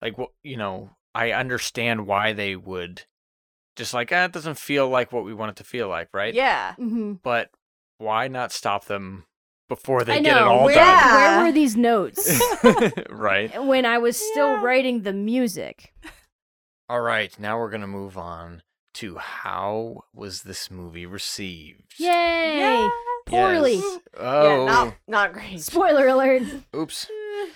like 0.00 0.18
what 0.18 0.30
you 0.42 0.56
know, 0.56 0.90
I 1.14 1.30
understand 1.32 2.06
why 2.08 2.32
they 2.32 2.56
would 2.56 3.04
just 3.76 3.94
like 3.94 4.10
ah, 4.12 4.24
it 4.24 4.32
doesn't 4.32 4.58
feel 4.58 4.88
like 4.88 5.12
what 5.12 5.24
we 5.24 5.32
want 5.32 5.50
it 5.50 5.56
to 5.56 5.64
feel 5.64 5.88
like, 5.88 6.08
right? 6.12 6.34
Yeah. 6.34 6.72
mm-hmm. 6.78 7.14
But 7.22 7.50
why 7.98 8.26
not 8.26 8.50
stop 8.50 8.86
them 8.86 9.26
before 9.68 10.04
they 10.04 10.14
I 10.14 10.20
get 10.20 10.36
it 10.36 10.42
all 10.42 10.64
where, 10.66 10.74
Yeah. 10.74 11.36
where 11.38 11.46
were 11.46 11.52
these 11.52 11.76
notes 11.76 12.40
done? 12.62 12.92
right. 13.10 13.64
when 13.64 13.86
I 13.86 13.98
was 13.98 14.16
still 14.16 14.52
Yeah. 14.54 14.62
writing 14.62 15.02
the 15.02 15.12
music 15.12 15.92
All 16.88 17.00
right. 17.00 17.34
Now 17.38 17.58
we're 17.58 17.70
gonna 17.70 17.86
move 17.86 18.18
on 18.18 18.62
to 18.94 19.16
how 19.16 20.02
was 20.12 20.42
this 20.42 20.70
movie 20.70 21.06
received. 21.06 21.94
Yay! 21.98 22.58
Yeah. 22.58 22.90
Poorly. 23.24 23.76
Yes. 23.76 23.98
Yeah, 24.14 24.20
Oh, 24.22 24.66
not, 24.66 24.94
not 25.08 25.32
great. 25.32 25.60
Spoiler 25.60 26.08
alert. 26.08 26.42
oops. 26.76 27.08
Eh. 27.08 27.50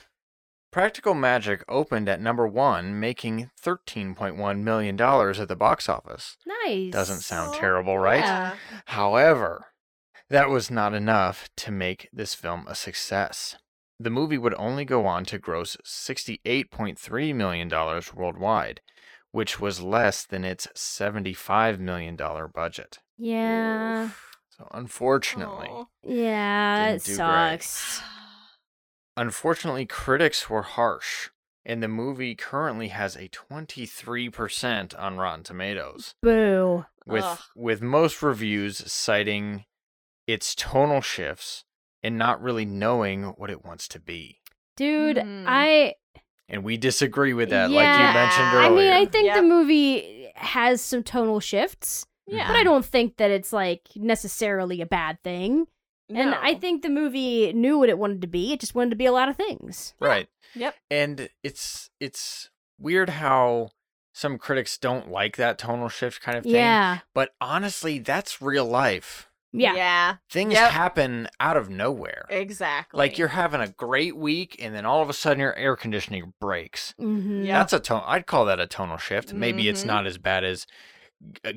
Practical 0.72 1.12
Magic 1.14 1.62
opened 1.68 2.08
at 2.08 2.20
number 2.20 2.46
one, 2.46 2.98
making 3.00 3.50
$13.1 3.62 4.58
million 4.62 5.00
at 5.00 5.48
the 5.48 5.56
box 5.56 5.88
office. 5.88 6.36
Nice. 6.64 6.92
Doesn't 6.92 7.20
sound 7.20 7.52
Oh, 7.54 7.58
terrible, 7.58 7.98
right? 7.98 8.20
Yeah. 8.20 8.54
However, 8.86 9.66
that 10.30 10.48
was 10.50 10.70
not 10.70 10.94
enough 10.94 11.48
to 11.58 11.70
make 11.70 12.08
this 12.12 12.34
film 12.34 12.64
a 12.68 12.74
success. 12.74 13.56
The 13.98 14.10
movie 14.10 14.38
would 14.38 14.54
only 14.58 14.84
go 14.84 15.06
on 15.06 15.24
to 15.26 15.38
gross 15.38 15.76
$68.3 15.84 17.34
million 17.34 17.68
worldwide, 18.14 18.80
which 19.32 19.58
was 19.60 19.80
less 19.82 20.24
than 20.26 20.44
its 20.44 20.66
$75 20.74 21.78
million 21.78 22.16
budget. 22.54 22.98
Yeah. 23.16 24.10
So, 24.50 24.68
unfortunately, 24.72 25.68
Aw. 25.70 25.84
Yeah, 26.02 26.88
it 26.88 27.04
Didn't 27.04 27.16
great. 27.16 27.62
sucks. 27.62 28.02
unfortunately, 29.16 29.86
critics 29.86 30.48
were 30.50 30.62
harsh, 30.62 31.30
and 31.64 31.82
the 31.82 31.88
movie 31.88 32.34
currently 32.34 32.88
has 32.88 33.16
a 33.16 33.28
23% 33.28 34.98
on 34.98 35.16
Rotten 35.16 35.42
Tomatoes. 35.44 36.14
Boo. 36.22 36.84
with 37.06 37.24
Ugh. 37.24 37.38
with 37.54 37.80
most 37.82 38.22
reviews 38.22 38.90
citing 38.92 39.64
its 40.26 40.54
tonal 40.54 41.00
shifts 41.00 41.64
and 42.02 42.16
not 42.18 42.42
really 42.42 42.64
knowing 42.64 43.24
what 43.36 43.50
it 43.50 43.64
wants 43.64 43.88
to 43.88 44.00
be. 44.00 44.40
Dude, 44.76 45.16
Mhm. 45.16 45.44
I 45.46 45.94
And 46.48 46.62
we 46.62 46.76
disagree 46.76 47.32
with 47.32 47.50
that, 47.50 47.70
like 47.72 47.98
you 47.98 48.14
mentioned 48.14 48.54
earlier. 48.54 48.66
I 48.66 48.68
mean, 48.70 48.92
I 48.92 49.04
think 49.10 49.34
the 49.34 49.42
movie 49.42 50.30
has 50.36 50.80
some 50.80 51.02
tonal 51.02 51.40
shifts, 51.40 52.06
Yeah. 52.26 52.46
but 52.46 52.54
I 52.56 52.62
don't 52.62 52.84
think 52.84 53.16
that 53.16 53.32
it's 53.32 53.52
like 53.52 53.82
necessarily 53.96 54.80
a 54.80 54.86
bad 54.86 55.20
thing. 55.24 55.66
And 56.08 56.36
I 56.36 56.54
think 56.54 56.82
the 56.82 56.88
movie 56.88 57.52
knew 57.52 57.78
what 57.80 57.88
it 57.88 57.98
wanted 57.98 58.20
to 58.20 58.28
be. 58.28 58.52
It 58.52 58.60
just 58.60 58.76
wanted 58.76 58.90
to 58.90 58.96
be 58.96 59.06
a 59.06 59.12
lot 59.12 59.28
of 59.28 59.36
things. 59.36 59.94
right. 59.98 60.28
Yep. 60.54 60.76
And 60.90 61.28
it's 61.42 61.90
it's 61.98 62.48
weird 62.78 63.10
how 63.10 63.70
some 64.14 64.38
critics 64.38 64.78
don't 64.78 65.10
like 65.10 65.36
that 65.36 65.58
tonal 65.58 65.88
shift 65.88 66.22
kind 66.22 66.38
of 66.38 66.44
thing. 66.44 66.54
Yeah. 66.54 67.00
But 67.12 67.34
honestly, 67.40 67.98
that's 67.98 68.40
real 68.40 68.64
life. 68.64 69.25
Yeah. 69.58 69.74
Yeah. 69.74 70.16
Things 70.30 70.52
Yep. 70.54 70.70
happen 70.70 71.28
out 71.40 71.56
of 71.56 71.70
nowhere. 71.70 72.26
Exactly. 72.30 72.98
Like 72.98 73.18
you're 73.18 73.28
having 73.28 73.60
a 73.60 73.68
great 73.68 74.16
week 74.16 74.56
and 74.58 74.74
then 74.74 74.84
all 74.86 75.02
of 75.02 75.08
a 75.08 75.12
sudden 75.12 75.40
your 75.40 75.54
air 75.56 75.76
conditioning 75.76 76.32
breaks. 76.40 76.94
Mm-hmm. 77.00 77.44
Yeah. 77.44 77.58
That's 77.58 77.72
a 77.72 77.80
tone. 77.80 78.02
I'd 78.06 78.26
call 78.26 78.44
that 78.46 78.60
a 78.60 78.66
tonal 78.66 78.98
shift. 78.98 79.32
Maybe 79.32 79.68
it's 79.68 79.82
Mhm. 79.84 79.86
not 79.86 80.06
as 80.06 80.18
bad 80.18 80.44
as 80.44 80.66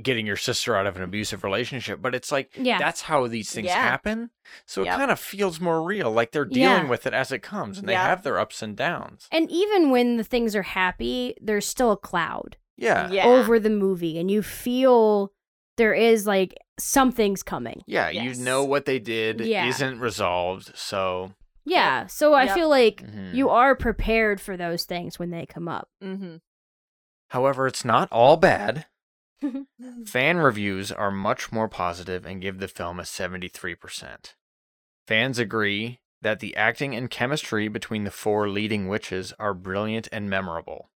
getting 0.01 0.25
your 0.25 0.37
sister 0.37 0.73
out 0.75 0.87
of 0.87 0.95
an 0.95 1.03
abusive 1.03 1.43
relationship, 1.43 2.01
but 2.01 2.15
it's 2.15 2.31
like 2.31 2.51
Yeah. 2.55 2.77
that's 2.79 3.01
how 3.01 3.27
these 3.27 3.51
things 3.51 3.67
Yeah. 3.67 3.73
happen. 3.81 4.29
So 4.65 4.83
Yep. 4.83 4.93
it 4.93 4.97
kind 4.97 5.11
of 5.11 5.19
feels 5.19 5.59
more 5.59 5.83
real, 5.83 6.09
like 6.11 6.31
they're 6.31 6.45
dealing 6.45 6.83
Yeah. 6.85 6.89
with 6.89 7.05
it 7.05 7.13
as 7.13 7.33
it 7.33 7.39
comes, 7.43 7.77
and 7.77 7.87
they 7.87 7.93
have 7.95 8.23
their 8.23 8.39
ups 8.39 8.61
and 8.61 8.77
downs. 8.77 9.27
And 9.33 9.51
even 9.51 9.89
when 9.91 10.15
the 10.15 10.23
things 10.23 10.55
are 10.55 10.61
happy, 10.63 11.35
there's 11.41 11.67
still 11.67 11.91
a 11.91 11.97
cloud 11.97 12.55
Yeah, 12.77 13.09
Yeah. 13.11 13.25
over 13.25 13.59
the 13.59 13.69
movie, 13.69 14.17
and 14.17 14.31
you 14.31 14.41
feel 14.41 15.33
there 15.79 15.93
is 15.95 16.27
like 16.27 16.53
something's 16.77 17.41
coming. 17.41 17.81
yeah. 17.87 18.09
Yes. 18.09 18.37
You 18.37 18.43
know 18.45 18.63
what 18.63 18.85
they 18.85 18.99
did 18.99 19.39
Yeah. 19.41 19.65
isn't 19.67 19.99
resolved, 19.99 20.71
so 20.77 21.33
Yeah. 21.65 22.05
So 22.07 22.33
I 22.33 22.43
Yep. 22.45 22.55
feel 22.55 22.69
like 22.69 22.97
mhm. 23.01 23.33
you 23.33 23.49
are 23.49 23.75
prepared 23.75 24.39
for 24.39 24.55
those 24.55 24.83
things 24.85 25.17
when 25.17 25.31
they 25.31 25.45
come 25.45 25.67
up. 25.67 25.89
Mm-hmm. 26.03 26.37
However, 27.29 27.67
it's 27.67 27.83
not 27.85 28.07
all 28.11 28.37
bad. 28.37 28.85
Fan 30.05 30.37
reviews 30.37 30.91
are 30.91 31.11
much 31.11 31.51
more 31.51 31.67
positive 31.69 32.25
and 32.25 32.41
give 32.41 32.59
the 32.59 32.67
film 32.67 32.99
a 32.99 33.03
73%. 33.03 34.35
Fans 35.07 35.39
agree 35.39 35.99
that 36.21 36.39
the 36.39 36.55
acting 36.55 36.93
and 36.95 37.09
chemistry 37.09 37.67
between 37.67 38.03
the 38.03 38.11
four 38.11 38.49
leading 38.49 38.87
witches 38.87 39.33
are 39.39 39.53
brilliant 39.53 40.07
and 40.11 40.29
memorable. 40.29 40.89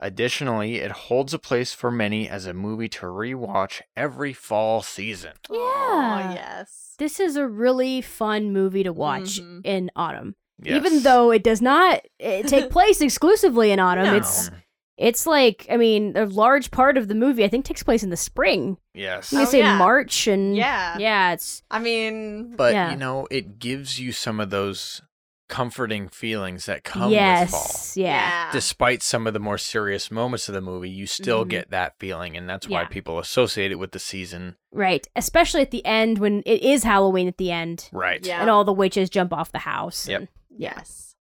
Additionally, 0.00 0.76
it 0.76 0.90
holds 0.90 1.32
a 1.34 1.38
place 1.38 1.72
for 1.72 1.90
many 1.90 2.28
as 2.28 2.46
a 2.46 2.52
movie 2.54 2.88
to 2.90 3.06
rewatch 3.06 3.80
every 3.96 4.32
fall 4.32 4.82
season. 4.82 5.32
Yeah. 5.50 6.34
yes. 6.34 6.94
This 6.98 7.18
is 7.20 7.36
a 7.36 7.46
really 7.46 8.00
fun 8.00 8.52
movie 8.52 8.82
to 8.82 8.92
watch 8.92 9.40
Mhm. 9.40 9.60
in 9.64 9.90
autumn. 9.96 10.36
Yes. 10.62 10.76
Even 10.76 11.02
though 11.02 11.30
it 11.30 11.42
does 11.42 11.60
not 11.60 12.00
eh, 12.20 12.42
take 12.46 12.70
place 12.70 13.00
exclusively 13.00 13.70
in 13.72 13.78
autumn, 13.78 14.04
No. 14.06 14.16
it's 14.16 14.50
it's 14.98 15.26
like 15.26 15.66
I 15.70 15.76
mean, 15.76 16.16
a 16.16 16.24
large 16.24 16.70
part 16.70 16.96
of 16.96 17.08
the 17.08 17.14
movie 17.14 17.44
I 17.44 17.48
think 17.48 17.66
takes 17.66 17.82
place 17.82 18.02
in 18.02 18.08
the 18.10 18.16
spring. 18.16 18.78
yes. 18.94 19.32
You 19.32 19.40
Oh, 19.42 19.44
say 19.44 19.58
yeah. 19.58 19.76
March 19.76 20.26
and 20.26 20.56
Yeah. 20.56 20.96
yeah, 20.98 21.32
it's 21.32 21.62
I 21.70 21.78
mean, 21.78 22.54
But 22.56 22.72
Yeah. 22.72 22.90
you 22.92 22.96
know, 22.96 23.26
it 23.30 23.58
gives 23.58 24.00
you 24.00 24.12
some 24.12 24.40
of 24.40 24.48
those 24.50 25.02
comforting 25.48 26.08
feelings 26.08 26.66
that 26.66 26.82
come 26.84 27.10
with 27.10 27.18
fall. 27.50 27.60
yes, 27.60 27.96
yeah. 27.96 28.50
despite 28.52 29.02
some 29.02 29.26
of 29.26 29.32
the 29.32 29.38
more 29.38 29.58
serious 29.58 30.10
moments 30.10 30.48
of 30.48 30.54
the 30.54 30.60
movie, 30.60 30.90
you 30.90 31.06
still 31.06 31.44
Mhm. 31.44 31.48
get 31.50 31.70
that 31.70 31.94
feeling, 31.98 32.36
and 32.36 32.48
that's 32.48 32.68
why 32.68 32.82
Yeah. 32.82 32.88
people 32.88 33.18
associate 33.18 33.70
it 33.72 33.78
with 33.78 33.92
the 33.92 33.98
season. 33.98 34.56
Right. 34.72 35.06
Especially 35.14 35.62
at 35.62 35.70
the 35.70 35.84
end 35.86 36.18
when 36.18 36.42
it 36.46 36.62
is 36.62 36.82
Halloween 36.82 37.28
at 37.28 37.38
the 37.38 37.50
end 37.52 37.88
Right. 37.92 38.24
Yeah. 38.26 38.40
and 38.40 38.50
all 38.50 38.64
the 38.64 38.72
witches 38.72 39.08
jump 39.08 39.32
off 39.32 39.52
the 39.52 39.60
house. 39.60 40.08
Yep. 40.08 40.18
and- 40.20 40.28
yes. 40.50 41.14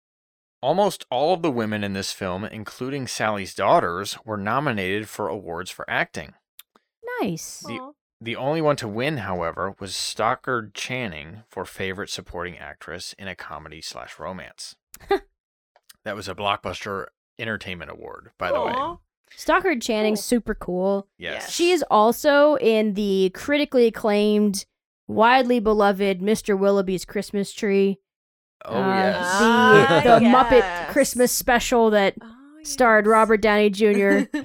Almost 0.61 1.05
all 1.11 1.33
of 1.33 1.41
the 1.41 1.51
women 1.51 1.83
in 1.83 1.91
this 1.91 2.13
film, 2.13 2.45
including 2.45 3.05
Sally's 3.07 3.53
daughters, 3.53 4.17
were 4.23 4.37
nominated 4.37 5.09
for 5.09 5.27
awards 5.27 5.69
for 5.69 5.83
acting. 5.89 6.33
Nice. 7.21 7.63
The- 7.67 7.73
Aw. 7.79 7.91
The 8.23 8.35
only 8.37 8.61
one 8.61 8.77
to 8.77 8.87
win, 8.87 9.17
however, 9.17 9.75
was 9.81 9.93
Stockard 9.93 10.73
Channing 10.73 11.43
for 11.49 11.65
favorite 11.65 12.09
supporting 12.09 12.57
actress 12.57 13.13
in 13.19 13.27
a 13.27 13.35
comedy 13.35 13.81
slash 13.81 14.17
romance. 14.17 14.75
that 16.05 16.15
was 16.15 16.29
a 16.29 16.35
blockbuster 16.35 17.07
entertainment 17.37 17.91
award, 17.91 18.31
by 18.37 18.49
the 18.51 18.61
way. 18.61 18.73
Stockard 19.35 19.81
Channing's 19.81 20.19
Cool. 20.21 20.23
super 20.23 20.55
cool. 20.55 21.07
Yes. 21.17 21.51
She 21.51 21.71
is 21.71 21.83
also 21.91 22.55
in 22.55 22.93
the 22.93 23.31
critically 23.33 23.87
acclaimed, 23.87 24.65
widely 25.07 25.59
beloved 25.59 26.21
Mr. 26.21 26.57
Willowby's 26.57 27.03
Christmas 27.03 27.51
Tree. 27.51 27.99
Oh 28.63 28.75
uh, 28.81 28.87
yes. 28.95 29.17
Ah, 29.27 30.01
The, 30.01 30.09
the 30.19 30.25
Muppet. 30.27 30.87
Christmas 30.91 31.33
special 31.33 31.89
that 31.89 32.13
Oh, 32.21 32.33
starred. 32.63 33.05
Robert 33.05 33.41
Downey 33.41 33.69
Jr. 33.69 34.21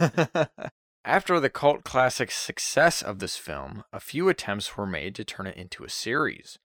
After 1.10 1.40
the 1.40 1.50
cult 1.50 1.82
classic 1.82 2.30
success 2.30 3.02
of 3.02 3.18
this 3.18 3.36
film, 3.36 3.82
a 3.92 3.98
few 3.98 4.28
attempts 4.28 4.76
were 4.76 4.86
made 4.86 5.16
to 5.16 5.24
turn 5.24 5.48
it 5.48 5.56
into 5.56 5.82
a 5.82 5.90
series. 5.90 6.60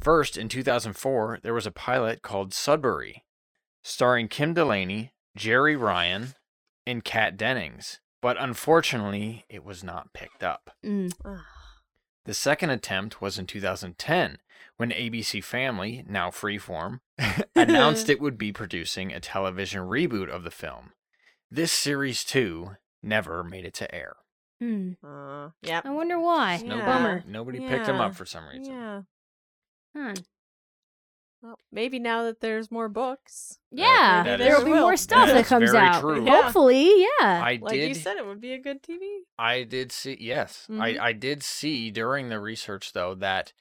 First, 0.00 0.36
in 0.36 0.48
2004, 0.48 1.38
there 1.44 1.54
was 1.54 1.68
a 1.68 1.70
pilot 1.70 2.20
called 2.20 2.52
Sudbury, 2.52 3.22
starring 3.84 4.26
Kim 4.26 4.54
Delaney, 4.54 5.12
Jeri 5.38 5.80
Ryan, 5.80 6.34
and 6.84 7.04
Kat 7.04 7.36
Dennings, 7.36 8.00
but 8.20 8.36
unfortunately, 8.40 9.44
it 9.48 9.64
was 9.64 9.84
not 9.84 10.12
picked 10.12 10.42
up. 10.42 10.70
Mm. 10.84 11.12
The 12.24 12.34
second 12.34 12.70
attempt 12.70 13.22
was 13.22 13.38
in 13.38 13.46
2010 13.46 14.38
when 14.78 14.90
ABC 14.90 15.44
Family, 15.44 16.04
now 16.08 16.30
Freeform, 16.30 17.02
announced 17.54 18.10
it 18.10 18.20
would 18.20 18.36
be 18.36 18.50
producing 18.50 19.12
a 19.12 19.20
television 19.20 19.82
reboot 19.82 20.28
of 20.28 20.42
the 20.42 20.50
film. 20.50 20.90
This 21.52 21.70
series, 21.70 22.24
too, 22.24 22.72
never 23.02 23.42
made 23.44 23.64
it 23.64 23.74
to 23.74 23.94
air. 23.94 24.16
Mm. 24.62 24.96
Uh, 25.02 25.50
yep. 25.62 25.86
I 25.86 25.90
wonder 25.90 26.18
why. 26.20 26.56
Yeah. 26.62 26.68
Nobody, 26.68 26.84
Bummer. 26.86 27.24
nobody 27.26 27.58
picked 27.60 27.86
him 27.86 27.96
Yeah. 27.96 28.02
up 28.06 28.14
for 28.14 28.26
some 28.26 28.46
reason. 28.48 28.72
Yeah. 28.74 29.02
Huh. 29.96 30.14
Well, 31.42 31.58
maybe 31.72 31.98
now 31.98 32.24
that 32.24 32.40
there's 32.40 32.70
more 32.70 32.90
books. 32.90 33.58
Yeah, 33.70 34.22
that 34.24 34.38
there 34.38 34.52
is- 34.52 34.58
will 34.58 34.66
be 34.74 34.78
more 34.78 34.90
that 34.90 34.98
stuff 34.98 35.28
that 35.28 35.36
is 35.38 35.48
comes 35.48 35.70
very 35.72 35.86
out. 35.86 36.00
true. 36.02 36.22
Yeah. 36.26 36.42
Hopefully, 36.42 36.84
yeah. 37.00 37.42
I 37.42 37.58
Like 37.62 37.72
did. 37.72 37.88
you 37.88 37.94
said, 37.94 38.18
it 38.18 38.26
would 38.26 38.42
be 38.42 38.52
a 38.52 38.58
good 38.58 38.82
TV. 38.82 39.20
I 39.38 39.62
did 39.62 39.90
see. 39.90 40.18
Yes, 40.20 40.66
Mhm. 40.70 40.82
I 41.00 41.06
I 41.08 41.12
did 41.14 41.42
see 41.42 41.90
during 41.90 42.28
the 42.28 42.38
research 42.38 42.92
though 42.92 43.14
that 43.14 43.54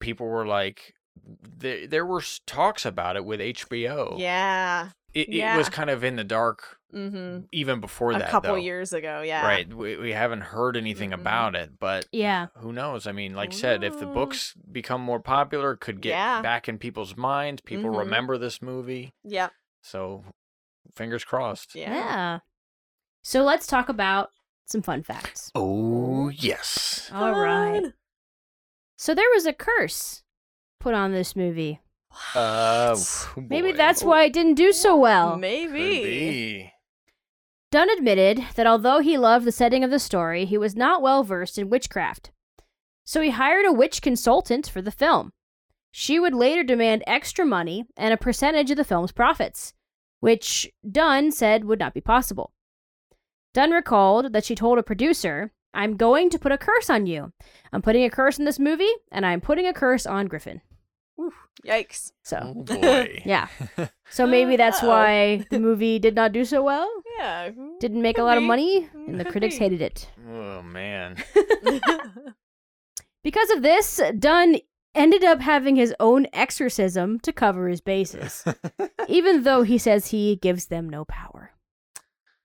people 0.00 0.26
were 0.26 0.46
like, 0.46 0.94
there 1.14 1.86
there 1.86 2.06
were 2.06 2.22
talks 2.46 2.86
about 2.86 3.16
it 3.16 3.26
with 3.26 3.40
HBO. 3.42 4.16
Yeah. 4.18 4.92
It, 5.14 5.28
it 5.28 5.56
was 5.56 5.68
kind 5.68 5.90
of 5.90 6.04
in 6.04 6.16
the 6.16 6.24
dark 6.24 6.78
Mm-hmm. 6.94 7.46
even 7.52 7.80
before 7.80 8.10
A 8.10 8.18
that. 8.18 8.28
A 8.28 8.30
couple 8.30 8.50
though. 8.50 8.56
years 8.56 8.92
ago. 8.92 9.22
Yeah. 9.22 9.46
Right. 9.46 9.66
We, 9.72 9.96
we 9.96 10.12
haven't 10.12 10.42
heard 10.42 10.76
anything 10.76 11.12
Mm-mm. 11.12 11.20
about 11.22 11.54
it, 11.54 11.78
but 11.80 12.04
yeah. 12.12 12.48
who 12.58 12.70
knows? 12.70 13.06
I 13.06 13.12
mean, 13.12 13.34
like 13.34 13.54
I 13.54 13.56
said, 13.56 13.82
if 13.82 13.98
the 13.98 14.04
books 14.04 14.52
become 14.70 15.00
more 15.00 15.18
popular, 15.18 15.72
it 15.72 15.80
could 15.80 16.02
get 16.02 16.10
Yeah. 16.10 16.42
back 16.42 16.68
in 16.68 16.76
people's 16.76 17.16
minds. 17.16 17.62
People 17.62 17.90
Mhm. 17.92 17.98
remember 18.00 18.36
this 18.36 18.60
movie. 18.60 19.14
Yeah. 19.24 19.48
So, 19.80 20.22
fingers 20.94 21.24
crossed. 21.24 21.74
Yeah. 21.74 21.94
Yeah. 21.94 22.38
So 23.22 23.42
let's 23.42 23.66
talk 23.66 23.88
about 23.88 24.28
some 24.66 24.82
fun 24.82 25.02
facts. 25.02 25.50
Oh, 25.54 26.28
yes. 26.28 27.08
All 27.10 27.40
right. 27.40 27.80
Fun. 27.84 27.94
So 28.98 29.14
there 29.14 29.30
was 29.34 29.46
a 29.46 29.54
curse 29.54 30.24
put 30.78 30.92
on 30.92 31.12
this 31.12 31.34
movie. 31.34 31.80
Uh, 32.34 32.94
oh 32.96 33.30
Maybe 33.36 33.72
boy. 33.72 33.76
that's 33.76 34.02
why 34.02 34.24
it 34.24 34.32
didn't 34.32 34.54
do 34.54 34.72
so 34.72 34.96
well. 34.96 35.36
Maybe. 35.36 36.72
Dunne 37.70 37.90
admitted 37.90 38.44
that 38.56 38.66
although 38.66 39.00
he 39.00 39.16
loved 39.16 39.46
the 39.46 39.52
setting 39.52 39.82
of 39.82 39.90
the 39.90 39.98
story, 39.98 40.44
he 40.44 40.58
was 40.58 40.76
not 40.76 41.00
well 41.00 41.24
versed 41.24 41.58
in 41.58 41.70
witchcraft. 41.70 42.30
So 43.04 43.20
he 43.20 43.30
hired 43.30 43.64
a 43.66 43.72
witch 43.72 44.02
consultant 44.02 44.68
for 44.68 44.82
the 44.82 44.90
film. 44.90 45.32
She 45.90 46.18
would 46.18 46.34
later 46.34 46.62
demand 46.62 47.02
extra 47.06 47.44
money 47.44 47.84
and 47.96 48.12
a 48.12 48.18
percentage 48.18 48.70
of 48.70 48.76
the 48.76 48.84
film's 48.84 49.12
profits, 49.12 49.74
which 50.20 50.70
Dunne 50.88 51.32
said 51.32 51.64
would 51.64 51.78
not 51.78 51.94
be 51.94 52.00
possible. 52.00 52.52
Dunne 53.54 53.72
recalled 53.72 54.32
that 54.32 54.44
she 54.44 54.54
told 54.54 54.78
a 54.78 54.82
producer, 54.82 55.52
I'm 55.74 55.96
going 55.96 56.30
to 56.30 56.38
put 56.38 56.52
a 56.52 56.58
curse 56.58 56.88
on 56.88 57.06
you. 57.06 57.32
I'm 57.72 57.82
putting 57.82 58.04
a 58.04 58.10
curse 58.10 58.38
in 58.38 58.44
this 58.44 58.58
movie, 58.58 58.92
and 59.10 59.24
I'm 59.26 59.40
putting 59.40 59.66
a 59.66 59.72
curse 59.74 60.06
on 60.06 60.26
Griffin. 60.26 60.60
Yikes. 61.66 62.12
So, 62.22 62.38
Oh 62.42 62.62
boy. 62.64 63.22
yeah. 63.24 63.48
So 64.10 64.26
maybe 64.26 64.56
that's 64.56 64.82
Uh-oh. 64.82 64.88
why 64.90 65.46
the 65.50 65.58
movie 65.68 65.98
did 65.98 66.14
not 66.14 66.32
do 66.32 66.44
so 66.44 66.62
well. 66.62 66.86
Yeah. 67.18 67.50
Didn't 67.80 68.02
make 68.02 68.18
a 68.18 68.22
lot 68.22 68.36
of 68.36 68.42
money, 68.42 68.86
and 69.06 69.18
the 69.18 69.24
critics 69.24 69.56
hated 69.56 69.80
it. 69.80 70.10
Oh 70.28 70.60
man. 70.62 71.16
Because 73.24 73.48
of 73.50 73.62
this, 73.62 74.00
Dunne 74.18 74.56
ended 74.94 75.24
up 75.24 75.40
having 75.40 75.76
his 75.76 75.94
own 75.98 76.26
exorcism 76.34 77.20
to 77.20 77.32
cover 77.32 77.68
his 77.68 77.80
bases, 77.80 78.44
even 79.08 79.44
though 79.44 79.62
he 79.62 79.78
says 79.78 80.08
he 80.08 80.36
gives 80.36 80.66
them 80.66 80.90
no 80.90 81.06
power. 81.06 81.51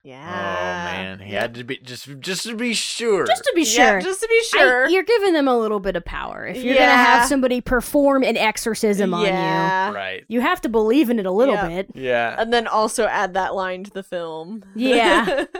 Yeah. 0.08 0.26
Oh 0.30 0.92
man, 0.98 1.20
he 1.20 1.34
had 1.34 1.54
to 1.56 1.64
be 1.64 1.78
just 1.78 2.08
just 2.20 2.44
to 2.44 2.56
be 2.56 2.74
sure. 2.74 3.26
Just 3.26 3.44
to 3.44 3.52
be 3.56 3.62
Yeah, 3.64 3.92
sure. 3.92 4.02
just 4.02 4.22
to 4.22 4.28
be 4.28 4.36
I- 4.36 4.60
sure. 4.60 4.88
you're 4.90 5.04
giving 5.04 5.34
them 5.34 5.48
a 5.48 5.58
little 5.58 5.80
bit 5.80 5.96
of 5.96 6.06
power. 6.06 6.46
If 6.48 6.64
you're 6.64 6.76
gonna 6.76 6.86
have 6.92 7.28
somebody 7.28 7.60
perform 7.62 8.24
an 8.24 8.38
exorcism 8.38 9.14
on 9.14 9.26
yeah. 9.26 9.92
right. 9.92 10.24
you, 10.30 10.36
you 10.36 10.42
have 10.42 10.62
to 10.62 10.70
believe 10.70 11.10
in 11.10 11.20
it 11.20 11.26
a 11.26 11.32
little 11.32 11.56
Yeah. 11.56 11.68
bit. 11.68 11.90
Yeah. 11.96 12.36
And 12.40 12.54
then 12.54 12.68
also 12.68 13.06
add 13.08 13.34
that 13.34 13.54
line 13.56 13.84
to 13.84 13.92
the 13.92 14.04
film. 14.04 14.64
Yeah. 14.76 15.46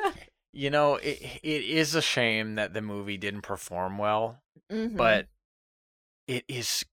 You 0.54 0.72
know, 0.72 0.96
it 0.96 1.22
it 1.44 1.64
is 1.66 1.94
a 1.94 2.02
shame 2.02 2.56
that 2.56 2.74
the 2.74 2.82
movie 2.82 3.18
didn't 3.18 3.42
perform 3.42 4.00
well, 4.00 4.42
Mhm. 4.72 4.98
but 4.98 5.28
it 6.28 6.46
is 6.48 6.84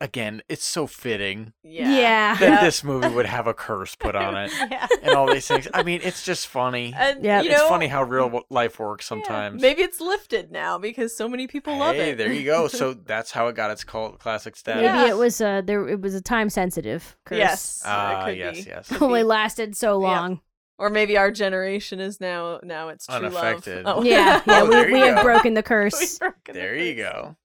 again, 0.00 0.42
it's 0.48 0.64
so 0.64 0.86
fitting 0.86 1.52
yeah. 1.62 1.88
Yeah. 1.88 2.34
that 2.36 2.48
Yeah. 2.48 2.64
this 2.64 2.82
movie 2.84 3.08
would 3.08 3.26
have 3.26 3.46
a 3.46 3.54
curse 3.54 3.94
put 4.04 4.14
on 4.16 4.36
it 4.36 4.52
yeah. 4.70 4.86
and 5.02 5.14
all 5.14 5.26
these 5.32 5.46
things. 5.46 5.68
I 5.74 5.82
mean, 5.82 6.00
it's 6.02 6.24
just 6.24 6.46
funny. 6.48 6.94
And 6.96 7.24
Yeah. 7.24 7.40
it's 7.40 7.48
know, 7.50 7.68
funny 7.68 7.86
how 7.88 8.02
real 8.02 8.42
life 8.50 8.78
works 8.78 9.04
yeah, 9.06 9.08
sometimes. 9.08 9.60
maybe 9.62 9.82
it's 9.82 10.00
lifted 10.00 10.50
now 10.52 10.78
because 10.78 11.16
so 11.16 11.28
many 11.28 11.46
people 11.46 11.76
love 11.76 11.96
hey, 11.96 12.10
it. 12.10 12.18
there 12.18 12.32
you 12.32 12.44
go. 12.44 12.68
So 12.68 12.94
that's 13.06 13.30
how 13.32 13.48
it 13.48 13.54
got 13.56 13.70
its 13.70 13.84
cult 13.84 14.18
classic 14.18 14.56
status. 14.56 14.82
Maybe 14.82 14.98
Yeah. 14.98 15.08
it 15.08 15.16
was 15.16 15.40
uh 15.40 15.62
there 15.64 15.86
it 15.88 16.00
was 16.00 16.14
a 16.14 16.20
time 16.20 16.50
sensitive 16.50 17.16
curse. 17.24 17.38
yes. 17.38 17.82
it 17.84 17.88
Ah, 17.88 18.26
yes, 18.28 18.64
be. 18.64 18.70
yes. 18.70 18.88
Could 18.88 19.02
Only 19.02 19.22
lasted 19.22 19.76
so 19.76 20.00
Yeah. 20.00 20.06
long. 20.20 20.40
Or 20.76 20.90
maybe 20.90 21.16
our 21.16 21.30
generation 21.30 22.00
is 22.00 22.20
now 22.20 22.58
now 22.64 22.88
it's 22.88 23.06
true 23.06 23.14
Unaffected. 23.16 23.84
love. 23.84 23.98
Oh. 23.98 24.02
Yeah, 24.02 24.42
yeah, 24.44 24.60
Oh, 24.62 24.68
we, 24.86 24.92
we 24.92 24.98
have 24.98 25.22
broken 25.22 25.54
the 25.54 25.62
curse. 25.62 26.18
broken 26.18 26.36
the 26.46 26.52
There 26.52 26.74
you 26.74 26.96
curse. 26.96 27.12
go. 27.12 27.36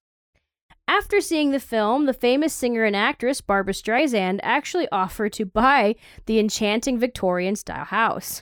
After 0.90 1.22
seeing 1.22 1.52
the 1.52 1.60
film, 1.60 2.08
the 2.08 2.16
famous 2.16 2.52
singer 2.52 2.84
and 2.84 2.96
actress 2.96 3.42
Barbra 3.42 3.76
Streisand 3.76 4.40
actually 4.42 4.90
offered 4.92 5.34
to 5.34 5.46
buy 5.46 5.96
the 6.26 6.40
enchanting 6.40 6.98
Victorian 6.98 7.56
style 7.56 7.86
house. 7.86 8.42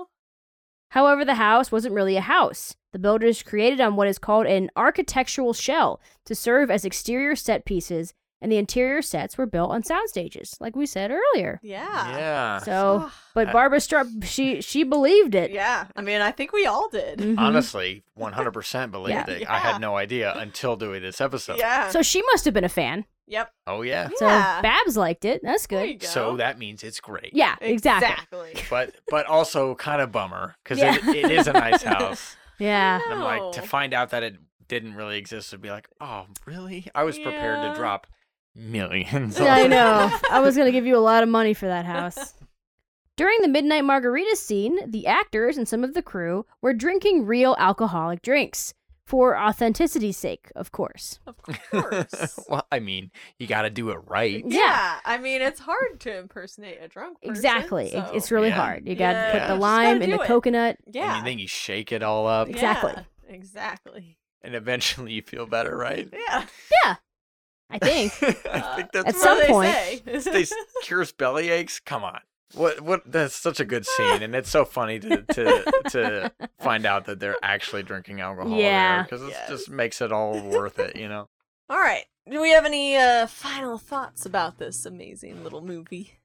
However, 0.92 1.26
the 1.26 1.34
house 1.34 1.70
wasn't 1.70 1.94
really 1.94 2.16
a 2.16 2.22
house. 2.22 2.74
The 2.94 2.98
builders 2.98 3.42
created 3.42 3.82
on 3.82 3.96
what 3.96 4.08
is 4.08 4.18
called 4.18 4.46
an 4.46 4.70
architectural 4.76 5.52
shell 5.52 6.00
to 6.24 6.34
serve 6.34 6.70
as 6.70 6.86
exterior 6.86 7.36
set 7.36 7.66
pieces, 7.66 8.14
and 8.42 8.52
the 8.52 8.58
interior 8.58 9.00
sets 9.00 9.38
were 9.38 9.46
built 9.46 9.70
on 9.70 9.82
sound 9.82 10.08
stages, 10.10 10.56
like 10.60 10.76
we 10.76 10.84
said 10.84 11.10
earlier. 11.10 11.58
Yeah. 11.62 12.16
Yeah. 12.18 12.58
So, 12.58 13.10
but 13.32 13.50
Barbra 13.52 13.78
Stru- 13.78 14.22
she 14.24 14.60
she 14.60 14.84
believed 14.84 15.34
it. 15.34 15.50
Yeah. 15.52 15.86
I 15.96 16.02
mean, 16.02 16.20
I 16.20 16.32
think 16.32 16.52
we 16.52 16.66
all 16.66 16.90
did. 16.90 17.20
Mhm. 17.20 17.38
Honestly, 17.38 18.04
100% 18.18 18.90
believed 18.90 19.28
Yeah. 19.28 19.34
it. 19.34 19.48
I 19.48 19.58
had 19.58 19.80
no 19.80 19.96
idea 19.96 20.34
until 20.36 20.76
doing 20.76 21.00
this 21.00 21.20
episode. 21.20 21.58
Yeah. 21.58 21.88
So 21.88 22.02
she 22.02 22.20
must 22.32 22.44
have 22.44 22.52
been 22.52 22.64
a 22.64 22.68
fan. 22.68 23.06
yep. 23.26 23.50
Oh, 23.66 23.80
yeah. 23.82 24.08
So 24.16 24.26
Yeah. 24.26 24.60
Babs 24.60 24.96
liked 24.96 25.24
it. 25.24 25.40
That's 25.42 25.66
There 25.66 25.84
you 25.86 25.92
good. 25.94 26.00
go. 26.00 26.06
So 26.08 26.36
that 26.36 26.58
means 26.58 26.82
it's 26.82 27.00
great. 27.00 27.30
Yeah, 27.32 27.54
exactly. 27.60 28.08
Exactly. 28.50 28.62
But 28.68 28.94
but 29.08 29.24
also 29.26 29.74
kind 29.76 30.02
of 30.02 30.10
bummer 30.12 30.56
because 30.62 30.78
Yeah. 30.78 30.96
it, 30.96 31.16
it 31.24 31.30
is 31.30 31.46
a 31.46 31.52
nice 31.52 31.82
house. 31.94 32.36
Yeah. 32.58 33.00
I'm 33.08 33.20
like 33.20 33.52
to 33.52 33.62
find 33.62 33.94
out 33.94 34.10
that 34.10 34.22
it 34.22 34.34
didn't 34.68 34.94
really 34.94 35.18
exist 35.18 35.52
would 35.52 35.60
be 35.62 35.70
like, 35.70 35.88
oh 36.00 36.26
really? 36.46 36.86
I 36.94 37.04
was 37.04 37.18
prepared 37.18 37.58
Yeah. 37.62 37.72
to 37.72 37.74
drop 37.78 38.06
millions. 38.54 39.38
Yeah, 39.38 39.54
I 39.54 39.66
know. 39.66 40.10
I 40.30 40.40
was 40.40 40.56
going 40.56 40.66
to 40.66 40.72
give 40.72 40.86
you 40.86 40.96
a 40.96 41.00
lot 41.00 41.22
of 41.22 41.28
money 41.28 41.54
for 41.54 41.66
that 41.66 41.84
house. 41.84 42.34
During 43.16 43.38
the 43.42 43.48
Midnight 43.48 43.84
Margarita 43.84 44.36
scene, 44.36 44.90
the 44.90 45.06
actors 45.06 45.56
and 45.58 45.68
some 45.68 45.84
of 45.84 45.92
the 45.94 46.02
crew 46.02 46.46
were 46.62 46.72
drinking 46.72 47.26
real 47.26 47.54
alcoholic 47.58 48.22
drinks. 48.22 48.74
For 49.04 49.36
authenticity's 49.36 50.16
sake, 50.16 50.50
of 50.54 50.72
course. 50.72 51.18
Of 51.26 51.34
course. 51.42 52.38
well, 52.48 52.64
I 52.72 52.78
mean, 52.78 53.10
you 53.38 53.46
got 53.46 53.62
to 53.62 53.70
do 53.70 53.90
it 53.90 53.98
right. 54.06 54.42
yeah. 54.46 55.00
I 55.04 55.18
mean, 55.18 55.42
it's 55.42 55.60
hard 55.60 56.00
to 56.00 56.16
impersonate 56.18 56.78
a 56.80 56.88
drunk 56.88 57.20
person. 57.20 57.30
Exactly. 57.34 57.90
So- 57.90 58.10
It's 58.14 58.30
really 58.30 58.48
Yeah. 58.48 58.54
hard. 58.54 58.88
You 58.88 58.94
got 58.94 59.12
to 59.12 59.38
put 59.38 59.48
the 59.48 59.56
lime 59.56 60.00
in 60.00 60.10
the 60.10 60.20
it. 60.22 60.26
coconut. 60.26 60.78
Yeah. 60.86 61.18
And 61.18 61.26
then 61.26 61.38
you 61.40 61.48
shake 61.48 61.92
it 61.92 62.02
all 62.02 62.26
up, 62.26 62.48
Exactly. 62.48 62.92
Yeah, 62.96 63.34
exactly. 63.34 64.16
and 64.40 64.54
eventually 64.54 65.12
you 65.12 65.22
feel 65.22 65.46
better, 65.46 65.76
right? 65.76 66.08
Yeah. 66.10 66.46
Yeah. 66.84 66.94
I 67.72 67.78
think. 67.78 68.12
I 68.52 68.76
think 68.76 68.92
that's 68.92 68.96
At 68.96 69.04
That's 69.06 69.22
some 69.22 69.36
what 69.38 69.46
they 69.46 69.52
point- 69.52 70.24
say. 70.24 70.30
they 70.32 70.42
s- 70.42 70.52
cures 70.82 71.12
belly 71.12 71.48
aches. 71.50 71.80
Come 71.80 72.04
on, 72.04 72.20
what 72.54 72.80
what? 72.82 73.02
That's 73.10 73.34
such 73.34 73.60
a 73.60 73.64
good 73.64 73.86
scene, 73.86 74.22
and 74.22 74.34
it's 74.34 74.50
so 74.50 74.64
funny 74.64 74.98
to 75.00 75.22
to 75.22 75.72
to 75.90 76.32
find 76.60 76.84
out 76.86 77.06
that 77.06 77.18
they're 77.20 77.36
actually 77.42 77.82
drinking 77.82 78.20
alcohol. 78.20 78.56
Yeah. 78.58 79.02
because 79.02 79.22
it 79.22 79.30
Yes. 79.30 79.48
just 79.48 79.70
makes 79.70 80.00
it 80.00 80.12
all 80.12 80.40
worth 80.40 80.78
it, 80.78 80.96
you 80.96 81.08
know. 81.08 81.28
All 81.70 81.78
right. 81.78 82.04
Do 82.30 82.40
we 82.40 82.50
have 82.50 82.64
any 82.66 82.96
uh, 82.96 83.26
final 83.26 83.78
thoughts 83.78 84.24
about 84.26 84.58
this 84.58 84.86
amazing 84.86 85.42
little 85.42 85.60
movie? 85.62 86.20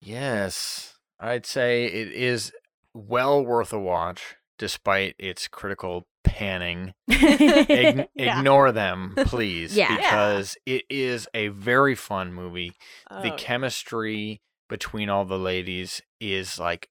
Yes, 0.00 0.94
I'd 1.20 1.46
say 1.46 1.84
it 1.84 2.08
is 2.12 2.52
well 2.94 3.44
worth 3.44 3.72
a 3.72 3.78
watch, 3.78 4.36
despite 4.58 5.14
its 5.18 5.48
critical 5.48 6.06
panning. 6.24 6.94
Ign- 7.10 8.06
Yeah. 8.14 8.38
Ignore 8.38 8.72
them, 8.72 9.14
please, 9.26 9.76
Yeah. 9.76 9.90
Yeah. 9.90 9.96
because 9.96 10.56
it 10.66 10.84
is 10.90 11.28
a 11.34 11.48
very 11.48 11.94
fun 11.94 12.32
movie. 12.32 12.72
the 13.10 13.32
Oh, 13.32 13.36
chemistry 13.36 14.40
between 14.68 15.08
all 15.10 15.24
the 15.24 15.38
ladies 15.38 16.00
is 16.20 16.58
like 16.58 16.88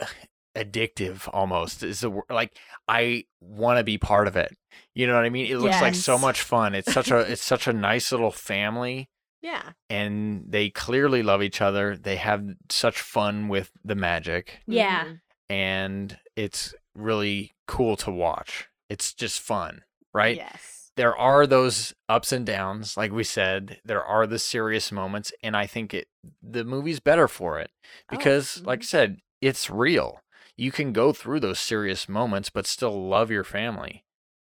addictive 0.56 1.28
almost 1.32 1.82
is 1.84 2.00
the 2.00 2.10
like 2.28 2.56
i 2.88 3.22
want 3.40 3.78
to 3.78 3.84
be 3.84 3.96
part 3.96 4.26
of 4.26 4.36
it 4.36 4.50
you 4.96 5.06
know 5.06 5.14
what 5.14 5.24
i 5.24 5.28
mean 5.30 5.46
it 5.46 5.58
looks 5.58 5.80
like 5.80 5.94
so 5.94 6.18
much 6.18 6.42
fun 6.42 6.74
it's 6.74 6.92
such 6.92 7.10
a 7.12 7.18
it's 7.32 7.42
such 7.42 7.68
a 7.68 7.72
nice 7.72 8.10
little 8.10 8.32
family 8.32 9.08
yeah. 9.42 9.62
and 9.88 10.44
they 10.48 10.68
clearly 10.70 11.22
love 11.22 11.40
each 11.42 11.60
other 11.62 11.96
they 11.96 12.16
have 12.16 12.44
such 12.68 13.00
fun 13.00 13.48
with 13.48 13.70
the 13.84 13.94
magic 13.94 14.58
yeah. 14.66 15.04
Mhm. 15.04 15.20
and 15.48 16.18
it's 16.34 16.74
really 17.00 17.52
cool 17.66 17.96
to 17.96 18.10
watch 18.10 18.68
it's 18.88 19.12
just 19.12 19.40
fun 19.40 19.82
right 20.12 20.36
Yes. 20.36 20.90
there 20.96 21.16
are 21.16 21.46
those 21.46 21.94
ups 22.08 22.32
and 22.32 22.44
downs 22.46 22.96
like 22.96 23.12
we 23.12 23.24
said 23.24 23.78
there 23.84 24.02
are 24.04 24.26
the 24.26 24.38
serious 24.38 24.90
moments 24.92 25.32
and 25.42 25.56
i 25.56 25.66
think 25.66 25.94
it 25.94 26.08
the 26.42 26.64
movie's 26.64 27.00
better 27.00 27.28
for 27.28 27.58
it 27.58 27.70
Oh, 27.84 28.16
because 28.16 28.62
like 28.64 28.80
i 28.80 28.82
mhm. 28.82 28.86
said 28.86 29.18
it's 29.40 29.70
real 29.70 30.20
you 30.56 30.70
can 30.72 30.92
go 30.92 31.12
through 31.12 31.40
those 31.40 31.60
serious 31.60 32.08
moments 32.08 32.50
but 32.50 32.66
still 32.66 33.08
love 33.08 33.30
your 33.30 33.44
family 33.44 34.04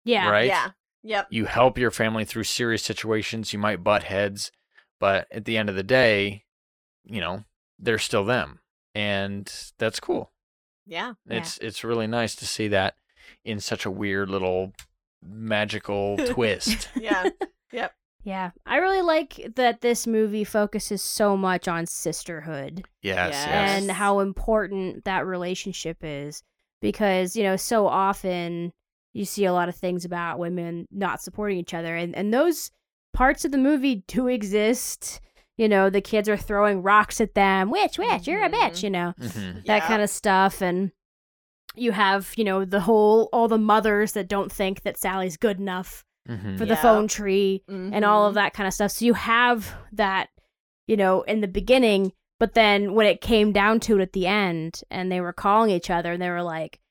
Yeah. 0.03 0.29
right 0.29 0.47
Yeah. 0.47 0.71
Yep. 1.03 1.27
you 1.29 1.45
help 1.45 1.77
your 1.77 1.91
family 1.91 2.25
through 2.25 2.43
serious 2.45 2.83
situations 2.83 3.53
you 3.53 3.59
might 3.59 3.83
butt 3.83 4.03
heads 4.03 4.51
but 4.99 5.27
at 5.31 5.45
the 5.45 5.55
end 5.57 5.69
of 5.69 5.75
the 5.75 5.83
day 5.83 6.43
you 7.05 7.21
know 7.21 7.43
they're 7.79 7.99
still 7.99 8.25
them 8.25 8.59
and 8.93 9.51
that's 9.77 9.99
cool 9.99 10.31
Yeah. 10.85 11.13
Yeah. 11.27 11.37
it's 11.37 11.57
it's 11.59 11.83
really 11.83 12.07
nice 12.07 12.35
to 12.35 12.45
see 12.47 12.67
that 12.69 12.95
in 13.43 13.59
such 13.59 13.85
a 13.85 13.91
weird 13.91 14.29
little 14.29 14.73
magical 15.23 16.17
twist 16.27 16.89
Yeah. 16.95 17.29
Yep. 17.71 17.93
Yeah. 18.23 18.51
I 18.65 18.77
really 18.77 19.01
like 19.01 19.53
that 19.55 19.81
this 19.81 20.07
movie 20.07 20.43
focuses 20.43 21.01
so 21.01 21.35
much 21.37 21.67
on 21.67 21.85
sisterhood. 21.85 22.83
Yes, 23.01 23.33
Yes. 23.33 23.45
yes. 23.47 23.81
and 23.81 23.91
how 23.91 24.19
important 24.19 25.05
that 25.05 25.25
relationship 25.25 25.97
is 26.01 26.41
because 26.81 27.35
you 27.35 27.43
know 27.43 27.55
so 27.55 27.87
often 27.87 28.71
you 29.13 29.25
see 29.25 29.45
a 29.45 29.53
lot 29.53 29.69
of 29.69 29.75
things 29.75 30.05
about 30.05 30.39
women 30.39 30.87
not 30.91 31.21
supporting 31.21 31.57
each 31.57 31.73
other 31.73 31.95
and 31.95 32.15
and 32.15 32.33
those 32.33 32.69
parts 33.13 33.45
of 33.45 33.51
the 33.51 33.57
movie 33.57 34.03
do 34.07 34.27
exist 34.27 35.21
you 35.57 35.67
know 35.69 35.89
the 35.89 36.01
kids 36.01 36.27
are 36.29 36.37
throwing 36.37 36.81
rocks 36.81 37.19
at 37.21 37.33
them 37.35 37.69
witch 37.69 37.97
witch 37.97 38.27
you're 38.27 38.43
a 38.43 38.49
bitch 38.49 38.83
you 38.83 38.89
know 38.89 39.13
Mhm. 39.19 39.65
that 39.65 39.81
Yeah. 39.83 39.87
kind 39.87 40.01
of 40.01 40.09
stuff 40.09 40.61
and 40.61 40.91
you 41.75 41.91
have 41.91 42.33
you 42.37 42.43
know 42.43 42.65
the 42.65 42.81
whole 42.81 43.29
all 43.33 43.47
the 43.47 43.57
mothers 43.57 44.13
that 44.13 44.27
don't 44.27 44.51
think 44.51 44.81
that 44.83 44.97
sally's 44.97 45.37
good 45.37 45.59
enough 45.59 46.03
Mhm. 46.29 46.57
for 46.57 46.65
the 46.65 46.73
Yeah. 46.73 46.81
phone 46.81 47.07
tree 47.07 47.63
and 47.67 48.03
all 48.03 48.25
of 48.25 48.31
Mhm. 48.33 48.35
that 48.35 48.53
kind 48.53 48.65
of 48.67 48.73
stuff. 48.73 48.89
So 48.91 49.05
you 49.05 49.13
have 49.13 49.75
that, 49.91 50.29
you 50.87 50.97
know, 50.97 51.21
in 51.23 51.41
the 51.41 51.47
beginning, 51.47 52.13
But 52.37 52.53
then 52.53 52.93
when 52.95 53.05
it 53.07 53.21
came 53.21 53.53
down 53.53 53.79
to 53.81 53.97
it 53.97 54.01
at 54.01 54.11
the 54.11 54.27
end 54.27 54.81
and 54.91 55.09
they 55.09 55.21
were 55.21 55.31
calling 55.31 55.69
each 55.69 55.89
other 55.89 56.11
and 56.11 56.21
they 56.21 56.29
were 56.29 56.43
like, 56.43 56.81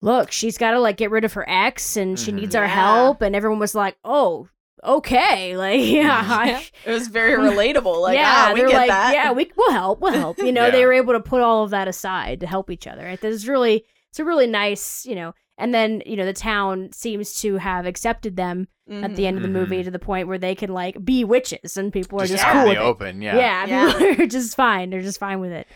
look, 0.00 0.30
she's 0.30 0.58
got 0.58 0.70
to 0.72 0.78
like 0.80 0.96
get 0.96 1.10
rid 1.10 1.24
of 1.24 1.32
her 1.32 1.44
ex 1.48 1.96
and 1.96 2.16
she 2.18 2.30
Mhm. 2.30 2.34
needs 2.36 2.54
our 2.54 2.68
help. 2.68 3.20
And 3.22 3.34
everyone 3.34 3.58
was 3.58 3.74
like, 3.74 3.96
oh, 4.04 4.48
okay. 4.84 5.56
Like, 5.56 5.80
yeah. 5.84 6.22
I- 6.26 6.66
It 6.86 6.90
was 6.90 7.08
very 7.08 7.32
relatable. 7.50 8.00
Like, 8.00 8.16
yeah, 8.16 8.46
ah, 8.48 8.50
we 8.52 8.60
they're 8.60 8.68
get 8.68 8.76
like, 8.76 8.88
that. 8.90 9.14
yeah, 9.14 9.32
we 9.32 9.50
we'll 9.56 9.72
help, 9.72 10.00
we'll 10.00 10.12
help. 10.12 10.38
You 10.38 10.52
know, 10.52 10.66
Yeah. 10.66 10.70
they 10.70 10.84
were 10.84 10.92
able 10.92 11.12
to 11.14 11.20
put 11.20 11.40
all 11.40 11.64
of 11.64 11.70
that 11.70 11.88
aside 11.88 12.40
to 12.40 12.46
help 12.46 12.70
each 12.70 12.86
other. 12.86 13.06
It's 13.06 13.46
really, 13.46 13.84
it's 14.10 14.18
a 14.20 14.24
really 14.24 14.46
nice, 14.46 15.04
you 15.06 15.14
know. 15.14 15.34
And 15.56 15.72
then 15.72 16.02
you 16.04 16.16
know 16.16 16.26
the 16.26 16.32
town 16.32 16.90
seems 16.92 17.34
to 17.42 17.58
have 17.58 17.86
accepted 17.86 18.34
them 18.36 18.66
at 18.90 19.14
the 19.16 19.26
end 19.26 19.36
of 19.38 19.42
the 19.44 19.48
movie 19.48 19.80
Mhm. 19.80 19.84
to 19.84 19.90
the 19.92 19.98
point 20.00 20.26
where 20.28 20.36
they 20.36 20.54
can 20.56 20.70
like 20.74 21.02
be 21.04 21.22
witches 21.24 21.76
and 21.78 21.90
people 21.92 22.20
are 22.20 22.26
Just 22.26 22.42
just 22.42 22.52
cool 22.52 22.64
with 22.68 22.76
the 22.76 22.82
it. 22.82 22.84
open, 22.84 23.22
yeah. 23.22 23.36
Yeah, 23.36 23.66
Yeah. 23.66 23.92
people 23.98 24.24
are 24.24 24.26
just 24.26 24.56
fine. 24.56 24.90
They're 24.90 25.00
just 25.00 25.20
fine 25.20 25.38
with 25.40 25.52
it. 25.52 25.66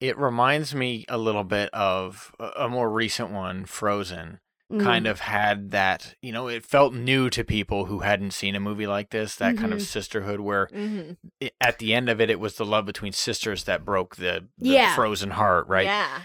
It 0.00 0.16
reminds 0.18 0.74
me 0.74 1.04
a 1.10 1.18
little 1.18 1.44
bit 1.44 1.68
of 1.74 2.34
a 2.56 2.68
more 2.70 2.90
recent 2.90 3.30
one, 3.30 3.64
Frozen. 3.66 4.40
Mm. 4.72 4.82
Kind 4.82 5.06
of 5.06 5.20
had 5.20 5.70
that, 5.72 6.14
you 6.22 6.32
know, 6.32 6.48
it 6.48 6.64
felt 6.64 6.94
new 6.94 7.28
to 7.30 7.44
people 7.44 7.84
who 7.86 7.98
hadn't 8.00 8.30
seen 8.32 8.54
a 8.54 8.60
movie 8.60 8.86
like 8.86 9.10
this. 9.10 9.36
That 9.36 9.56
kind 9.58 9.72
of 9.72 9.80
Mhm. 9.80 9.82
sisterhood, 9.82 10.40
where 10.40 10.68
Mhm. 10.68 11.16
it, 11.40 11.54
at 11.60 11.78
the 11.78 11.92
end 11.92 12.08
of 12.08 12.20
it, 12.22 12.30
it 12.30 12.40
was 12.40 12.54
the 12.56 12.64
love 12.64 12.86
between 12.86 13.12
sisters 13.12 13.64
that 13.64 13.84
broke 13.84 14.16
the, 14.16 14.48
the 14.56 14.70
Yeah. 14.70 14.94
frozen 14.94 15.32
heart, 15.32 15.68
right? 15.68 15.84
Yeah. 15.84 16.20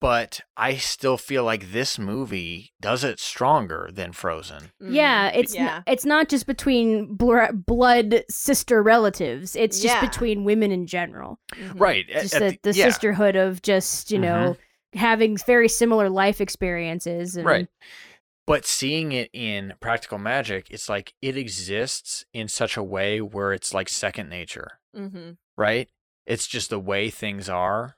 But 0.00 0.40
I 0.56 0.76
still 0.76 1.18
feel 1.18 1.44
like 1.44 1.72
this 1.72 1.98
movie 1.98 2.72
does 2.80 3.04
it 3.04 3.20
stronger 3.20 3.90
than 3.92 4.12
Frozen. 4.12 4.72
Yeah, 4.80 5.30
Mhm. 5.30 5.36
it's 5.36 5.54
n- 5.54 5.62
yeah. 5.66 5.82
it's 5.86 6.06
not 6.06 6.30
just 6.30 6.46
between 6.46 7.16
bl- 7.16 7.52
blood 7.52 8.24
sister 8.30 8.82
relatives. 8.82 9.54
It's 9.54 9.78
just 9.82 9.96
Yeah. 9.96 10.00
between 10.00 10.44
women 10.44 10.72
in 10.72 10.86
general. 10.86 11.38
Mhm. 11.52 11.78
Right. 11.78 12.08
Just 12.08 12.32
at 12.34 12.62
the, 12.62 12.72
the 12.72 12.78
yeah, 12.78 12.86
sisterhood 12.86 13.36
of 13.36 13.60
just 13.60 14.10
you 14.10 14.18
know 14.18 14.56
having 14.94 15.36
very 15.36 15.68
similar 15.68 16.08
life 16.08 16.40
experiences. 16.40 17.36
And, 17.36 17.46
Right. 17.46 17.68
But 18.46 18.66
seeing 18.66 19.12
it 19.12 19.30
in 19.32 19.74
practical 19.80 20.18
magic, 20.18 20.68
it's 20.70 20.88
like 20.88 21.14
it 21.22 21.36
exists 21.36 22.24
in 22.32 22.48
such 22.48 22.76
a 22.76 22.82
way 22.82 23.20
where 23.20 23.52
it's 23.52 23.72
like 23.72 23.88
second 23.88 24.28
nature, 24.28 24.80
Mhm. 24.96 25.36
right? 25.56 25.88
It's 26.26 26.48
just 26.48 26.70
the 26.70 26.80
way 26.80 27.10
things 27.10 27.48
are 27.48 27.96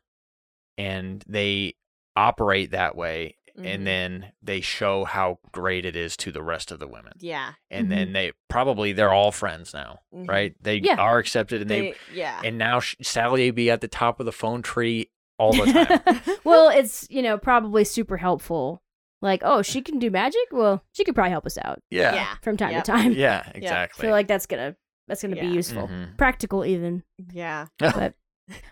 and 0.77 1.25
they 1.27 1.75
operate 2.17 2.71
that 2.73 2.95
way 2.95 3.39
Mhm. 3.57 3.67
and 3.67 3.87
then 3.87 4.33
they 4.43 4.61
show 4.61 5.05
how 5.05 5.39
great 5.53 5.85
it 5.87 5.97
is 5.97 6.17
to 6.19 6.33
the 6.33 6.43
rest 6.43 6.71
of 6.71 6.79
the 6.79 6.87
women. 6.89 7.13
Yeah. 7.21 7.55
And 7.71 7.87
Mhm. 7.87 7.91
then 7.91 8.13
they 8.13 8.33
probably 8.49 8.93
they're 8.93 9.13
all 9.13 9.33
friends 9.33 9.73
now, 9.73 10.01
Mhm. 10.15 10.29
right? 10.29 10.55
They 10.61 10.77
Yeah. 10.79 10.97
are 10.97 11.19
accepted 11.19 11.63
and 11.63 11.71
they, 11.71 11.81
They, 11.81 11.95
yeah. 12.13 12.41
and 12.45 12.59
now 12.59 12.81
Sally 12.81 13.51
be 13.51 13.71
at 13.71 13.81
the 13.81 13.89
top 13.89 14.21
of 14.21 14.27
the 14.27 14.33
phone 14.33 14.61
tree 14.61 15.11
all 15.43 15.53
the 15.53 15.73
time. 15.73 16.37
well, 16.45 16.69
it's 16.69 17.07
you 17.11 17.23
know 17.23 17.37
probably 17.39 17.85
super 17.85 18.17
helpful. 18.17 18.83
Like, 19.21 19.43
oh, 19.45 19.63
she 19.63 19.83
can 19.83 19.99
do 20.01 20.11
magic. 20.11 20.41
Well, 20.51 20.83
she 20.93 21.05
could 21.05 21.15
probably 21.15 21.31
help 21.31 21.47
us 21.47 21.57
out 21.65 21.79
yeah. 21.91 22.13
yeah. 22.15 22.35
from 22.43 22.57
time 22.57 22.73
Yep. 22.73 22.85
to 22.85 22.93
time. 22.93 23.13
Yeah, 23.13 23.43
I 23.47 23.51
exactly. 23.55 24.03
feel 24.03 24.11
like 24.11 24.27
that's 24.29 24.47
gonna 24.47 24.75
that's 25.09 25.23
gonna 25.23 25.37
Yeah. 25.37 25.43
be 25.49 25.55
useful, 25.55 25.89
Mhm. 25.89 26.17
practical 26.17 26.65
even. 26.65 27.03
Yeah. 27.33 27.67
But 27.79 28.15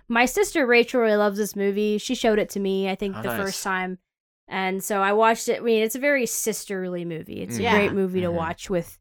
my 0.09 0.27
sister 0.27 0.67
Rachel 0.67 1.01
really 1.01 1.17
loves 1.17 1.39
this 1.39 1.55
movie. 1.55 1.99
She 1.99 2.15
showed 2.15 2.39
it 2.39 2.49
to 2.51 2.61
me, 2.61 2.89
I 2.91 2.95
think, 2.97 3.17
Oh, 3.17 3.23
the 3.23 3.29
nice. 3.29 3.41
first 3.41 3.63
time. 3.63 3.99
And 4.49 4.83
so 4.83 5.01
I 5.01 5.13
watched 5.13 5.49
it. 5.49 5.59
I 5.61 5.63
mean, 5.63 5.83
it's 5.85 5.95
a 5.95 6.01
very 6.01 6.27
sisterly 6.27 7.05
movie. 7.05 7.41
It's 7.43 7.57
Yeah. 7.59 7.73
a 7.75 7.79
great 7.79 7.93
movie 7.93 8.21
to 8.23 8.27
Mhm. 8.29 8.35
watch 8.35 8.69
with 8.69 8.99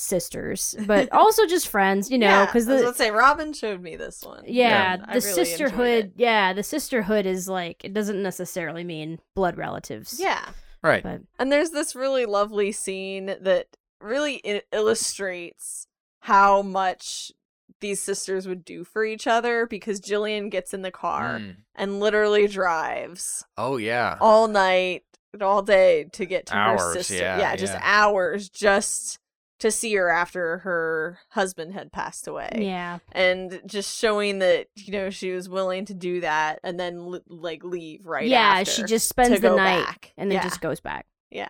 sisters, 0.00 0.74
but 0.86 1.12
also 1.12 1.46
just 1.46 1.68
friends, 1.68 2.10
you 2.10 2.18
know, 2.18 2.46
because 2.46 2.68
I 2.68 2.72
was 2.72 2.80
the 2.82 2.86
about 2.88 2.96
to 2.96 3.02
say 3.02 3.10
Robin 3.10 3.52
showed 3.52 3.82
me 3.82 3.96
this 3.96 4.22
one. 4.24 4.42
yeah, 4.46 4.94
and 4.94 5.02
I 5.06 5.14
the 5.18 5.26
really 5.26 5.44
sisterhood, 5.44 6.12
yeah, 6.16 6.52
the 6.52 6.62
sisterhood 6.62 7.26
is 7.26 7.48
like 7.48 7.84
it 7.84 7.92
doesn't 7.92 8.22
necessarily 8.22 8.84
mean 8.84 9.18
blood 9.34 9.56
relatives. 9.56 10.18
Yeah. 10.20 10.44
right. 10.82 11.02
But 11.02 11.20
And 11.38 11.52
there's 11.52 11.70
this 11.70 11.94
really 11.94 12.24
lovely 12.26 12.72
scene 12.72 13.34
that 13.40 13.66
really 14.00 14.40
I- 14.44 14.62
illustrates 14.72 15.86
how 16.22 16.62
much 16.62 17.32
these 17.80 18.02
sisters 18.02 18.46
would 18.46 18.64
do 18.64 18.84
for 18.84 19.04
each 19.04 19.26
other 19.26 19.66
because 19.66 20.00
Jillian 20.00 20.50
gets 20.50 20.74
in 20.74 20.82
the 20.82 20.90
car 20.90 21.38
Mm. 21.38 21.56
and 21.74 21.98
literally 22.00 22.46
drives 22.46 23.44
Oh 23.56 23.76
yeah. 23.78 24.18
all 24.20 24.48
night 24.48 25.04
and 25.32 25.42
all 25.42 25.62
day 25.62 26.04
to 26.12 26.26
get 26.26 26.46
to 26.46 26.54
her 26.54 26.58
Hours, 26.60 26.92
sister. 27.06 27.14
yeah, 27.14 27.56
just 27.56 27.72
yeah. 27.72 27.80
hours 27.82 28.48
just 28.50 29.18
to 29.60 29.70
see 29.70 29.94
her 29.94 30.08
after 30.10 30.58
her 30.58 31.18
husband 31.30 31.72
had 31.74 31.92
passed 31.92 32.26
away. 32.28 32.50
yeah, 32.58 32.98
And 33.12 33.60
just 33.66 33.98
showing 33.98 34.38
that, 34.40 34.66
you 34.76 34.92
know, 34.92 35.10
she 35.10 35.30
was 35.32 35.48
willing 35.48 35.84
to 35.86 35.94
do 35.94 36.20
that 36.22 36.60
and 36.64 36.78
then 36.80 36.96
l- 36.98 37.20
like 37.28 37.62
leave 37.64 38.06
right 38.06 38.26
yeah, 38.26 38.58
after. 38.60 38.70
she 38.72 38.82
just 38.84 39.08
spends 39.08 39.40
the 39.40 39.54
night 39.54 39.84
back. 39.86 40.12
and 40.16 40.30
then 40.30 40.36
Yeah. 40.36 40.42
just 40.42 40.60
goes 40.60 40.80
back. 40.80 41.06
Yeah. 41.30 41.48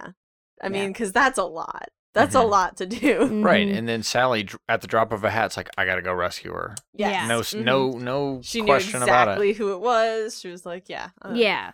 I 0.63 0.67
Yeah. 0.67 0.69
mean, 0.69 0.89
because 0.93 1.13
that's 1.13 1.39
a 1.39 1.45
lot. 1.45 1.89
That's 2.13 2.35
a 2.35 2.39
Mhm. 2.39 2.51
lot 2.51 2.77
to 2.79 2.87
do. 2.87 3.21
Right, 3.45 3.69
Mhm. 3.69 3.77
and 3.79 3.89
then 3.89 4.03
Sally, 4.03 4.49
at 4.69 4.81
the 4.81 4.89
drop 4.89 5.13
of 5.13 5.23
a 5.23 5.31
hat, 5.31 5.47
it's 5.47 5.57
like 5.57 5.71
I 5.79 5.85
gotta 5.87 6.03
go 6.03 6.13
rescue 6.13 6.53
her. 6.53 6.75
Yeah. 6.93 7.27
No, 7.29 7.39
s 7.39 7.55
Mhm. 7.55 7.63
no, 7.63 7.91
no 7.93 8.41
She 8.43 8.61
knew 8.61 8.67
question 8.67 9.03
about 9.03 9.29
it. 9.29 9.31
exactly 9.31 9.53
who 9.53 9.73
it 9.73 9.81
was. 9.81 10.41
She 10.41 10.49
was 10.49 10.67
like, 10.67 10.89
yeah. 10.89 11.11
uh, 11.23 11.31
Yeah. 11.35 11.71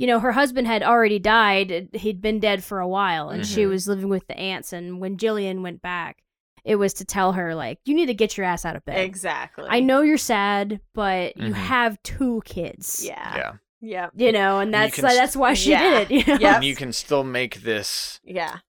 You 0.00 0.06
know, 0.06 0.18
her 0.18 0.32
husband 0.32 0.66
had 0.66 0.82
already 0.82 1.18
died. 1.18 1.88
He'd 1.92 2.22
been 2.22 2.40
dead 2.40 2.64
for 2.64 2.80
a 2.80 2.88
while, 2.88 3.28
and 3.28 3.46
she 3.46 3.64
Mhm. 3.64 3.68
was 3.68 3.86
living 3.86 4.08
with 4.08 4.26
the 4.28 4.38
aunts. 4.38 4.72
And 4.72 4.98
when 4.98 5.18
Jillian 5.18 5.60
went 5.60 5.82
back, 5.82 6.22
it 6.64 6.76
was 6.76 6.94
to 6.94 7.04
tell 7.04 7.32
her, 7.32 7.54
like, 7.54 7.80
you 7.84 7.94
need 7.94 8.06
to 8.06 8.14
get 8.14 8.38
your 8.38 8.46
ass 8.46 8.64
out 8.64 8.76
of 8.76 8.84
bed. 8.86 8.98
Exactly. 8.98 9.66
I 9.68 9.80
know 9.80 10.00
you're 10.00 10.16
sad, 10.16 10.80
but 10.94 11.36
you 11.36 11.50
Mhm. 11.52 11.52
have 11.54 12.02
two 12.02 12.40
kids. 12.46 13.04
Yeah. 13.04 13.36
Yeah, 13.36 13.52
Yeah. 13.82 14.08
You 14.26 14.32
know, 14.32 14.58
and 14.60 14.68
And 14.68 14.74
that's 14.74 14.94
can 14.94 15.04
like, 15.04 15.16
that's 15.16 15.36
why 15.36 15.52
she 15.52 15.72
Yeah. 15.72 15.82
did 16.04 16.10
it. 16.10 16.26
You 16.26 16.34
know? 16.34 16.40
Yep. 16.40 16.54
and 16.56 16.64
you 16.64 16.76
can 16.76 16.92
still 16.94 17.22
make 17.24 17.56
this 17.62 18.20
Yeah. 18.24 18.60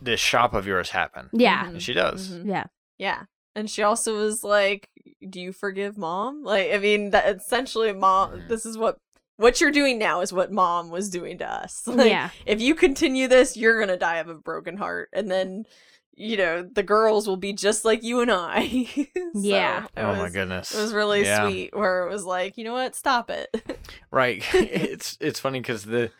this 0.00 0.20
shop 0.20 0.54
of 0.54 0.66
yours 0.66 0.88
happen. 0.90 1.28
Yeah. 1.34 1.64
Mhm. 1.64 1.68
And 1.68 1.82
she 1.82 1.92
does. 1.92 2.30
Mhm. 2.32 2.46
Yeah. 2.48 2.64
Yeah. 2.96 3.22
And 3.54 3.68
she 3.70 3.82
also 3.82 4.16
was 4.16 4.42
like, 4.44 4.88
"Do 5.28 5.40
you 5.40 5.52
forgive 5.52 5.98
mom?" 5.98 6.44
Like, 6.44 6.72
I 6.72 6.78
mean, 6.78 7.10
that 7.10 7.34
essentially, 7.36 7.92
mom. 7.92 8.30
Mhm. 8.42 8.48
This 8.48 8.64
is 8.64 8.78
what 8.78 8.98
what 9.38 9.60
you're 9.60 9.70
doing 9.70 9.98
now 9.98 10.20
is 10.20 10.32
what 10.32 10.52
mom 10.52 10.90
was 10.90 11.08
doing 11.08 11.38
to 11.38 11.50
us. 11.50 11.82
Like, 11.86 12.10
yeah. 12.10 12.30
if 12.44 12.60
you 12.60 12.74
continue 12.74 13.26
this, 13.28 13.56
you're 13.56 13.80
gonna 13.80 13.96
die 13.96 14.18
of 14.18 14.28
a 14.28 14.34
broken 14.34 14.76
heart, 14.76 15.08
and 15.14 15.30
then, 15.30 15.64
you 16.14 16.36
know, 16.36 16.62
the 16.62 16.82
girls 16.82 17.26
will 17.26 17.36
be 17.38 17.52
just 17.54 17.84
like 17.84 18.02
you 18.02 18.20
and 18.20 18.30
I. 18.30 18.86
So, 19.34 19.40
Yeah. 19.40 19.84
it 19.84 19.90
Oh 20.00 20.14
my 20.16 20.28
goodness. 20.30 20.74
It 20.74 20.80
was 20.80 20.92
really 20.92 21.22
Yeah. 21.22 21.48
sweet, 21.48 21.74
where 21.76 22.06
it 22.06 22.10
was 22.10 22.24
like, 22.24 22.58
you 22.58 22.64
know 22.64 22.72
what, 22.74 22.94
stop 22.94 23.30
it. 23.30 23.48
Right. 24.10 24.42
it's 24.54 25.16
it's 25.20 25.38
funny 25.40 25.60
because 25.60 25.84
the 25.84 26.10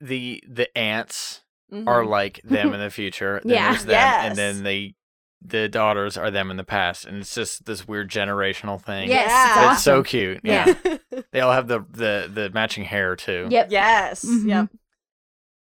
the 0.00 0.42
the 0.48 0.76
aunts 0.78 1.42
Mhm. 1.72 1.86
are 1.86 2.04
like 2.04 2.40
them 2.42 2.72
in 2.74 2.80
the 2.80 2.90
future. 2.90 3.40
Then 3.44 3.52
Yeah. 3.54 3.70
there's 3.72 3.84
them, 3.84 3.96
and 4.24 4.36
then 4.36 4.62
they 4.64 4.94
the 5.42 5.68
daughters 5.68 6.16
are 6.16 6.30
them 6.30 6.50
in 6.50 6.56
the 6.56 6.64
past, 6.64 7.06
and 7.06 7.18
it's 7.18 7.34
just 7.34 7.64
this 7.64 7.88
weird 7.88 8.10
generational 8.10 8.80
thing. 8.80 9.08
Yes, 9.08 9.28
Yeah. 9.30 9.64
it's 9.70 9.74
It's 9.78 9.84
so 9.84 10.02
cute. 10.02 10.40
Yeah. 10.44 10.74
yeah. 10.84 10.98
they 11.32 11.40
all 11.40 11.52
have 11.52 11.68
the 11.68 11.80
the 11.90 12.30
the 12.32 12.50
matching 12.50 12.84
hair 12.84 13.16
too. 13.16 13.48
Yep. 13.50 13.68
Yes. 13.70 14.24
Mhm. 14.24 14.48
Yep. 14.48 14.68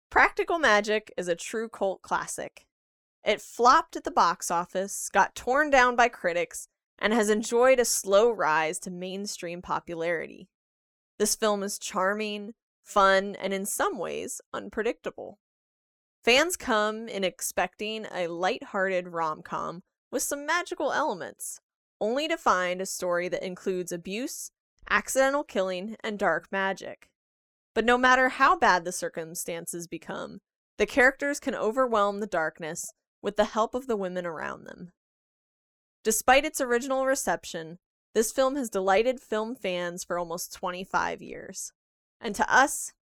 Practical 0.09 0.59
Magic 0.59 1.13
is 1.17 1.27
a 1.27 1.35
true 1.35 1.69
cult 1.69 2.01
classic. 2.01 2.65
It 3.23 3.41
flopped 3.41 3.95
at 3.95 4.03
the 4.03 4.11
box 4.11 4.49
office, 4.51 5.09
got 5.13 5.35
torn 5.35 5.69
down 5.69 5.95
by 5.95 6.09
critics, 6.09 6.67
and 6.99 7.13
has 7.13 7.29
enjoyed 7.29 7.79
a 7.79 7.85
slow 7.85 8.29
rise 8.31 8.79
to 8.79 8.91
mainstream 8.91 9.61
popularity. 9.61 10.49
This 11.19 11.35
film 11.35 11.61
is 11.63 11.77
charming, 11.77 12.55
fun, 12.83 13.35
and 13.39 13.53
in 13.53 13.65
some 13.65 13.97
ways 13.97 14.41
unpredictable. 14.53 15.37
Fans 16.23 16.55
come 16.55 17.07
in 17.07 17.23
expecting 17.23 18.05
a 18.13 18.27
light-hearted 18.27 19.07
rom-com 19.07 19.81
with 20.11 20.21
some 20.21 20.45
magical 20.45 20.91
elements, 20.91 21.59
only 21.99 22.27
to 22.27 22.37
find 22.37 22.79
a 22.79 22.85
story 22.85 23.27
that 23.27 23.43
includes 23.43 23.91
abuse, 23.91 24.51
accidental 24.89 25.43
killing, 25.43 25.95
and 26.03 26.19
dark 26.19 26.47
magic. 26.51 27.09
But 27.73 27.85
no 27.85 27.97
matter 27.97 28.29
how 28.29 28.55
bad 28.55 28.85
the 28.85 28.91
circumstances 28.91 29.87
become, 29.87 30.41
the 30.77 30.85
characters 30.85 31.39
can 31.39 31.55
overwhelm 31.55 32.19
the 32.19 32.27
darkness 32.27 32.93
with 33.21 33.35
the 33.35 33.45
help 33.45 33.73
of 33.73 33.87
the 33.87 33.95
women 33.95 34.25
around 34.25 34.65
them. 34.65 34.91
Despite 36.03 36.45
its 36.45 36.61
original 36.61 37.05
reception, 37.05 37.79
this 38.13 38.31
film 38.31 38.55
has 38.57 38.69
delighted 38.69 39.19
film 39.19 39.55
fans 39.55 40.03
for 40.03 40.19
almost 40.19 40.53
25 40.53 41.21
years. 41.21 41.71
And 42.19 42.35
to 42.35 42.53
us, 42.53 42.93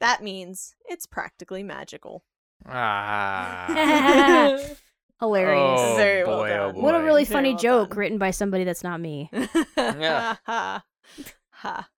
that 0.00 0.22
means 0.22 0.74
it's 0.86 1.06
practically 1.06 1.62
magical. 1.62 2.24
Ah. 2.66 3.66
Hilarious. 5.20 5.80
Oh, 5.80 5.94
Very 5.96 6.24
well 6.24 6.38
boy, 6.38 6.50
oh, 6.50 6.72
done. 6.72 6.82
What 6.82 6.94
a 6.94 7.02
really 7.02 7.24
Very 7.24 7.32
funny 7.34 7.50
well 7.50 7.58
joke 7.58 7.90
done. 7.90 7.98
written 7.98 8.18
by 8.18 8.30
somebody 8.32 8.64
that's 8.64 8.82
not 8.84 9.00
me. 9.00 9.30
Yeah. 9.76 10.36
Ha. 10.44 11.88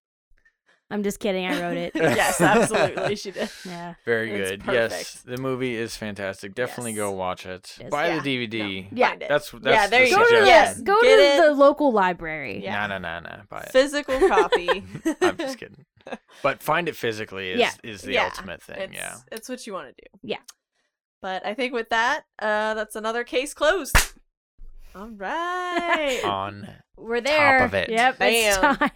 I'm 0.90 1.02
just 1.02 1.18
kidding. 1.18 1.46
I 1.46 1.60
wrote 1.60 1.76
it. 1.76 1.92
yes, 1.96 2.40
absolutely, 2.40 3.16
she 3.16 3.30
did. 3.30 3.50
Yeah. 3.64 3.94
Very 4.04 4.30
It's 4.32 4.62
good. 4.64 4.72
Yes, 4.74 5.22
the 5.22 5.38
movie 5.38 5.74
is 5.76 5.96
fantastic. 5.96 6.54
Definitely 6.54 6.92
Yes. 6.92 6.98
go 6.98 7.10
watch 7.12 7.46
it. 7.46 7.76
Yes. 7.80 7.90
Buy 7.90 8.08
Yeah. 8.08 8.20
the 8.20 8.48
DVD. 8.48 8.86
Yeah. 8.92 9.16
That's 9.16 9.50
that's 9.50 9.64
Yeah, 9.64 9.86
there 9.86 10.04
the 10.04 10.10
you 10.10 10.16
Go 10.16 10.28
to 10.28 10.46
Yes, 10.46 10.80
go 10.82 11.00
get 11.02 11.16
to 11.16 11.22
it. 11.22 11.46
the 11.46 11.54
local 11.54 11.90
library. 11.92 12.62
Yeah. 12.62 12.86
Nah, 12.86 12.98
nah, 12.98 13.20
nah, 13.20 13.20
nah. 13.20 13.42
Buy 13.48 13.62
it. 13.62 13.72
Physical 13.72 14.18
copy. 14.28 14.84
I'm 15.22 15.36
just 15.38 15.58
kidding. 15.58 15.84
But 16.42 16.62
find 16.62 16.86
it 16.88 16.96
physically 16.96 17.50
is 17.52 17.60
Yeah. 17.60 17.70
is 17.82 18.02
the 18.02 18.12
Yeah, 18.12 18.24
ultimate 18.26 18.62
thing. 18.62 18.78
It's, 18.78 18.94
Yeah. 18.94 19.16
it's 19.32 19.48
what 19.48 19.66
you 19.66 19.72
want 19.72 19.88
to 19.88 19.94
do. 19.94 20.18
Yeah. 20.22 20.40
But 21.22 21.46
I 21.46 21.54
think 21.54 21.72
with 21.72 21.88
that, 21.88 22.24
uh, 22.38 22.74
that's 22.74 22.94
another 22.94 23.24
case 23.24 23.54
closed. 23.54 23.96
All 24.94 25.08
right. 25.08 26.20
On 26.24 26.68
We're 26.98 27.22
there. 27.22 27.64
of 27.64 27.72
it. 27.74 27.88
Yep. 27.88 28.16
It's 28.20 28.58
Bam. 28.58 28.76
time. 28.76 28.90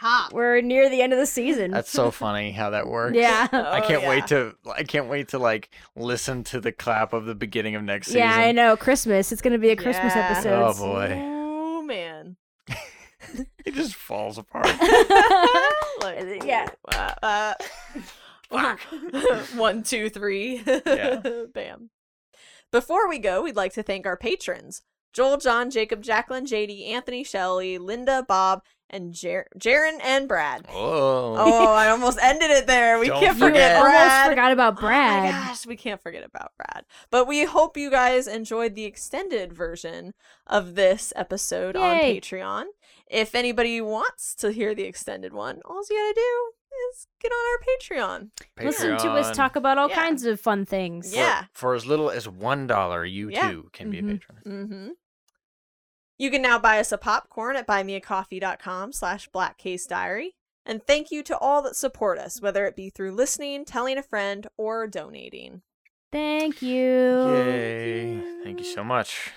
Hop. 0.00 0.32
We're 0.32 0.60
near 0.60 0.88
the 0.88 1.02
end 1.02 1.12
of 1.12 1.18
the 1.18 1.26
season. 1.26 1.70
that's 1.72 1.90
so 1.90 2.10
funny 2.10 2.52
how 2.52 2.70
that 2.70 2.86
works. 2.86 3.16
yeah. 3.16 3.48
I 3.52 3.80
Oh, 3.82 3.86
can't 3.88 4.02
yeah. 4.02 4.08
wait 4.08 4.26
to 4.28 4.54
I 4.72 4.82
can't 4.84 5.08
wait 5.08 5.28
to 5.28 5.38
like 5.38 5.70
listen 5.96 6.44
to 6.44 6.60
the 6.60 6.70
clap 6.72 7.12
of 7.12 7.24
the 7.26 7.34
beginning 7.34 7.74
of 7.74 7.82
next 7.82 8.08
season. 8.08 8.20
Yeah, 8.20 8.34
I 8.36 8.52
know. 8.52 8.76
Christmas. 8.76 9.32
It's 9.32 9.42
gonna 9.42 9.58
be 9.58 9.70
a 9.70 9.76
Christmas 9.76 10.14
Yeah. 10.14 10.28
episode. 10.30 10.62
Oh 10.62 10.74
boy. 10.74 11.12
Oh 11.20 11.82
man. 11.82 12.36
It 13.66 13.74
just 13.74 13.94
falls 13.94 14.38
apart. 14.38 14.66
like, 16.00 16.44
Yeah. 16.44 16.68
uh, 16.86 17.54
uh, 18.50 18.74
one, 19.56 19.82
two, 19.82 20.08
three. 20.08 20.62
Yeah. 20.66 21.20
Bam. 21.52 21.90
Before 22.70 23.08
we 23.08 23.18
go, 23.18 23.42
we'd 23.42 23.56
like 23.56 23.72
to 23.74 23.82
thank 23.82 24.06
our 24.06 24.16
patrons 24.16 24.82
Joel, 25.12 25.38
John, 25.38 25.70
Jacob, 25.70 26.02
Jacqueline, 26.02 26.46
JD, 26.46 26.88
Anthony, 26.88 27.24
Shelley, 27.24 27.76
Linda, 27.78 28.24
Bob, 28.26 28.62
and 28.90 29.12
Jer- 29.12 29.48
Jaren 29.58 29.98
and 30.02 30.26
Brad. 30.28 30.66
Oh. 30.72 31.34
Oh, 31.38 31.72
I 31.72 31.88
almost 31.90 32.18
ended 32.22 32.50
it 32.50 32.66
there. 32.66 32.98
We 32.98 33.08
Don't 33.08 33.20
can't 33.20 33.38
forget 33.38 33.76
forget. 33.76 33.82
Brad. 33.82 34.10
almost 34.10 34.30
forgot 34.30 34.52
about 34.52 34.78
Oh 34.78 34.80
Brad. 34.80 35.24
my 35.24 35.30
gosh, 35.30 35.66
we 35.66 35.76
can't 35.76 36.00
forget 36.02 36.24
about 36.24 36.52
Brad. 36.56 36.84
But 37.10 37.26
we 37.26 37.44
hope 37.44 37.76
you 37.76 37.90
guys 37.90 38.26
enjoyed 38.26 38.74
the 38.74 38.84
extended 38.84 39.52
version 39.52 40.14
of 40.46 40.74
this 40.74 41.12
episode 41.16 41.76
on 41.76 41.96
Patreon. 41.98 42.64
If 43.10 43.34
anybody 43.34 43.80
wants 43.80 44.34
to 44.36 44.52
hear 44.52 44.74
the 44.74 44.84
extended 44.84 45.32
one, 45.32 45.60
all 45.64 45.82
you 45.88 45.96
gotta 45.96 46.14
do 46.14 46.52
is 46.92 47.06
get 47.20 47.32
on 47.32 47.38
our 47.38 47.58
Patreon. 48.18 48.30
Listen 48.62 48.98
to 48.98 49.10
us 49.12 49.34
talk 49.36 49.56
about 49.56 49.78
all 49.78 49.88
Yeah. 49.88 49.94
kinds 49.96 50.24
of 50.24 50.40
fun 50.40 50.64
things. 50.66 51.10
For- 51.12 51.16
Yeah. 51.18 51.44
For 51.52 51.74
as 51.74 51.86
little 51.86 52.10
as 52.10 52.28
one 52.28 52.66
dollar, 52.66 53.04
you 53.04 53.30
Yeah. 53.30 53.50
too 53.50 53.70
can 53.72 53.88
Mhm. 53.88 53.90
be 53.90 53.98
a 53.98 54.02
patron. 54.02 54.38
Mm-hmm. 54.46 54.88
You 56.18 56.30
can 56.30 56.42
now 56.42 56.58
buy 56.58 56.80
us 56.80 56.90
a 56.90 56.98
popcorn 56.98 57.56
at 57.56 57.66
buymeacoffee.com 57.66 58.92
slash 58.92 59.30
blackcasediary. 59.30 60.30
And 60.66 60.82
thank 60.84 61.10
you 61.10 61.22
to 61.22 61.38
all 61.38 61.62
that 61.62 61.76
support 61.76 62.18
us, 62.18 62.42
whether 62.42 62.66
it 62.66 62.76
be 62.76 62.90
through 62.90 63.12
listening, 63.12 63.64
telling 63.64 63.96
a 63.96 64.02
friend, 64.02 64.46
or 64.56 64.86
donating. 64.86 65.62
Thank 66.10 66.60
you. 66.60 67.30
Yay. 67.30 68.22
Thank 68.42 68.58
you 68.58 68.64
so 68.64 68.82
much. 68.82 69.30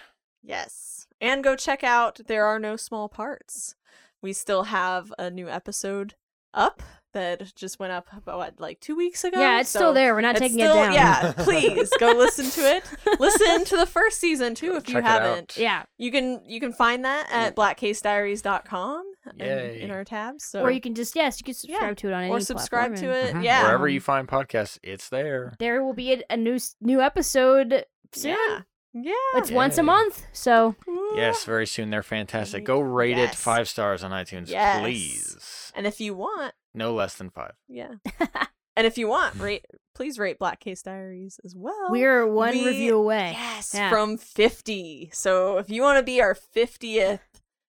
Yes. 0.43 1.07
And 1.21 1.43
go 1.43 1.55
check 1.55 1.83
out 1.83 2.19
There 2.27 2.45
Are 2.45 2.59
No 2.59 2.75
Small 2.75 3.07
Parts. 3.07 3.75
We 4.21 4.33
still 4.33 4.63
have 4.63 5.13
a 5.19 5.29
new 5.29 5.47
episode 5.47 6.15
up 6.53 6.81
that 7.13 7.53
just 7.55 7.79
went 7.79 7.91
up 7.93 8.07
about 8.15 8.37
what, 8.37 8.59
like 8.59 8.79
two 8.79 8.95
weeks 8.95 9.23
ago. 9.23 9.39
Yeah, 9.39 9.59
it's 9.61 9.69
So 9.69 9.79
still 9.79 9.93
there. 9.93 10.13
We're 10.13 10.21
not 10.21 10.35
taking 10.37 10.57
still- 10.57 10.73
it 10.73 10.75
down. 10.75 10.93
Yeah, 10.93 11.31
please 11.37 11.89
go 11.99 12.11
listen 12.13 12.49
to 12.51 12.61
it. 12.75 12.83
Listen 13.19 13.65
to 13.65 13.77
the 13.77 13.85
first 13.85 14.19
season 14.19 14.55
too 14.55 14.75
if 14.75 14.87
you 14.87 14.93
Check 14.95 15.03
it 15.03 15.07
out. 15.07 15.21
haven't. 15.21 15.57
Yeah. 15.57 15.83
You 15.97 16.11
can 16.11 16.41
you 16.45 16.59
can 16.59 16.73
find 16.73 17.05
that 17.05 17.27
at 17.31 17.55
blackcasediaries.com 17.55 19.03
in, 19.37 19.45
Yay. 19.45 19.81
in 19.81 19.91
our 19.91 20.03
tabs. 20.03 20.45
So 20.45 20.61
Or 20.61 20.71
you 20.71 20.81
can 20.81 20.95
just 20.95 21.15
yes, 21.15 21.39
you 21.39 21.43
can 21.45 21.53
subscribe 21.53 21.89
Yeah. 21.89 21.93
to 21.95 22.07
it 22.07 22.13
on 22.13 22.23
any 22.23 22.31
or 22.31 22.39
subscribe 22.39 22.91
platform 22.95 23.11
to 23.13 23.17
and 23.19 23.29
it. 23.29 23.41
Mhm. 23.41 23.43
Yeah. 23.43 23.63
Wherever 23.63 23.87
you 23.87 23.99
find 24.01 24.27
podcasts, 24.27 24.79
it's 24.83 25.09
there. 25.09 25.53
There 25.59 25.83
will 25.83 25.93
be 25.93 26.13
a, 26.13 26.21
a 26.29 26.37
new 26.37 26.59
new 26.81 27.01
episode 27.01 27.85
soon. 28.13 28.31
Yeah. 28.49 28.59
Yeah. 28.93 29.13
It's 29.35 29.51
once 29.51 29.77
a 29.77 29.83
month, 29.83 30.25
so 30.33 30.75
Yes, 31.15 31.45
very 31.45 31.65
soon. 31.65 31.91
They're 31.91 32.03
fantastic. 32.03 32.65
Go 32.65 32.81
rate 32.81 33.17
it 33.17 33.33
five 33.35 33.69
stars 33.69 34.03
on 34.03 34.11
iTunes, 34.11 34.49
Yes. 34.49 34.81
please. 34.81 35.37
And 35.75 35.87
if 35.87 35.99
you 36.01 36.13
want, 36.13 36.53
No 36.73 36.93
less 36.93 37.15
than 37.15 37.29
five. 37.29 37.53
yeah. 37.67 37.93
and 38.75 38.87
if 38.87 38.97
you 38.97 39.07
want, 39.07 39.35
rate 39.39 39.65
please 39.95 40.17
rate 40.19 40.39
Black 40.39 40.59
Case 40.59 40.81
Diaries 40.81 41.39
as 41.45 41.55
well. 41.55 41.87
we're 41.89 42.25
one 42.27 42.53
we- 42.53 42.65
review 42.65 42.97
away. 42.97 43.31
Yes, 43.37 43.73
Yeah. 43.75 43.89
from 43.89 44.17
50. 44.17 45.09
So 45.13 45.57
if 45.57 45.69
you 45.69 45.81
want 45.81 45.97
to 45.99 46.03
be 46.03 46.21
our 46.21 46.33
50th 46.35 47.19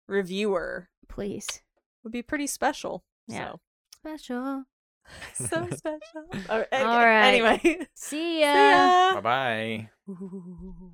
reviewer, 0.08 0.88
Please. 1.08 1.62
would 2.02 2.12
be 2.12 2.22
pretty 2.22 2.46
special. 2.46 3.04
Yeah. 3.28 3.52
Special. 3.94 4.64
So, 5.34 5.44
so 5.46 5.68
special. 5.70 6.00
Oh, 6.34 6.40
All 6.50 6.58
right. 6.58 6.68
All 6.72 6.98
right. 7.06 7.26
Anyway. 7.28 7.60
See 7.62 7.86
See 7.94 8.40
ya. 8.40 8.54
ya. 8.54 9.14
Bye 9.14 9.20
bye. 9.20 9.90
Ooh. 10.08 10.92